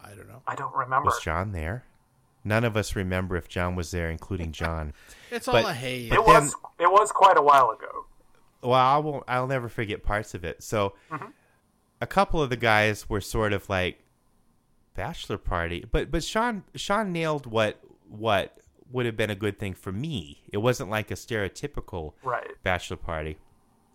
I 0.00 0.10
don't 0.14 0.28
know. 0.28 0.42
I 0.46 0.54
don't 0.54 0.74
remember. 0.74 1.06
Was 1.06 1.20
John 1.22 1.52
there? 1.52 1.84
None 2.42 2.64
of 2.64 2.76
us 2.76 2.96
remember 2.96 3.36
if 3.36 3.48
John 3.48 3.76
was 3.76 3.90
there, 3.90 4.10
including 4.10 4.52
John. 4.52 4.92
It's 5.30 5.46
all 5.46 5.54
a 5.64 5.72
haze. 5.72 6.10
It 6.10 6.16
but 6.16 6.26
was 6.26 6.56
it 6.80 6.90
was 6.90 7.12
quite 7.12 7.38
a 7.38 7.42
while 7.42 7.70
ago. 7.70 8.06
well, 8.62 8.72
I 8.72 8.98
won't. 8.98 9.22
I'll 9.28 9.46
never 9.46 9.68
forget 9.68 10.02
parts 10.02 10.34
of 10.34 10.44
it. 10.44 10.60
So, 10.60 10.94
a 12.00 12.06
couple 12.06 12.42
of 12.42 12.50
the 12.50 12.56
guys 12.56 13.08
were 13.08 13.20
sort 13.20 13.52
of 13.52 13.68
like 13.68 14.02
bachelor 14.96 15.38
party, 15.38 15.84
but 15.88 16.10
but 16.10 16.24
Sean 16.24 16.64
Sean 16.74 17.12
nailed 17.12 17.46
what 17.46 17.80
what 18.10 18.56
would 18.92 19.06
have 19.06 19.16
been 19.16 19.30
a 19.30 19.34
good 19.36 19.58
thing 19.58 19.72
for 19.74 19.92
me. 19.92 20.42
It 20.52 20.58
wasn't 20.58 20.90
like 20.90 21.10
a 21.10 21.14
stereotypical 21.14 22.12
Right. 22.22 22.50
bachelor 22.62 22.96
party. 22.96 23.38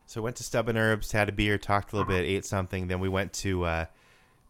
So 0.06 0.22
went 0.22 0.36
to 0.38 0.44
Stub 0.44 0.70
and 0.70 0.78
Herbs, 0.78 1.12
had 1.12 1.30
a 1.30 1.32
beer, 1.32 1.58
talked 1.58 1.92
a 1.92 1.96
little 1.98 2.08
bit, 2.08 2.24
ate 2.26 2.46
something. 2.46 2.88
Then 2.88 3.00
we 3.00 3.10
went 3.10 3.34
to 3.34 3.64
uh, 3.66 3.86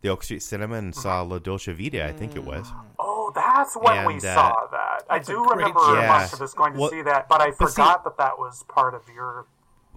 the 0.02 0.10
Oak 0.10 0.24
Street 0.24 0.44
Cinema 0.44 0.76
and 0.76 0.94
saw 0.94 1.22
La 1.22 1.40
Dolce 1.40 1.72
Vita. 1.74 2.06
I 2.06 2.12
think 2.12 2.36
it 2.36 2.44
was. 2.44 2.68
Oh, 3.00 3.32
that's 3.34 3.76
when 3.76 4.06
we 4.06 4.16
uh, 4.18 4.20
saw 4.20 4.68
that. 4.72 5.04
I 5.10 5.20
do 5.20 5.44
remember 5.46 5.80
show. 5.80 5.96
a 5.96 6.02
Yeah. 6.02 6.20
bunch 6.20 6.34
of 6.34 6.42
us 6.42 6.54
going 6.54 6.74
to 6.74 6.80
Well, 6.80 6.90
see 6.90 7.02
that, 7.04 7.28
but 7.30 7.42
I 7.42 7.52
but 7.58 7.70
see- 7.70 7.76
forgot 7.76 8.04
that 8.04 8.18
that 8.18 8.38
was 8.38 8.64
part 8.68 8.94
of 8.94 9.02
your. 9.14 9.46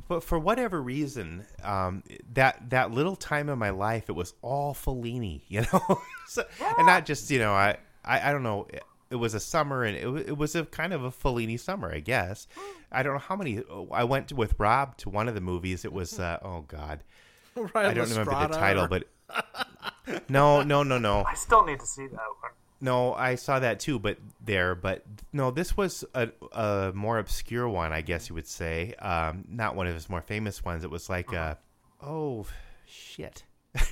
But 0.06 0.24
for 0.24 0.38
whatever 0.38 0.80
reason, 0.80 1.44
um, 1.62 2.02
that 2.32 2.70
that 2.70 2.92
little 2.92 3.16
time 3.16 3.50
in 3.50 3.58
my 3.58 3.68
life, 3.70 4.08
it 4.08 4.12
was 4.12 4.32
all 4.40 4.72
Fellini, 4.74 5.42
you 5.48 5.62
know, 5.70 6.00
so, 6.26 6.44
and 6.78 6.86
not 6.86 7.04
just 7.04 7.30
you 7.30 7.38
know, 7.40 7.52
I, 7.52 7.76
I 8.04 8.30
I 8.30 8.32
don't 8.32 8.42
know, 8.42 8.66
it, 9.10 9.14
it 9.14 9.16
was 9.16 9.34
a 9.34 9.40
summer 9.40 9.84
and 9.84 9.96
it, 9.96 10.28
it 10.28 10.36
was 10.38 10.54
a 10.54 10.64
kind 10.64 10.92
of 10.92 11.04
a 11.04 11.10
Fellini 11.10 11.58
summer, 11.58 11.92
I 11.92 12.00
guess. 12.00 12.46
I 12.92 13.02
don't 13.02 13.14
know 13.14 13.20
how 13.20 13.36
many. 13.36 13.62
I 13.92 14.04
went 14.04 14.32
with 14.32 14.54
Rob 14.58 14.96
to 14.98 15.10
one 15.10 15.28
of 15.28 15.34
the 15.34 15.40
movies. 15.40 15.84
It 15.84 15.92
was 15.92 16.18
uh, 16.18 16.38
oh 16.42 16.62
god, 16.62 17.04
I 17.74 17.92
don't 17.94 18.08
remember 18.08 18.30
the 18.30 18.54
title, 18.54 18.88
but 18.88 19.08
no, 20.28 20.62
no, 20.62 20.82
no, 20.82 20.98
no. 20.98 21.24
I 21.24 21.34
still 21.34 21.64
need 21.64 21.80
to 21.80 21.86
see 21.86 22.06
that 22.06 22.16
one. 22.40 22.52
No, 22.80 23.12
I 23.14 23.34
saw 23.34 23.58
that 23.58 23.80
too, 23.80 23.98
but 23.98 24.18
there, 24.44 24.76
but 24.76 25.02
no, 25.32 25.50
this 25.50 25.76
was 25.76 26.04
a, 26.14 26.28
a 26.52 26.92
more 26.94 27.18
obscure 27.18 27.68
one, 27.68 27.92
I 27.92 28.02
guess 28.02 28.28
you 28.28 28.36
would 28.36 28.46
say. 28.46 28.94
Um, 29.00 29.44
not 29.48 29.74
one 29.74 29.88
of 29.88 29.94
his 29.94 30.08
more 30.08 30.22
famous 30.22 30.64
ones. 30.64 30.84
It 30.84 30.90
was 30.90 31.10
like, 31.10 31.34
uh, 31.34 31.56
oh, 32.00 32.46
shit. 32.86 33.42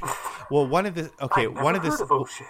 well, 0.51 0.67
one 0.69 0.87
of 0.87 0.95
the 0.95 1.11
okay, 1.21 1.47
I've 1.47 1.53
never 1.53 1.65
one 1.65 1.75
of 1.75 1.83
heard 1.83 1.93
this 1.93 2.01
of 2.01 2.13
oh 2.13 2.27
shit. 2.27 2.47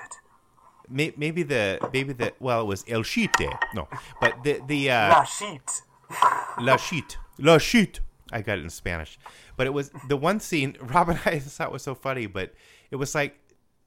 May, 0.89 1.13
maybe 1.17 1.43
the 1.43 1.79
maybe 1.93 2.13
the 2.13 2.33
well, 2.41 2.63
it 2.63 2.65
was 2.65 2.85
El 2.89 3.03
Chite. 3.03 3.49
No, 3.75 3.89
but 4.21 4.43
the 4.43 4.61
the 4.67 4.91
uh, 4.91 5.09
La 5.11 5.25
sheet. 5.25 5.83
La 6.61 6.77
Chite. 6.77 7.19
La 7.39 7.59
Chite. 7.59 8.01
I 8.33 8.43
got 8.43 8.59
it 8.59 8.65
in 8.65 8.71
Spanish. 8.71 9.19
But 9.57 9.67
it 9.67 9.71
was 9.73 9.91
the 10.09 10.17
one 10.17 10.41
scene 10.41 10.77
Rob 10.81 11.09
and 11.09 11.21
I 11.25 11.39
thought 11.39 11.73
was 11.73 11.83
so 11.83 11.95
funny, 11.95 12.27
but 12.27 12.55
it 12.91 12.97
was 12.97 13.15
like 13.15 13.39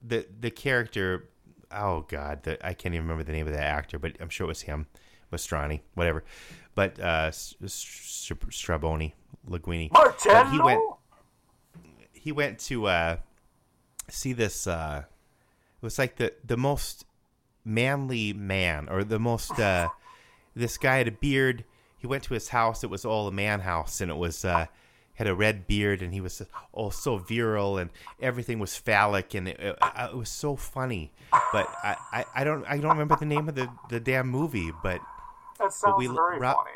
the 0.02 0.26
the 0.40 0.50
character 0.50 1.28
oh 1.72 2.04
god, 2.08 2.42
the, 2.42 2.64
I 2.66 2.74
can't 2.74 2.94
even 2.94 3.06
remember 3.06 3.24
the 3.24 3.32
name 3.32 3.46
of 3.46 3.52
the 3.52 3.62
actor, 3.62 3.98
but 3.98 4.16
I'm 4.20 4.28
sure 4.28 4.46
it 4.46 4.48
was 4.48 4.62
him. 4.62 4.86
Mastrani, 5.32 5.80
whatever. 5.94 6.24
But 6.74 6.98
uh 7.00 7.30
Straboni, 7.30 9.12
Linguini. 9.48 9.90
But 9.90 10.48
he 10.50 10.60
went 10.60 10.82
he 12.12 12.32
went 12.32 12.58
to 12.60 12.86
uh 12.86 13.16
see 14.08 14.32
this 14.32 14.66
uh 14.66 15.04
was 15.82 15.98
like 15.98 16.16
the 16.16 16.32
the 16.44 16.56
most 16.56 17.04
manly 17.64 18.32
man 18.32 18.88
or 18.88 19.04
the 19.04 19.18
most 19.18 19.58
uh 19.58 19.88
this 20.54 20.78
guy 20.78 20.98
had 20.98 21.08
a 21.08 21.12
beard. 21.12 21.64
He 21.98 22.06
went 22.06 22.24
to 22.24 22.34
his 22.34 22.48
house. 22.48 22.82
It 22.82 22.90
was 22.90 23.04
all 23.04 23.28
a 23.28 23.32
man 23.32 23.60
house 23.60 24.00
and 24.00 24.10
it 24.10 24.16
was 24.16 24.44
uh 24.44 24.66
had 25.14 25.26
a 25.26 25.34
red 25.34 25.66
beard 25.66 26.00
and 26.00 26.14
he 26.14 26.20
was 26.20 26.40
oh 26.72 26.88
so 26.90 27.18
virile 27.18 27.76
and 27.76 27.90
everything 28.20 28.58
was 28.58 28.74
phallic 28.76 29.34
and 29.34 29.48
it, 29.48 29.60
it, 29.60 29.76
it 29.98 30.16
was 30.16 30.30
so 30.30 30.56
funny. 30.56 31.12
But 31.52 31.68
I, 31.84 31.96
I, 32.12 32.24
I 32.36 32.44
don't 32.44 32.64
I 32.66 32.78
don't 32.78 32.92
remember 32.92 33.16
the 33.16 33.26
name 33.26 33.48
of 33.48 33.54
the, 33.54 33.68
the 33.90 34.00
damn 34.00 34.28
movie 34.28 34.70
but 34.82 35.00
That 35.58 35.72
sounds 35.72 35.96
we- 35.98 36.06
very 36.06 36.38
Rob- 36.38 36.56
funny. 36.56 36.70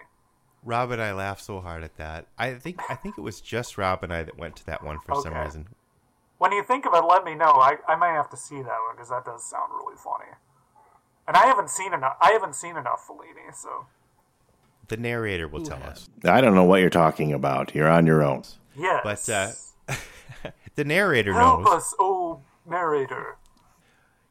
Rob 0.66 0.90
and 0.92 1.02
I 1.02 1.12
laughed 1.12 1.42
so 1.42 1.60
hard 1.60 1.84
at 1.84 1.96
that. 1.96 2.26
I 2.38 2.54
think 2.54 2.80
I 2.90 2.94
think 2.94 3.16
it 3.18 3.20
was 3.22 3.40
just 3.40 3.76
Rob 3.78 4.02
and 4.02 4.12
I 4.12 4.22
that 4.24 4.38
went 4.38 4.56
to 4.56 4.66
that 4.66 4.82
one 4.84 4.98
for 5.06 5.20
some 5.22 5.34
reason 5.34 5.68
When 6.38 6.52
you 6.52 6.62
think 6.62 6.84
of 6.86 6.94
it, 6.94 7.04
let 7.04 7.24
me 7.24 7.34
know. 7.34 7.52
I, 7.52 7.76
I 7.86 7.96
might 7.96 8.12
have 8.12 8.28
to 8.30 8.36
see 8.36 8.56
that 8.56 8.64
one 8.64 8.96
because 8.96 9.10
that 9.10 9.24
does 9.24 9.48
sound 9.48 9.72
really 9.72 9.96
funny. 9.96 10.32
And 11.26 11.36
I 11.36 11.46
haven't 11.46 11.70
seen 11.70 11.94
enough. 11.94 12.16
I 12.20 12.32
haven't 12.32 12.54
seen 12.54 12.76
enough 12.76 13.06
Fellini, 13.08 13.54
so 13.54 13.86
the 14.88 14.96
narrator 14.96 15.48
will 15.48 15.64
tell 15.64 15.82
us 15.82 16.08
I 16.24 16.40
don't 16.40 16.54
know 16.54 16.64
what 16.64 16.80
you're 16.80 16.90
talking 16.90 17.32
about. 17.32 17.74
You're 17.74 17.88
on 17.88 18.06
your 18.06 18.22
own. 18.22 18.42
yes. 18.76 19.00
But, 19.02 19.28
uh, 19.88 19.94
the 20.74 20.84
narrator 20.84 21.32
help 21.32 21.60
knows 21.60 21.74
us, 21.74 21.94
oh 21.98 22.42
narrator. 22.66 23.38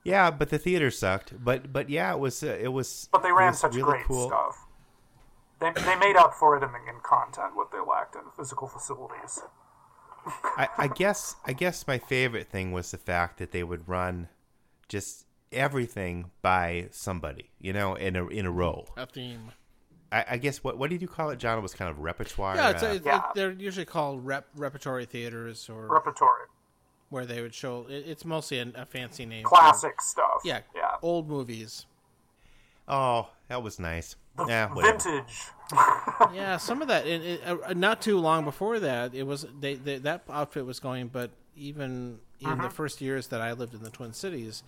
Yeah, 0.03 0.31
but 0.31 0.49
the 0.49 0.59
theater 0.59 0.91
sucked. 0.91 1.43
But 1.43 1.71
but 1.73 1.89
yeah, 1.89 2.13
it 2.13 2.19
was 2.19 2.43
uh, 2.43 2.57
it 2.59 2.69
was. 2.73 3.07
But 3.11 3.23
they 3.23 3.31
ran 3.31 3.53
such 3.53 3.73
really 3.73 3.83
great 3.83 4.05
cool. 4.05 4.27
stuff. 4.27 4.65
They, 5.59 5.71
they 5.81 5.95
made 5.95 6.17
up 6.17 6.33
for 6.33 6.57
it 6.57 6.63
in, 6.63 6.69
in 6.69 6.99
content 7.01 7.55
what 7.55 7.71
they 7.71 7.79
lacked 7.79 8.15
in 8.15 8.23
physical 8.35 8.67
facilities. 8.67 9.41
I, 10.57 10.67
I 10.77 10.87
guess 10.87 11.35
I 11.45 11.53
guess 11.53 11.87
my 11.87 11.97
favorite 11.97 12.49
thing 12.49 12.71
was 12.71 12.91
the 12.91 12.97
fact 12.97 13.37
that 13.39 13.51
they 13.51 13.63
would 13.63 13.87
run 13.87 14.29
just 14.87 15.25
everything 15.51 16.31
by 16.41 16.87
somebody, 16.91 17.49
you 17.59 17.73
know, 17.73 17.95
in 17.95 18.15
a 18.15 18.27
in 18.27 18.45
a 18.45 18.51
row. 18.51 18.85
A 18.97 19.05
theme. 19.05 19.51
I, 20.11 20.25
I 20.31 20.37
guess 20.37 20.63
what 20.63 20.77
what 20.77 20.89
did 20.89 21.01
you 21.01 21.07
call 21.07 21.29
it, 21.31 21.39
John? 21.39 21.57
It 21.57 21.61
was 21.61 21.73
kind 21.73 21.89
of 21.89 21.99
repertoire. 21.99 22.55
Yeah, 22.55 22.69
it's, 22.71 22.83
uh, 22.83 22.87
it, 22.87 23.03
Yeah. 23.05 23.17
It, 23.17 23.23
they're 23.35 23.51
usually 23.51 23.85
called 23.85 24.25
rep, 24.25 24.47
repertory 24.55 25.05
theaters, 25.05 25.69
or 25.69 25.87
Repertory. 25.87 26.47
where 27.09 27.25
they 27.25 27.41
would 27.41 27.53
show. 27.53 27.85
It, 27.89 28.05
it's 28.07 28.23
mostly 28.25 28.59
a, 28.59 28.71
a 28.75 28.85
fancy 28.85 29.25
name. 29.25 29.43
for- 29.43 29.49
Classic 29.49 29.99
stuff. 30.01 30.41
Yeah, 30.45 30.59
Yeah. 30.75 30.91
old 31.01 31.27
movies. 31.27 31.85
Oh, 32.87 33.29
that 33.47 33.61
was 33.63 33.79
nice. 33.79 34.15
Yeah, 34.47 34.73
whatever. 34.73 34.97
Vintage. 34.97 35.33
Yeah, 36.33 36.57
some 36.57 36.81
of 36.83 36.87
that. 36.89 37.07
It, 37.07 37.23
it, 37.23 37.41
uh, 37.45 37.73
not 37.73 37.99
too 38.01 38.19
long 38.19 38.43
before 38.43 38.79
that, 38.79 39.15
it 39.15 39.23
was 39.23 39.47
they, 39.59 39.73
they 39.75 39.97
that 39.99 40.23
outfit 40.29 40.65
was 40.65 40.79
going. 40.79 41.07
But 41.07 41.31
even 41.55 42.19
in 42.39 42.47
Uh-huh. 42.47 42.63
the 42.63 42.69
first 42.69 43.01
years 43.01 43.27
that 43.27 43.41
I 43.41 43.53
lived 43.53 43.73
in 43.73 43.81
the 43.81 43.89
Twin 43.89 44.13
Cities, 44.13 44.61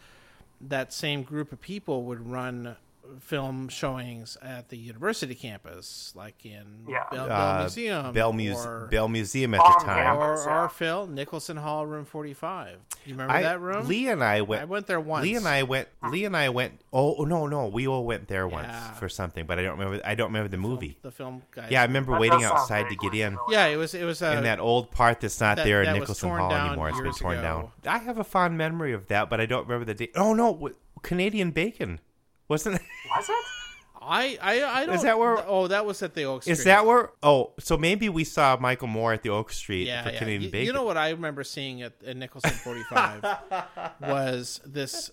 that 0.62 0.92
same 0.94 1.22
group 1.24 1.52
of 1.52 1.62
people 1.62 2.04
would 2.04 2.28
run 2.32 2.76
film 3.20 3.70
showings 3.70 4.38
at 4.42 4.70
the 4.70 4.78
university 4.78 5.36
campus, 5.36 6.12
like 6.16 6.46
in 6.46 6.86
Yeah. 6.88 7.04
Bell, 7.12 7.28
Bell 7.28 7.42
Uh, 7.56 7.60
Museum, 7.62 8.14
Bell, 8.14 8.34
Muse- 8.34 8.66
or, 8.66 8.88
Bell 8.92 9.08
Museum 9.08 9.54
at 9.54 9.58
the 9.60 9.86
time. 9.86 10.04
campus. 10.06 10.46
or, 10.46 10.50
Yeah. 10.50 10.64
or 10.64 10.70
Phil 10.70 11.08
Nicholson 11.08 11.58
Hall, 11.58 11.86
room 11.86 12.06
forty 12.06 12.34
five. 12.34 12.80
You 13.06 13.14
remember 13.14 13.34
I, 13.34 13.42
that 13.44 13.60
room? 13.62 13.88
Lee 13.88 14.10
and 14.10 14.24
I 14.24 14.42
went. 14.42 14.62
I 14.62 14.66
went 14.66 14.88
there 14.88 15.00
once. 15.00 15.24
Lee 15.24 15.36
and 15.36 15.48
I 15.48 15.64
went. 15.64 15.88
Lee 16.10 16.26
and 16.26 16.36
I 16.36 16.50
went. 16.50 16.82
Oh 16.92 17.24
no, 17.28 17.48
no, 17.48 17.68
we 17.68 17.88
all 17.88 18.06
went 18.06 18.28
there 18.28 18.48
once 18.48 18.68
Yeah. 18.68 18.94
for 18.94 19.10
something, 19.10 19.46
but 19.46 19.60
I 19.60 19.64
don't 19.64 19.78
remember. 19.78 20.02
I 20.06 20.16
don't 20.16 20.28
remember 20.28 20.50
the 20.50 20.58
movie. 20.58 20.98
the 21.02 21.12
film 21.12 21.44
guys. 21.52 21.70
Yeah, 21.72 21.82
I 21.82 21.86
remember 21.86 22.14
That 22.14 22.22
waiting 22.22 22.44
outside 22.44 22.90
to 22.90 22.96
get 22.96 23.14
in. 23.14 23.38
Yeah, 23.50 23.66
it 23.68 23.78
was 23.78 23.94
it 23.94 24.04
was 24.04 24.22
uh, 24.22 24.36
in 24.38 24.44
that 24.44 24.60
old 24.60 24.92
part 24.92 25.22
that's 25.22 25.40
not 25.40 25.58
that- 25.58 25.66
there 25.66 25.84
in 25.84 25.94
Nicholson 25.94 26.30
Hall 26.30 26.52
anymore. 26.54 26.90
It's 26.90 27.00
been 27.02 27.14
torn 27.14 27.38
ago. 27.40 27.72
down. 27.84 27.94
I 27.94 28.00
have 28.00 28.18
a 28.18 28.24
fond 28.24 28.58
memory 28.58 28.94
of 28.94 29.08
that, 29.08 29.30
but 29.30 29.40
I 29.40 29.46
don't 29.46 29.64
remember 29.68 29.86
the 29.86 29.94
date. 29.94 30.12
Oh 30.16 30.34
no, 30.34 30.70
Canadian 31.04 31.52
Bacon 31.52 32.00
wasn't. 32.48 32.82
Was 33.16 33.30
it? 33.30 33.36
I 34.08 34.38
I 34.40 34.82
I 34.82 34.86
don't. 34.86 34.96
Is 34.96 35.02
that 35.02 35.18
where- 35.18 35.44
Oh, 35.48 35.68
that 35.68 35.84
was 35.84 36.04
at 36.04 36.14
the 36.14 36.26
Oak 36.26 36.44
Street. 36.44 36.54
Is 36.54 36.64
that 36.66 36.86
where? 36.86 37.10
Oh, 37.24 37.54
so 37.60 37.76
maybe 37.76 38.08
we 38.08 38.24
saw 38.24 38.56
Michael 38.60 38.88
Moore 38.88 39.14
at 39.14 39.24
the 39.24 39.30
Oak 39.30 39.52
Street 39.52 39.88
Yeah, 39.88 40.04
for 40.04 40.12
yeah. 40.12 40.20
Canadian 40.20 40.42
You- 40.44 40.50
Bacon. 40.52 40.66
You 40.68 40.74
know 40.74 40.84
what 40.84 40.96
I 40.98 41.10
remember 41.10 41.44
seeing 41.44 41.82
at, 41.82 41.94
at 42.06 42.16
Nicholson 42.16 42.52
45 42.52 43.24
was 44.02 44.62
this 44.66 45.10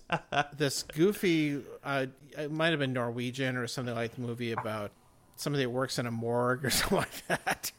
this 0.57 0.83
goofy. 0.83 1.61
Uh, 1.83 2.05
it 2.37 2.51
might 2.51 2.69
have 2.69 2.79
been 2.79 2.93
Norwegian 2.93 3.57
or 3.57 3.65
something 3.67 3.95
like 3.95 4.13
the 4.15 4.21
movie 4.21 4.51
about 4.51 4.91
somebody 5.35 5.63
that 5.63 5.69
works 5.69 5.99
in 5.99 6.05
a 6.05 6.11
morgue 6.11 6.65
or 6.65 6.69
something 6.71 6.97
like 6.97 7.27
that, 7.27 7.71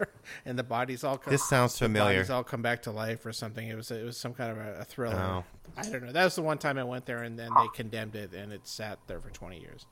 and 0.45 0.59
the 0.59 0.63
bodies 0.63 1.05
all 1.05 1.19
come, 1.19 1.33
This 1.33 1.49
sounds 1.49 1.73
the 1.79 1.87
familiar. 1.87 2.17
Bodies 2.17 2.31
all 2.31 2.45
come 2.45 2.63
back 2.63 2.83
to 2.83 2.91
life 2.91 3.25
or 3.27 3.33
something. 3.33 3.67
It 3.67 3.77
was 3.77 3.91
it 3.91 4.05
was 4.05 4.17
some 4.17 4.35
kind 4.35 4.53
of 4.53 4.59
a, 4.59 4.81
a 4.81 4.85
thriller. 4.85 5.17
Oh. 5.17 5.45
I 5.77 5.83
don't 5.89 6.05
know. 6.05 6.13
That 6.13 6.25
was 6.25 6.37
the 6.37 6.43
one 6.43 6.59
time 6.59 6.79
I 6.79 6.85
went 6.85 7.07
there, 7.07 7.23
and 7.23 7.39
then 7.39 7.51
they 7.57 7.67
condemned 7.75 8.15
it, 8.15 8.33
and 8.33 8.53
it 8.53 8.67
sat 8.67 8.99
there 9.07 9.21
for 9.21 9.31
20 9.31 9.61
years. 9.61 9.87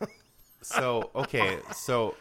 so 0.62 1.10
okay, 1.14 1.58
so 1.74 2.14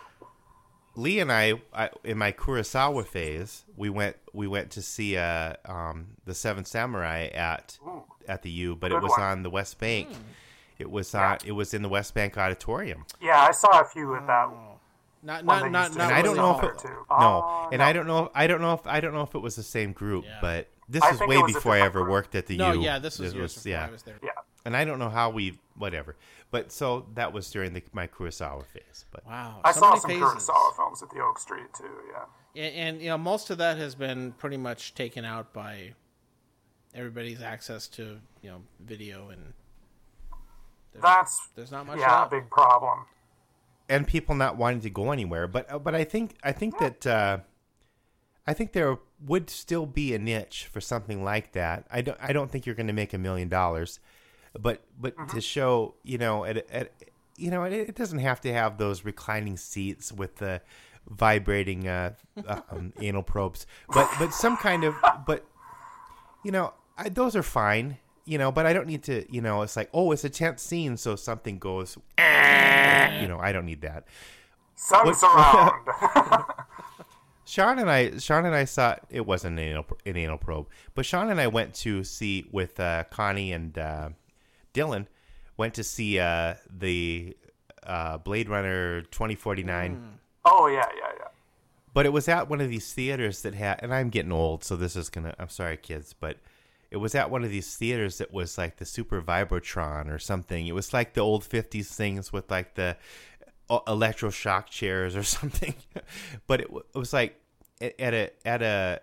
Lee 0.95 1.19
and 1.19 1.31
I, 1.31 1.61
I, 1.73 1.89
in 2.03 2.17
my 2.17 2.31
Kurosawa 2.31 3.05
phase, 3.05 3.65
we 3.75 3.89
went 3.89 4.17
we 4.33 4.47
went 4.47 4.71
to 4.71 4.81
see 4.81 5.17
uh, 5.17 5.53
um, 5.65 6.07
the 6.25 6.33
Seven 6.33 6.65
Samurai 6.65 7.27
at 7.27 7.77
at 8.27 8.41
the 8.43 8.51
U, 8.51 8.75
but 8.75 8.91
it 8.91 9.01
was 9.01 9.11
one. 9.11 9.21
on 9.21 9.43
the 9.43 9.49
West 9.49 9.79
Bank. 9.79 10.09
It 10.77 10.89
was 10.89 11.13
on. 11.15 11.37
It 11.45 11.51
was 11.53 11.73
in 11.73 11.81
the 11.81 11.89
West 11.89 12.13
Bank 12.13 12.37
Auditorium. 12.37 13.05
Yeah, 13.21 13.39
I 13.39 13.51
saw 13.51 13.81
a 13.81 13.85
few 13.85 14.15
at 14.15 14.27
that. 14.27 14.49
Not 15.23 15.45
one 15.45 15.71
not 15.71 15.91
not 15.91 15.97
not. 15.97 16.07
and 16.07 16.13
I 16.15 16.21
don't 16.21 16.35
know 16.35 16.57
if 16.57 16.63
it, 16.63 16.83
no, 16.85 17.05
Oh, 17.09 17.69
and 17.71 17.79
no. 17.79 17.85
I 17.85 17.93
don't 17.93 18.07
know. 18.07 18.31
I 18.33 18.47
don't 18.47 18.61
know 18.61 18.73
if 18.73 18.87
I 18.87 18.99
don't 19.01 19.13
know 19.13 19.21
if 19.21 19.35
it 19.35 19.39
was 19.39 19.55
the 19.55 19.63
same 19.63 19.93
group, 19.93 20.25
Yeah. 20.25 20.39
but 20.41 20.67
this 20.89 21.03
I 21.03 21.11
was 21.11 21.19
way 21.21 21.37
was 21.37 21.53
before 21.53 21.73
I 21.73 21.81
ever 21.81 21.99
group. 22.01 22.11
worked 22.11 22.35
at 22.35 22.47
the 22.47 22.57
No, 22.57 22.71
U. 22.73 22.81
yeah, 22.81 22.97
this 22.99 23.19
was 23.19 23.33
years 23.33 23.53
before 23.53 23.71
yeah. 23.71 23.85
I 23.87 23.91
was 23.91 24.03
there. 24.03 24.17
Yeah. 24.23 24.29
And 24.65 24.75
I 24.75 24.83
don't 24.85 24.99
know 24.99 25.09
how 25.09 25.29
we 25.29 25.57
whatever, 25.75 26.15
but 26.51 26.71
so 26.71 27.05
that 27.15 27.33
was 27.33 27.49
during 27.51 27.73
the, 27.73 27.83
my 27.93 28.07
Kurosawa 28.07 28.65
phase. 28.65 29.05
But 29.11 29.25
Wow, 29.25 29.61
I 29.63 29.71
so 29.71 29.79
saw 29.79 29.95
some 29.95 30.09
phases. 30.09 30.23
Kurosawa 30.23 30.75
films 30.75 31.01
at 31.03 31.09
the 31.11 31.19
Oak 31.21 31.39
Street 31.39 31.71
too. 31.73 31.85
Yeah. 32.11 32.63
And, 32.63 32.75
and 32.75 33.01
you 33.01 33.09
know, 33.09 33.17
most 33.17 33.49
of 33.49 33.57
that 33.59 33.77
has 33.77 33.95
been 33.95 34.33
pretty 34.33 34.57
much 34.57 34.93
taken 34.95 35.23
out 35.25 35.53
by 35.53 35.93
everybody's 36.93 37.41
access 37.41 37.87
to 37.89 38.19
you 38.41 38.49
know 38.49 38.61
video, 38.79 39.29
and 39.29 39.53
That's 41.01 41.49
there's 41.55 41.71
not 41.71 41.85
much. 41.87 41.99
yeah, 41.99 42.19
a 42.19 42.21
left. 42.21 42.31
big 42.31 42.49
problem. 42.49 43.05
And 43.91 44.07
people 44.07 44.33
not 44.35 44.57
wanting 44.57 44.81
to 44.81 44.89
go 44.89 45.11
anywhere. 45.11 45.47
But 45.47 45.71
uh, 45.71 45.79
but 45.79 45.93
I 45.93 46.03
think 46.03 46.35
I 46.43 46.51
think 46.51 46.79
that 46.79 47.05
uh, 47.05 47.37
I 48.47 48.53
think 48.53 48.71
there 48.71 48.97
would 49.25 49.49
still 49.49 49.85
be 49.85 50.15
a 50.15 50.19
niche 50.19 50.67
for 50.71 50.81
something 50.81 51.23
like 51.23 51.51
that. 51.51 51.85
I 51.91 52.01
don't 52.01 52.17
I 52.21 52.33
don't 52.33 52.49
think 52.49 52.65
you're 52.65 52.75
going 52.75 52.87
to 52.87 52.93
make 52.93 53.13
a 53.13 53.17
million 53.17 53.49
dollars, 53.49 53.99
but 54.59 54.81
but 54.99 55.15
Mm-hmm. 55.15 55.35
to 55.35 55.41
show 55.41 55.95
you 56.03 56.17
know 56.17 56.45
at, 56.45 56.57
at 56.71 56.91
you 57.37 57.51
know 57.51 57.63
it, 57.63 57.73
it 57.73 57.95
doesn't 57.95 58.19
have 58.19 58.39
to 58.41 58.53
have 58.53 58.77
those 58.77 59.03
reclining 59.05 59.57
seats 59.57 60.11
with 60.11 60.37
the 60.37 60.61
vibrating 61.09 61.87
uh, 61.87 62.13
um, 62.71 62.93
anal 63.01 63.23
probes, 63.23 63.65
but 63.93 64.09
but 64.17 64.33
some 64.33 64.55
kind 64.57 64.83
of 64.83 64.95
but 65.25 65.45
you 66.43 66.51
know 66.51 66.73
I, 66.97 67.09
those 67.09 67.35
are 67.35 67.43
fine. 67.43 67.97
You 68.23 68.37
know, 68.37 68.51
but 68.51 68.67
I 68.67 68.71
don't 68.71 68.85
need 68.87 69.01
to. 69.03 69.25
You 69.33 69.41
know, 69.41 69.63
it's 69.63 69.75
like, 69.75 69.89
oh, 69.93 70.11
it's 70.11 70.23
a 70.23 70.29
tense 70.29 70.61
scene, 70.61 70.95
so 70.95 71.15
something 71.15 71.57
goes. 71.57 71.97
You 73.21 73.27
know, 73.27 73.39
I 73.39 73.51
don't 73.51 73.65
need 73.65 73.81
that. 73.81 74.05
Sun 74.75 75.13
surround. 75.13 75.87
Sean 77.45 77.79
and 77.79 77.89
I, 77.89 78.17
Sean 78.17 78.45
and 78.45 78.55
I 78.55 78.65
saw 78.65 78.95
it 79.09 79.25
wasn't 79.25 79.59
an 79.59 79.65
anal, 79.65 79.85
an 80.05 80.15
anal 80.15 80.37
probe, 80.37 80.67
but 80.95 81.05
Sean 81.05 81.29
and 81.29 81.41
I 81.41 81.47
went 81.47 81.73
to 81.75 82.03
see 82.03 82.45
with 82.51 82.79
uh, 82.79 83.03
Connie 83.11 83.51
and 83.51 83.77
uh, 83.77 84.09
Dylan 84.73 85.07
went 85.57 85.73
to 85.73 85.83
see 85.83 86.17
uh, 86.17 86.55
the 86.69 87.35
uh, 87.83 88.19
Blade 88.19 88.47
Runner 88.47 89.01
twenty 89.03 89.35
forty 89.35 89.63
nine. 89.63 90.17
oh 90.45 90.67
yeah, 90.67 90.85
yeah, 90.95 91.11
yeah. 91.17 91.27
But 91.93 92.05
it 92.05 92.13
was 92.13 92.29
at 92.29 92.49
one 92.49 92.61
of 92.61 92.69
these 92.69 92.93
theaters 92.93 93.41
that 93.41 93.53
had, 93.53 93.79
and 93.83 93.93
I'm 93.93 94.09
getting 94.09 94.31
old, 94.31 94.63
so 94.63 94.77
this 94.77 94.95
is 94.95 95.09
gonna. 95.09 95.35
I'm 95.37 95.49
sorry, 95.49 95.75
kids, 95.75 96.15
but 96.17 96.37
it 96.91 96.97
was 96.97 97.15
at 97.15 97.31
one 97.31 97.43
of 97.43 97.49
these 97.49 97.75
theaters 97.75 98.17
that 98.17 98.33
was 98.33 98.57
like 98.57 98.75
the 98.75 98.85
Super 98.85 99.21
Vibrotron 99.21 100.11
or 100.11 100.19
something. 100.19 100.67
It 100.67 100.75
was 100.75 100.93
like 100.93 101.13
the 101.13 101.21
old 101.21 101.43
'50s 101.43 101.87
things 101.87 102.33
with 102.33 102.51
like 102.51 102.75
the 102.75 102.97
uh, 103.69 103.79
electroshock 103.87 104.67
chairs 104.67 105.15
or 105.15 105.23
something. 105.37 105.73
but 106.47 106.61
it, 106.61 106.67
it 106.93 106.97
was 106.97 107.13
like 107.13 107.39
at 107.81 108.13
a 108.13 108.29
at 108.45 108.61
a. 108.61 109.01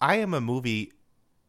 I 0.00 0.16
am 0.16 0.32
a 0.32 0.40
movie. 0.40 0.92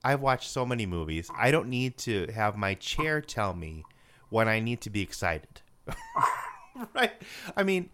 I've 0.03 0.21
watched 0.21 0.49
so 0.49 0.65
many 0.65 0.85
movies. 0.85 1.29
I 1.37 1.51
don't 1.51 1.69
need 1.69 1.97
to 1.99 2.27
have 2.33 2.57
my 2.57 2.73
chair 2.73 3.21
tell 3.21 3.53
me 3.53 3.83
when 4.29 4.47
I 4.47 4.59
need 4.59 4.81
to 4.81 4.89
be 4.89 5.01
excited. 5.01 5.61
right? 6.93 7.13
I 7.55 7.63
mean, 7.63 7.89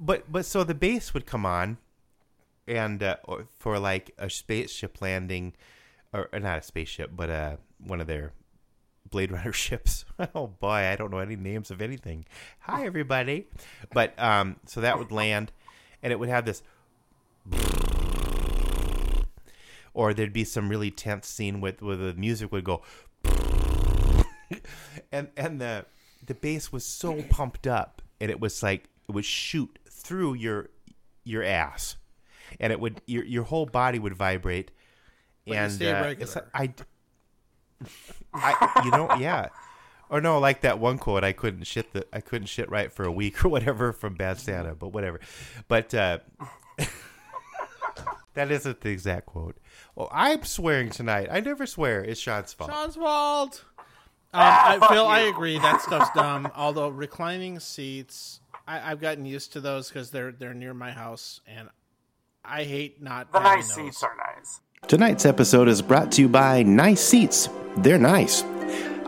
but 0.00 0.30
but 0.30 0.46
so 0.46 0.64
the 0.64 0.74
bass 0.74 1.14
would 1.14 1.26
come 1.26 1.46
on, 1.46 1.78
and 2.66 3.00
uh, 3.02 3.16
for 3.58 3.78
like 3.78 4.10
a 4.18 4.28
spaceship 4.28 5.00
landing, 5.00 5.54
or, 6.12 6.28
not 6.38 6.58
a 6.58 6.62
spaceship, 6.62 7.10
but 7.14 7.30
uh, 7.30 7.56
one 7.78 8.00
of 8.00 8.06
their 8.06 8.32
Blade 9.08 9.32
Runner 9.32 9.52
ships. 9.54 10.04
oh 10.34 10.48
boy, 10.48 10.68
I 10.68 10.96
don't 10.96 11.10
know 11.10 11.18
any 11.18 11.36
names 11.36 11.70
of 11.70 11.80
anything. 11.80 12.24
Hi 12.60 12.84
everybody, 12.84 13.46
but 13.92 14.18
um, 14.18 14.56
so 14.66 14.80
that 14.80 14.98
would 14.98 15.12
land, 15.12 15.52
and 16.02 16.12
it 16.12 16.18
would 16.18 16.28
have 16.28 16.44
this. 16.44 16.62
Or 19.92 20.14
there'd 20.14 20.32
be 20.32 20.44
some 20.44 20.68
really 20.68 20.90
tense 20.90 21.26
scene 21.26 21.60
with 21.60 21.82
where 21.82 21.96
the 21.96 22.14
music 22.14 22.52
would 22.52 22.64
go, 22.64 22.82
and 25.12 25.28
and 25.36 25.60
the 25.60 25.86
the 26.24 26.34
bass 26.34 26.70
was 26.70 26.84
so 26.84 27.22
pumped 27.22 27.66
up, 27.66 28.02
and 28.20 28.30
it 28.30 28.40
was 28.40 28.62
like 28.62 28.84
it 29.08 29.12
would 29.12 29.24
shoot 29.24 29.78
through 29.88 30.34
your 30.34 30.70
your 31.24 31.42
ass, 31.42 31.96
and 32.60 32.72
it 32.72 32.78
would 32.78 33.00
your 33.06 33.24
your 33.24 33.44
whole 33.44 33.66
body 33.66 33.98
would 33.98 34.14
vibrate, 34.14 34.70
you 35.44 35.54
and 35.54 35.72
stayed 35.72 35.92
uh, 35.92 36.02
regular. 36.02 36.22
it's 36.24 36.34
like- 36.36 36.44
I, 36.54 36.66
d- 36.68 36.84
I 38.34 38.82
you 38.84 38.90
know 38.90 39.14
yeah, 39.18 39.48
or 40.10 40.20
no 40.20 40.38
like 40.38 40.60
that 40.62 40.78
one 40.78 40.98
quote 40.98 41.24
I 41.24 41.32
couldn't 41.32 41.64
shit 41.64 41.92
the 41.92 42.06
I 42.12 42.20
couldn't 42.20 42.48
shit 42.48 42.68
right 42.70 42.92
for 42.92 43.04
a 43.04 43.12
week 43.12 43.44
or 43.44 43.48
whatever 43.48 43.92
from 43.92 44.14
Bad 44.14 44.38
Santa, 44.38 44.74
but 44.74 44.88
whatever, 44.88 45.20
but. 45.68 45.94
uh 45.94 46.18
That 48.34 48.52
isn't 48.52 48.80
the 48.80 48.90
exact 48.90 49.26
quote. 49.26 49.56
Well, 49.96 50.08
I'm 50.12 50.44
swearing 50.44 50.90
tonight. 50.90 51.28
I 51.32 51.40
never 51.40 51.66
swear. 51.66 52.02
It's 52.04 52.20
Sean's 52.20 52.52
fault. 52.52 52.70
Sean's 52.70 52.94
fault. 52.94 53.64
Um, 54.32 54.40
I, 54.40 54.78
Phil, 54.88 55.04
I 55.06 55.20
agree. 55.22 55.58
That 55.58 55.82
stuff's 55.82 56.10
dumb. 56.14 56.50
Although 56.56 56.90
reclining 56.90 57.58
seats, 57.58 58.40
I, 58.68 58.92
I've 58.92 59.00
gotten 59.00 59.24
used 59.26 59.52
to 59.54 59.60
those 59.60 59.88
because 59.88 60.10
they're 60.12 60.30
they're 60.30 60.54
near 60.54 60.72
my 60.72 60.92
house, 60.92 61.40
and 61.44 61.68
I 62.44 62.62
hate 62.62 63.02
not. 63.02 63.32
The 63.32 63.40
having 63.40 63.56
nice 63.58 63.66
those. 63.74 63.84
seats 63.86 64.02
are 64.04 64.16
nice. 64.16 64.60
Tonight's 64.88 65.24
episode 65.24 65.68
is 65.68 65.82
brought 65.82 66.10
to 66.10 66.22
you 66.22 66.28
by 66.28 66.64
Nice 66.64 67.00
Seats. 67.00 67.48
They're 67.76 67.96
nice. 67.96 68.42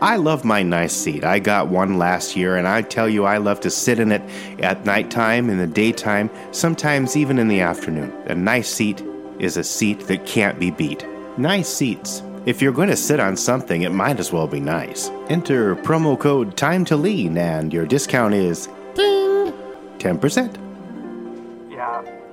I 0.00 0.14
love 0.14 0.44
my 0.44 0.62
nice 0.62 0.92
seat. 0.92 1.24
I 1.24 1.40
got 1.40 1.70
one 1.70 1.98
last 1.98 2.36
year, 2.36 2.56
and 2.56 2.68
I 2.68 2.82
tell 2.82 3.08
you, 3.08 3.24
I 3.24 3.38
love 3.38 3.58
to 3.62 3.70
sit 3.70 3.98
in 3.98 4.12
it 4.12 4.22
at 4.60 4.84
nighttime, 4.84 5.50
in 5.50 5.58
the 5.58 5.66
daytime, 5.66 6.30
sometimes 6.52 7.16
even 7.16 7.36
in 7.36 7.48
the 7.48 7.62
afternoon. 7.62 8.12
A 8.26 8.34
nice 8.34 8.68
seat 8.68 9.02
is 9.40 9.56
a 9.56 9.64
seat 9.64 10.06
that 10.06 10.24
can't 10.24 10.60
be 10.60 10.70
beat. 10.70 11.04
Nice 11.36 11.68
seats. 11.68 12.22
If 12.46 12.62
you're 12.62 12.72
going 12.72 12.90
to 12.90 12.96
sit 12.96 13.18
on 13.18 13.36
something, 13.36 13.82
it 13.82 13.92
might 13.92 14.20
as 14.20 14.32
well 14.32 14.46
be 14.46 14.60
nice. 14.60 15.08
Enter 15.30 15.74
promo 15.74 16.16
code 16.16 16.56
Time 16.56 16.84
to 16.84 16.96
Lean, 16.96 17.36
and 17.36 17.72
your 17.72 17.86
discount 17.86 18.34
is 18.34 18.68
ding, 18.94 19.52
10%. 19.98 20.71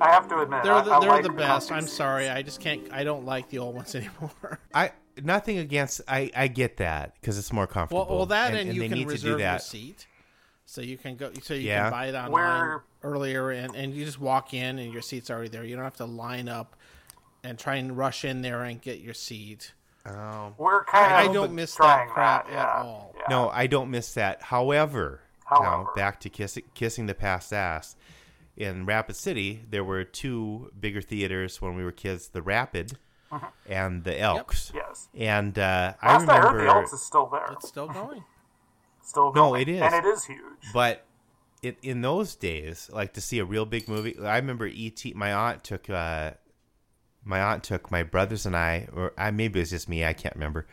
Yeah, 0.00 0.06
I 0.06 0.10
have 0.12 0.28
to 0.28 0.38
admit, 0.40 0.62
They're 0.64 0.82
the, 0.82 0.90
I 0.92 1.00
they're 1.00 1.08
like 1.10 1.22
the 1.22 1.30
best. 1.30 1.68
comfy 1.68 1.82
I'm 1.84 1.88
sorry. 1.88 2.28
I 2.28 2.42
just 2.42 2.60
can't. 2.60 2.92
I 2.92 3.04
don't 3.04 3.24
like 3.24 3.48
the 3.50 3.58
old 3.58 3.74
ones 3.74 3.94
anymore. 3.94 4.58
I 4.74 4.92
nothing 5.22 5.58
against. 5.58 6.00
I 6.08 6.30
I 6.34 6.48
get 6.48 6.78
that 6.78 7.14
because 7.20 7.38
it's 7.38 7.52
more 7.52 7.66
comfortable. 7.66 8.06
well, 8.06 8.16
well, 8.18 8.26
that 8.26 8.54
and, 8.54 8.72
you 8.74 8.80
they 8.80 8.88
can 8.88 8.98
need 8.98 9.04
to 9.08 9.16
do 9.18 9.34
reserve 9.34 9.40
your 9.40 9.58
seat, 9.58 10.06
so 10.66 10.80
you 10.80 10.96
can 10.96 11.16
go. 11.16 11.30
So 11.42 11.54
you 11.54 11.68
Yeah. 11.68 11.82
can 11.84 11.90
buy 11.92 12.06
it 12.06 12.14
online 12.14 12.32
Where- 12.32 12.82
earlier, 13.02 13.50
and 13.50 13.74
and 13.74 13.94
you 13.94 14.04
just 14.04 14.20
walk 14.20 14.54
in, 14.54 14.78
and 14.78 14.92
your 14.92 15.02
seat's 15.02 15.30
already 15.30 15.48
there. 15.48 15.64
You 15.64 15.76
don't 15.76 15.84
have 15.84 15.96
to 15.96 16.04
line 16.06 16.48
up 16.48 16.76
and 17.44 17.58
try 17.58 17.76
and 17.76 17.96
rush 17.96 18.24
in 18.24 18.42
there 18.42 18.62
and 18.64 18.80
get 18.80 19.00
your 19.00 19.14
seat. 19.14 19.72
Oh 20.06 20.54
We're 20.56 20.84
kind 20.84 21.14
I 21.14 21.24
of 21.24 21.34
don't 21.34 21.54
miss 21.54 21.74
that 21.76 22.08
crap 22.08 22.46
yeah, 22.50 22.62
at 22.62 22.76
all. 22.76 23.14
yeah. 23.16 23.22
no, 23.28 23.50
I 23.50 23.66
don't 23.66 23.90
miss 23.90 24.14
that. 24.14 24.42
However, 24.44 25.20
However, 25.44 25.64
now 25.64 25.90
back 25.94 26.20
to 26.20 26.30
kissing 26.30 26.62
kissing 26.74 27.04
the 27.06 27.14
past 27.14 27.52
ass. 27.52 27.96
In 28.60 28.84
Rapid 28.84 29.16
City, 29.16 29.64
there 29.70 29.82
were 29.82 30.04
two 30.04 30.70
bigger 30.78 31.00
theaters 31.00 31.62
when 31.62 31.74
we 31.74 31.82
were 31.82 31.92
kids: 31.92 32.28
the 32.28 32.42
Rapid 32.42 32.98
and 33.66 34.04
the 34.04 34.20
Elks. 34.20 34.70
yes. 34.74 35.08
And 35.14 35.58
uh, 35.58 35.94
I 36.02 36.12
Last 36.12 36.28
I, 36.28 36.36
remember, 36.36 36.58
heard, 36.58 36.68
the 36.68 36.72
Elks 36.74 36.92
is 36.92 37.02
still 37.02 37.26
there. 37.26 37.46
It's 37.52 37.68
still 37.68 37.88
going. 37.88 38.22
still 39.02 39.32
going. 39.32 39.34
No, 39.34 39.54
it 39.54 39.66
is. 39.68 39.80
and 39.80 39.94
it 39.94 40.04
is 40.04 40.24
huge. 40.24 40.38
but 40.74 41.06
it, 41.62 41.78
in 41.82 42.02
those 42.02 42.34
days, 42.36 42.90
like 42.92 43.14
to 43.14 43.22
see 43.22 43.38
a 43.38 43.46
real 43.46 43.64
big 43.64 43.88
movie, 43.88 44.18
I 44.18 44.36
remember 44.36 44.66
ET. 44.66 45.02
My 45.14 45.32
aunt 45.32 45.64
took 45.64 45.88
uh, 45.88 46.32
my 47.24 47.40
aunt 47.40 47.64
took 47.64 47.90
my 47.90 48.02
brothers 48.02 48.44
and 48.44 48.54
I, 48.54 48.88
or 48.92 49.14
I 49.16 49.30
maybe 49.30 49.58
it 49.58 49.62
was 49.62 49.70
just 49.70 49.88
me. 49.88 50.04
I 50.04 50.12
can't 50.12 50.34
remember. 50.34 50.66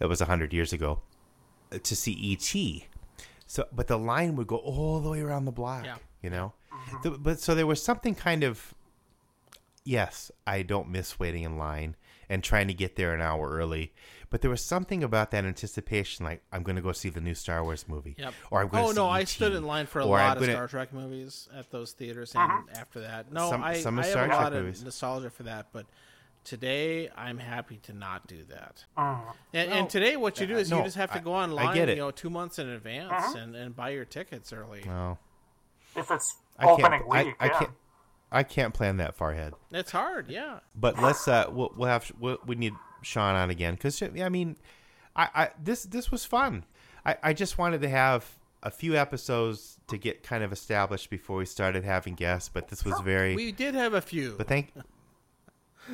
It 0.00 0.06
was 0.06 0.20
a 0.20 0.24
hundred 0.24 0.52
years 0.52 0.72
ago 0.72 1.02
uh, 1.72 1.78
to 1.80 1.94
see 1.94 2.32
ET. 2.32 2.88
So, 3.46 3.66
but 3.72 3.86
the 3.86 3.98
line 3.98 4.34
would 4.34 4.48
go 4.48 4.56
all 4.56 4.98
the 4.98 5.10
way 5.10 5.20
around 5.20 5.44
the 5.44 5.52
block. 5.52 5.84
Yeah. 5.84 5.96
You 6.22 6.30
know, 6.30 6.54
The- 7.02 7.10
but 7.12 7.40
so 7.40 7.54
there 7.54 7.66
was 7.66 7.82
something 7.82 8.14
kind 8.14 8.44
of. 8.44 8.74
Yes, 9.84 10.30
I 10.46 10.62
don't 10.62 10.90
miss 10.90 11.18
waiting 11.18 11.42
in 11.42 11.56
line 11.56 11.96
and 12.28 12.44
trying 12.44 12.68
to 12.68 12.74
get 12.74 12.96
there 12.96 13.14
an 13.14 13.20
hour 13.22 13.48
early. 13.50 13.92
But 14.28 14.42
there 14.42 14.50
was 14.50 14.62
something 14.64 15.02
about 15.02 15.30
that 15.32 15.44
anticipation, 15.44 16.24
like 16.24 16.42
I'm 16.52 16.62
going 16.62 16.76
to 16.76 16.82
go 16.82 16.92
see 16.92 17.08
the 17.08 17.20
new 17.20 17.34
Star 17.34 17.64
Wars 17.64 17.86
movie, 17.88 18.14
Yep. 18.18 18.34
or 18.50 18.60
I'm 18.60 18.68
going 18.68 18.84
to. 18.84 18.88
oh 18.90 18.92
to 18.92 18.94
no, 18.96 19.06
see 19.06 19.10
I 19.10 19.20
ET, 19.22 19.28
stood 19.28 19.52
in 19.54 19.64
line 19.64 19.86
for 19.86 20.00
a 20.00 20.04
or 20.06 20.18
I'm 20.18 20.28
lot 20.28 20.36
of 20.36 20.42
gonna- 20.42 20.52
Star 20.52 20.68
Trek 20.68 20.92
movies 20.92 21.48
at 21.56 21.70
those 21.72 21.92
theaters, 21.92 22.34
and 22.36 22.68
after 22.76 23.00
that, 23.00 23.32
no, 23.32 23.50
Some- 23.50 23.64
I, 23.64 23.74
some 23.80 23.98
I 23.98 24.02
of 24.02 24.04
have 24.06 24.12
Star 24.12 24.24
a 24.26 24.28
lot 24.28 24.52
movies. 24.52 24.78
of 24.80 24.84
nostalgia 24.84 25.30
for 25.30 25.42
that. 25.44 25.68
But 25.72 25.86
today, 26.44 27.08
I'm 27.16 27.38
happy 27.38 27.78
to 27.84 27.92
not 27.92 28.28
do 28.28 28.44
that. 28.50 28.84
Mm. 28.96 29.20
And, 29.54 29.72
and 29.72 29.90
today, 29.90 30.16
what 30.16 30.38
you 30.40 30.46
do 30.46 30.56
is 30.58 30.70
no, 30.70 30.78
you 30.78 30.84
just 30.84 30.96
have 30.96 31.10
to 31.12 31.18
I- 31.18 31.22
go 31.22 31.32
I 31.32 31.42
online, 31.44 31.74
get 31.74 31.88
it. 31.88 31.96
you 31.96 32.02
know, 32.04 32.10
two 32.12 32.30
months 32.30 32.58
in 32.60 32.68
advance, 32.68 33.34
and, 33.34 33.56
and 33.56 33.74
buy 33.74 33.88
your 33.90 34.04
tickets 34.04 34.52
early. 34.52 34.82
No, 34.86 35.18
if 35.96 36.08
it's 36.10 36.36
I 36.58 36.66
can't. 36.66 36.80
opening 36.82 37.02
I, 37.10 37.24
week, 37.24 37.34
I 37.40 37.48
can't. 37.48 37.70
I 38.32 38.42
can't 38.44 38.72
plan 38.74 38.98
that 38.98 39.14
far 39.16 39.32
ahead. 39.32 39.54
It's 39.72 39.90
hard, 39.90 40.30
yeah. 40.30 40.60
But 40.74 41.00
let's. 41.02 41.26
Uh, 41.26 41.46
we'll, 41.50 41.72
we'll 41.76 41.88
have. 41.88 42.10
We'll, 42.18 42.38
we 42.46 42.54
need 42.54 42.74
Sean 43.02 43.34
on 43.34 43.50
again 43.50 43.74
because 43.74 44.02
I 44.02 44.28
mean, 44.28 44.56
I, 45.16 45.28
I 45.34 45.48
this 45.62 45.82
this 45.84 46.10
was 46.10 46.24
fun. 46.24 46.64
I, 47.04 47.16
I 47.22 47.32
just 47.32 47.58
wanted 47.58 47.80
to 47.82 47.88
have 47.88 48.38
a 48.62 48.70
few 48.70 48.94
episodes 48.94 49.78
to 49.88 49.96
get 49.96 50.22
kind 50.22 50.44
of 50.44 50.52
established 50.52 51.08
before 51.10 51.38
we 51.38 51.46
started 51.46 51.82
having 51.82 52.14
guests. 52.14 52.48
But 52.52 52.68
this 52.68 52.84
was 52.84 53.00
very. 53.00 53.34
We 53.34 53.52
did 53.52 53.74
have 53.74 53.94
a 53.94 54.00
few. 54.00 54.34
but 54.38 54.46
thank. 54.48 54.72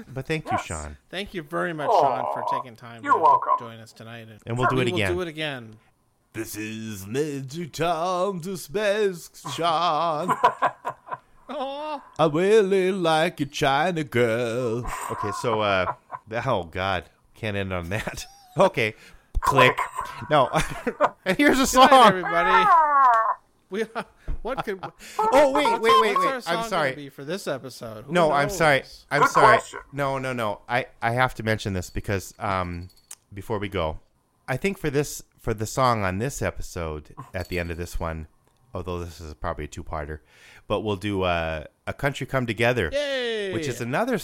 But 0.09 0.27
thank 0.27 0.51
you, 0.51 0.59
Sean. 0.59 0.99
Thank 1.09 1.33
you 1.33 1.43
very 1.43 1.73
much, 1.73 1.89
Aw, 1.89 2.01
Sean, 2.03 2.35
for 2.35 2.45
taking 2.59 2.77
time 2.77 3.03
you're 3.03 3.15
to 3.15 3.19
welcome. 3.19 3.53
join 3.59 3.79
us 3.79 3.93
tonight. 3.95 4.27
And, 4.29 4.41
And 4.45 4.59
we'll 4.59 4.67
do 4.69 4.79
it 4.81 4.85
we 4.87 4.91
will 4.93 4.99
again. 4.99 5.13
do 5.15 5.21
it 5.23 5.29
again. 5.29 5.77
This 6.37 6.55
is 6.55 7.07
Magic 7.07 7.73
Time 7.73 8.43
to 8.43 8.59
Space, 8.59 9.31
Sean. 9.55 10.37
Oh, 11.49 12.03
I 12.19 12.27
really 12.27 12.93
like 12.93 13.41
a 13.41 13.47
China 13.47 14.05
girl. 14.05 14.85
Okay, 15.13 15.31
so 15.41 15.63
uh 15.63 15.95
oh 16.45 16.65
god, 16.65 17.05
can't 17.35 17.57
end 17.57 17.73
on 17.73 17.89
that. 17.89 18.27
Okay, 18.59 18.95
click. 19.41 19.79
No, 20.31 20.49
and 21.25 21.37
here's 21.39 21.57
a 21.57 21.61
good 21.63 21.69
song. 21.69 21.91
night, 21.91 22.07
everybody. 22.09 22.71
We, 23.69 23.83
what 24.43 24.63
could? 24.65 24.79
Oh 25.19 25.53
wait, 25.53 25.81
wait, 25.81 26.01
wait, 26.01 26.17
what's 26.19 26.47
wait. 26.47 26.55
I'm 26.55 26.69
sorry. 26.69 26.95
Be 26.95 27.09
for 27.09 27.25
this 27.25 27.47
episode. 27.47 28.05
Who 28.05 28.13
No, 28.13 28.31
I'm 28.33 28.51
sorry. 28.51 28.83
I'm 29.11 29.23
Good 29.23 29.31
sorry. 29.31 29.57
question. 29.59 29.81
No, 29.93 30.19
no, 30.19 30.33
no. 30.35 30.61
I 30.69 30.87
I 31.01 31.13
have 31.13 31.35
to 31.37 31.43
mention 31.43 31.73
this 31.73 31.89
because 31.91 32.35
um 32.39 32.89
before 33.33 33.59
we 33.59 33.69
go, 33.69 34.01
I 34.49 34.57
think 34.57 34.79
for 34.79 34.89
this 34.91 35.23
for 35.47 35.55
the 35.55 35.65
song 35.65 36.03
on 36.03 36.19
this 36.19 36.43
episode 36.43 37.15
at 37.33 37.49
the 37.49 37.61
end 37.61 37.71
of 37.71 37.77
this 37.77 38.01
one, 38.01 38.27
although 38.75 38.99
this 38.99 39.21
is 39.21 39.33
probably 39.35 39.67
a 39.67 39.69
two-parter, 39.69 40.19
but 40.67 40.81
we'll 40.81 40.97
do 40.97 41.23
uh, 41.23 41.63
a 41.87 41.93
country 41.93 42.27
come 42.27 42.47
together. 42.47 42.91
Yay! 42.93 43.53
which 43.55 43.69
is 43.69 43.81
another 43.81 44.19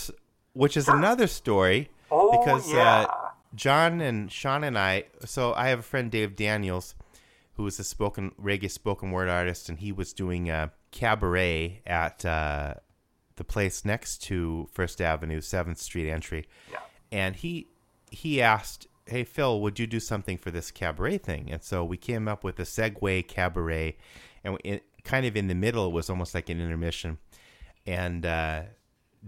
which 0.52 0.76
is 0.76 0.88
another 0.88 1.28
story 1.28 1.90
Oh, 2.10 2.36
because 2.36 2.72
yeah. 2.72 3.02
uh, 3.08 3.28
John 3.54 4.00
and 4.00 4.32
Sean 4.32 4.64
and 4.64 4.76
I 4.76 5.04
so 5.24 5.54
I 5.54 5.68
have 5.68 5.78
a 5.78 5.82
friend 5.84 6.10
Dave 6.10 6.34
Daniels 6.34 6.96
who 7.54 7.64
is 7.68 7.78
a 7.78 7.84
spoken 7.84 8.32
reggae 8.42 8.68
spoken 8.68 9.12
word 9.12 9.28
artist 9.28 9.68
and 9.68 9.78
he 9.78 9.92
was 9.92 10.12
doing 10.12 10.50
a 10.50 10.72
cabaret 10.90 11.82
at 11.86 12.24
uh, 12.24 12.74
the 13.36 13.44
place 13.44 13.84
next 13.84 14.24
to 14.24 14.68
First 14.72 15.00
Avenue 15.00 15.40
7th 15.40 15.78
Street 15.78 16.10
entry 16.10 16.48
Yeah. 16.72 16.78
and 17.12 17.36
he 17.36 17.68
he 18.10 18.42
asked 18.42 18.88
hey 19.06 19.24
Phil 19.24 19.60
would 19.60 19.78
you 19.78 19.86
do 19.86 19.98
something 20.00 20.38
for 20.38 20.50
this 20.50 20.70
cabaret 20.70 21.18
thing 21.18 21.50
and 21.50 21.62
so 21.62 21.84
we 21.84 21.96
came 21.96 22.28
up 22.28 22.44
with 22.44 22.58
a 22.60 22.64
Segway 22.64 23.26
cabaret 23.26 23.96
and 24.44 24.58
it, 24.64 24.84
kind 25.04 25.26
of 25.26 25.36
in 25.36 25.48
the 25.48 25.54
middle 25.54 25.86
it 25.88 25.92
was 25.92 26.08
almost 26.08 26.34
like 26.34 26.48
an 26.48 26.60
intermission 26.60 27.18
and 27.86 28.24
uh, 28.24 28.62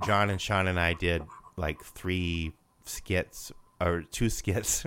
John 0.05 0.31
and 0.31 0.41
Sean 0.41 0.66
and 0.68 0.79
I 0.79 0.93
did 0.95 1.22
like 1.57 1.83
three 1.83 2.53
skits 2.85 3.53
or 3.81 4.03
two 4.03 4.29
skits, 4.41 4.85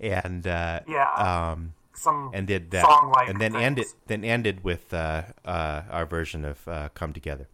and 0.00 0.46
uh, 0.46 0.80
Yeah. 0.88 1.12
um, 1.52 1.74
Some 1.94 2.30
and 2.32 2.46
did 2.46 2.70
that, 2.72 2.86
and 3.28 3.40
then 3.40 3.54
ended 3.54 3.86
then 4.06 4.24
ended 4.24 4.64
with 4.64 4.92
uh, 4.92 5.22
uh, 5.44 5.82
our 5.90 6.06
version 6.06 6.44
of 6.44 6.66
uh, 6.66 6.88
"Come 6.94 7.12
Together." 7.12 7.46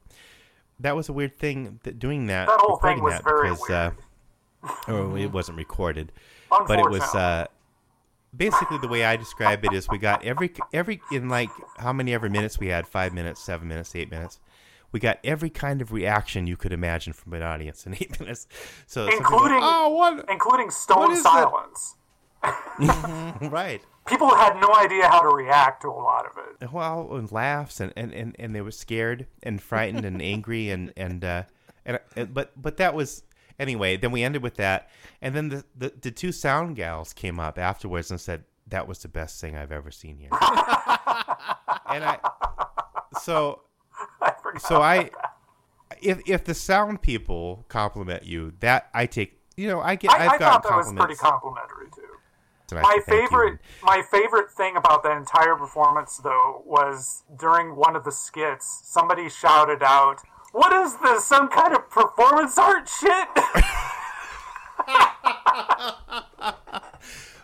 That 0.81 0.97
was 0.97 1.09
a 1.09 1.13
weird 1.13 1.39
thing 1.39 1.81
that 1.83 1.99
doing 1.99 2.27
that. 2.27 2.49
That 2.49 2.61
whole 2.61 2.77
thing 2.79 3.03
was 3.03 3.15
that 3.15 3.25
very 3.25 3.51
because, 3.51 3.61
weird. 3.69 3.93
Uh, 4.89 4.93
or 4.93 5.19
it 5.19 5.33
wasn't 5.39 5.59
recorded, 5.59 6.13
but 6.67 6.79
it 6.79 6.91
was 6.91 7.15
uh, 7.15 7.47
basically 8.37 8.79
the 8.79 8.89
way 8.89 9.05
I 9.05 9.17
describe 9.17 9.65
it 9.65 9.73
is 9.73 9.89
we 9.89 9.99
got 9.99 10.25
every 10.25 10.53
every 10.73 11.01
in 11.13 11.29
like 11.29 11.51
how 11.79 11.93
many 11.93 12.13
ever 12.15 12.29
minutes 12.29 12.59
we 12.59 12.69
had 12.69 12.87
five 12.87 13.13
minutes, 13.13 13.41
seven 13.43 13.69
minutes, 13.69 13.95
eight 13.97 14.11
minutes. 14.11 14.41
We 14.93 15.01
got 15.01 15.19
every 15.25 15.51
kind 15.51 15.83
of 15.83 15.93
reaction 15.93 16.47
you 16.47 16.57
could 16.57 16.73
imagine 16.73 17.13
from 17.13 17.33
an 17.35 17.43
audience 17.43 17.87
in 17.87 17.95
eight 17.95 18.19
minutes. 18.21 18.47
So 18.87 19.07
Including- 19.09 19.61
oh 19.61 19.89
what 19.91 20.25
including 20.31 20.71
stone 20.71 21.17
silence. 21.17 21.97
right 23.43 23.81
People 24.07 24.29
had 24.37 24.61
no 24.61 24.73
idea 24.77 25.09
how 25.09 25.21
to 25.21 25.29
react 25.35 25.83
to 25.83 25.89
a 25.89 25.91
lot 25.91 26.27
of 26.27 26.33
it. 26.39 26.73
well 26.73 27.09
and 27.17 27.31
laughs 27.33 27.81
and, 27.81 27.93
and, 27.97 28.13
and, 28.15 28.37
and 28.39 28.55
they 28.55 28.61
were 28.61 28.71
scared 28.71 29.27
and 29.43 29.61
frightened 29.61 30.05
and 30.05 30.23
angry 30.23 30.71
and 30.71 30.93
and 30.97 31.25
uh 31.25 31.43
and 31.85 31.99
but 32.33 32.53
but 32.61 32.77
that 32.77 32.95
was 32.95 33.25
anyway 33.59 33.97
then 33.97 34.13
we 34.13 34.23
ended 34.23 34.43
with 34.43 34.57
that. 34.57 34.89
And 35.21 35.35
then 35.35 35.49
the, 35.49 35.65
the 35.77 35.93
the 36.01 36.11
two 36.11 36.33
sound 36.33 36.77
gals 36.77 37.13
came 37.13 37.41
up 37.41 37.59
afterwards 37.59 38.11
and 38.11 38.21
said 38.21 38.45
that 38.69 38.89
was 38.89 38.99
the 38.99 39.09
best 39.09 39.41
thing 39.41 39.57
i've 39.57 39.73
ever 39.73 39.91
seen 39.91 40.19
here. 40.19 40.31
And 41.89 42.05
i 42.05 42.19
so 43.23 43.63
I 44.21 44.33
so 44.59 44.83
i 44.83 45.11
if 46.03 46.21
if 46.27 46.45
the 46.45 46.55
sound 46.55 47.01
people 47.01 47.65
compliment 47.69 48.25
you 48.25 48.53
that 48.61 48.89
i 48.93 49.07
take 49.07 49.41
you 49.57 49.69
know 49.69 49.81
i 49.81 49.95
get 49.95 50.11
I, 50.11 50.25
i've 50.25 50.31
I 50.33 50.39
thought 50.39 50.63
that 50.65 50.77
was 50.77 50.93
pretty 50.93 51.15
complimentary 51.15 51.87
too. 51.95 52.17
My 52.73 52.99
favorite, 53.07 53.61
my 53.83 54.03
favorite 54.11 54.51
thing 54.51 54.77
about 54.77 55.03
the 55.05 55.13
entire 55.13 55.55
performance, 55.55 56.19
though, 56.19 56.63
was 56.67 57.23
during 57.39 57.77
one 57.77 57.95
of 57.95 58.05
the 58.05 58.11
skits, 58.11 58.81
somebody 58.85 59.29
shouted 59.29 59.83
out, 59.83 60.23
"What 60.57 60.73
is 60.73 60.97
this? 60.97 61.25
Some 61.27 61.49
kind 61.49 61.75
of 61.75 61.89
performance 61.91 62.57
art 62.59 62.89
shit?" 62.89 63.29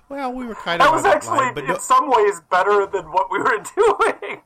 well 0.08 0.32
we 0.32 0.46
were 0.46 0.54
kind 0.54 0.80
of 0.80 0.86
that 0.88 0.92
was 0.94 1.04
actually, 1.04 1.38
line, 1.38 1.54
but 1.54 1.66
no- 1.66 1.74
in 1.74 1.80
some 1.80 2.08
ways, 2.10 2.40
better 2.50 2.86
than 2.86 3.10
what 3.12 3.30
we 3.30 3.38
were 3.38 3.58
doing. 3.76 4.40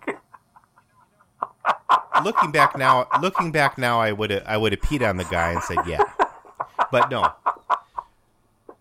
looking 2.25 2.51
back 2.53 2.77
now, 2.77 3.07
looking 3.21 3.53
back 3.53 3.79
now, 3.79 4.01
I 4.01 4.13
would 4.13 4.31
have 4.31 4.43
I 4.47 4.57
would 4.57 4.73
have 4.73 4.81
peed 4.81 5.09
on 5.09 5.17
the 5.17 5.25
guy 5.25 5.53
and 5.53 5.63
said 5.63 5.79
yeah, 5.87 6.03
but 6.91 7.11
no. 7.11 7.33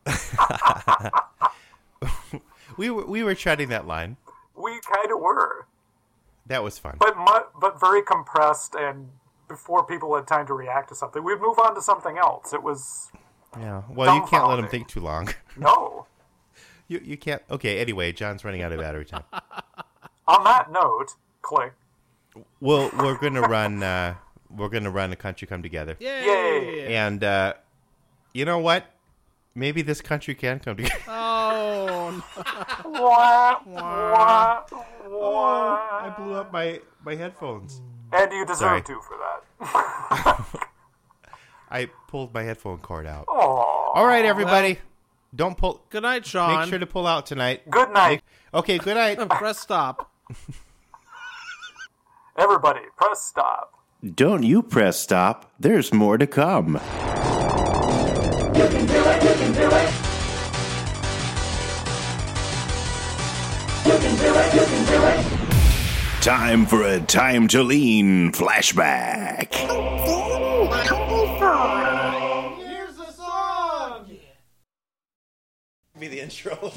we 2.78 2.90
were 2.90 3.06
we 3.06 3.24
were 3.24 3.36
treading 3.36 3.70
that 3.70 3.86
line. 3.88 4.18
we 4.56 4.80
kind 4.82 5.12
of 5.12 5.20
were, 5.20 5.68
That 6.46 6.64
was 6.64 6.78
fun. 6.80 6.98
but 7.00 7.18
mu- 7.18 7.50
but 7.60 7.80
very 7.80 8.02
compressed, 8.04 8.76
and 8.76 9.10
before 9.48 9.86
people 9.86 10.16
had 10.16 10.28
time 10.28 10.48
to 10.48 10.54
react 10.54 10.90
to 10.90 10.96
something, 10.96 11.24
we'd 11.24 11.40
move 11.40 11.60
on 11.60 11.76
to 11.76 11.82
something 11.82 12.18
else. 12.18 12.54
It 12.54 12.64
was 12.64 13.12
yeah. 13.60 13.84
Well, 13.90 14.16
you 14.16 14.26
can't 14.28 14.48
let 14.48 14.58
them 14.58 14.68
think 14.68 14.88
too 14.88 15.00
long. 15.00 15.30
no. 15.58 16.06
You 16.88 17.02
you 17.04 17.18
can't. 17.18 17.42
Okay. 17.50 17.80
Anyway, 17.80 18.12
John's 18.12 18.44
running 18.44 18.62
out 18.62 18.72
of 18.72 18.80
battery 18.80 19.06
time. 19.06 19.24
On 20.28 20.44
that 20.44 20.72
note, 20.72 21.16
click. 21.42 21.74
Well, 22.60 22.90
we're 22.98 23.18
gonna 23.18 23.42
run. 23.42 23.82
Uh, 23.82 24.16
we're 24.50 24.70
gonna 24.70 24.92
run 24.92 25.12
a 25.12 25.16
country 25.16 25.48
come 25.48 25.62
together. 25.64 25.96
Yay! 26.00 26.26
Yay. 26.26 26.96
And 26.96 27.24
uh, 27.24 27.54
you 28.34 28.46
know 28.46 28.60
what? 28.60 28.86
Maybe 29.56 29.82
this 29.82 30.02
country 30.02 30.36
can 30.36 30.60
come 30.60 30.78
together. 30.78 30.96
Oh, 31.08 32.24
no. 32.86 32.90
Wah, 32.92 33.60
wah, 33.66 34.64
wah. 35.08 35.76
I 36.04 36.14
blew 36.18 36.34
up 36.36 36.52
my 36.52 36.82
my 37.04 37.16
headphones. 37.16 37.82
And 38.12 38.32
you 38.32 38.46
deserve 38.46 38.58
Sorry. 38.58 38.82
to 38.84 39.02
for 39.02 39.18
that. 39.18 40.60
I 41.72 41.90
pulled 42.08 42.34
my 42.34 42.44
headphone 42.44 42.78
cord 42.80 43.08
out. 43.08 43.26
Aw. 43.28 43.92
All 43.94 44.06
right, 44.06 44.26
everybody. 44.26 44.80
Don't 45.36 45.58
pull. 45.58 45.82
good 45.90 46.04
night, 46.04 46.26
Sean. 46.26 46.62
Make 46.62 46.70
sure 46.70 46.80
to 46.80 46.86
pull 46.86 47.08
out 47.08 47.26
tonight. 47.26 47.70
Good 47.70 47.92
night. 47.92 48.24
Okay, 48.54 48.78
good 48.78 48.96
night. 48.96 49.18
Press 49.30 49.60
stop. 49.60 50.12
Everybody, 52.38 52.82
press 52.98 53.22
stop. 53.22 53.72
Don't 54.14 54.44
you 54.44 54.62
press 54.62 55.00
stop. 55.00 55.54
There's 55.58 55.94
more 55.94 56.18
to 56.18 56.28
come. 56.28 56.82
Time 66.26 66.66
for 66.66 66.82
a 66.82 67.00
time 67.02 67.48
to 67.50 67.62
lean 67.62 68.32
flashback. 68.32 69.52
Be 76.00 76.08
the 76.08 76.22
intro. 76.22 76.72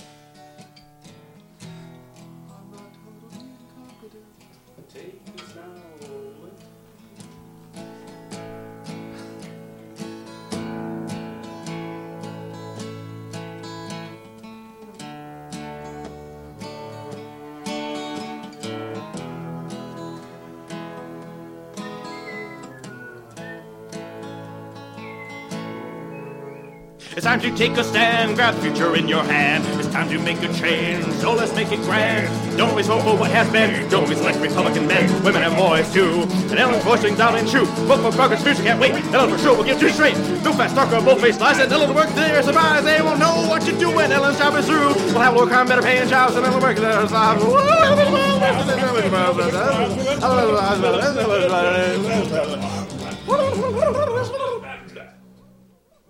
Time 27.28 27.40
to 27.42 27.54
take 27.54 27.76
a 27.76 27.84
stand, 27.84 28.36
grab 28.36 28.54
future 28.54 28.96
in 28.96 29.06
your 29.06 29.22
hand. 29.22 29.62
It's 29.78 29.88
time 29.88 30.08
to 30.08 30.18
make 30.18 30.40
a 30.42 30.50
change, 30.54 31.04
so 31.20 31.34
let's 31.34 31.54
make 31.54 31.70
it 31.70 31.80
grand. 31.80 32.24
Don't 32.56 32.70
always 32.70 32.86
vote 32.86 33.02
for 33.02 33.18
what 33.18 33.30
has 33.32 33.46
been. 33.52 33.86
Don't 33.90 34.04
always 34.04 34.16
select 34.16 34.38
Republican 34.38 34.86
men. 34.86 35.04
Women 35.22 35.42
have 35.42 35.52
voice 35.52 35.92
too. 35.92 36.22
And 36.48 36.58
Ellen's 36.58 36.82
voice 36.84 37.04
rings 37.04 37.20
out 37.20 37.34
and 37.34 37.46
true. 37.46 37.66
Vote 37.84 38.00
for 38.00 38.16
progress, 38.16 38.42
future 38.42 38.62
can't 38.62 38.80
wait. 38.80 38.94
Ellen 39.12 39.28
for 39.28 39.36
sure 39.36 39.54
will 39.54 39.64
get 39.64 39.78
you 39.82 39.90
straight. 39.90 40.16
No 40.42 40.54
fast 40.54 40.74
darker, 40.74 41.04
both 41.04 41.20
face 41.20 41.38
lies, 41.38 41.58
and 41.58 41.70
Ellen 41.70 41.94
work 41.94 42.08
there. 42.14 42.42
Surprise, 42.42 42.82
they 42.84 43.02
won't 43.02 43.18
know 43.18 43.44
what 43.46 43.66
you 43.66 43.76
do 43.78 43.94
when 43.94 44.10
Ellen's 44.10 44.38
job 44.38 44.54
is 44.54 44.64
through. 44.64 44.94
We'll 45.12 45.20
have 45.20 45.34
lower 45.34 45.46
crime, 45.46 45.66
better 45.68 45.82
paying 45.82 46.08
jobs, 46.08 46.34
and 46.34 46.46
Ellen 46.46 46.62
work 46.62 46.78
there. 46.78 47.06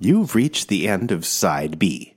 You've 0.01 0.37
reached 0.37 0.69
the 0.69 0.87
end 0.87 1.11
of 1.11 1.27
Side 1.27 1.79
B. 1.79 2.15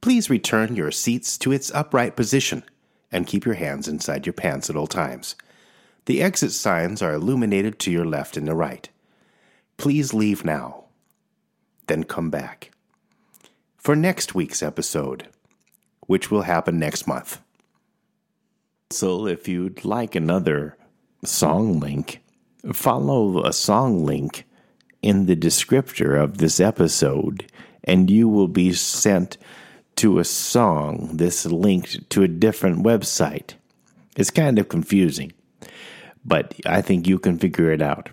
Please 0.00 0.30
return 0.30 0.76
your 0.76 0.92
seats 0.92 1.36
to 1.38 1.50
its 1.50 1.74
upright 1.74 2.14
position 2.14 2.62
and 3.10 3.26
keep 3.26 3.44
your 3.44 3.54
hands 3.54 3.88
inside 3.88 4.24
your 4.24 4.32
pants 4.32 4.70
at 4.70 4.76
all 4.76 4.86
times. 4.86 5.34
The 6.06 6.22
exit 6.22 6.52
signs 6.52 7.02
are 7.02 7.14
illuminated 7.14 7.78
to 7.80 7.90
your 7.90 8.04
left 8.04 8.36
and 8.36 8.46
the 8.46 8.54
right. 8.54 8.88
Please 9.78 10.14
leave 10.14 10.44
now, 10.44 10.84
then 11.88 12.04
come 12.04 12.30
back 12.30 12.70
for 13.76 13.96
next 13.96 14.34
week's 14.34 14.62
episode, 14.62 15.28
which 16.06 16.30
will 16.30 16.42
happen 16.42 16.78
next 16.78 17.06
month. 17.06 17.40
So, 18.90 19.26
if 19.26 19.48
you'd 19.48 19.84
like 19.84 20.14
another 20.14 20.76
song 21.24 21.80
link, 21.80 22.22
follow 22.72 23.44
a 23.44 23.52
song 23.52 24.04
link 24.04 24.44
in 25.04 25.26
the 25.26 25.36
descriptor 25.36 26.18
of 26.18 26.38
this 26.38 26.58
episode, 26.58 27.52
and 27.84 28.10
you 28.10 28.26
will 28.26 28.48
be 28.48 28.72
sent 28.72 29.36
to 29.96 30.18
a 30.18 30.24
song 30.24 31.10
that's 31.18 31.44
linked 31.44 32.08
to 32.08 32.22
a 32.22 32.28
different 32.28 32.82
website. 32.82 33.52
It's 34.16 34.30
kind 34.30 34.58
of 34.58 34.70
confusing, 34.70 35.32
but 36.24 36.54
I 36.64 36.80
think 36.80 37.06
you 37.06 37.18
can 37.18 37.38
figure 37.38 37.70
it 37.70 37.82
out. 37.82 38.08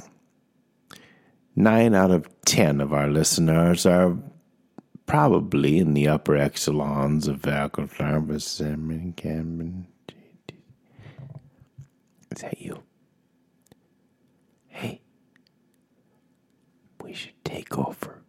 Nine 1.56 1.96
out 1.96 2.12
of 2.12 2.28
ten 2.44 2.82
of 2.82 2.92
our 2.92 3.08
listeners 3.08 3.86
are 3.86 4.18
probably 5.06 5.78
in 5.78 5.94
the 5.94 6.10
upper 6.10 6.36
echelons 6.36 7.30
of 7.30 7.42
faculty 7.42 7.96
service. 7.96 8.60
Is 8.60 8.68
that 12.42 12.62
you? 12.62 12.84
we 17.12 17.18
should 17.18 17.44
take 17.44 17.78
over. 17.78 18.21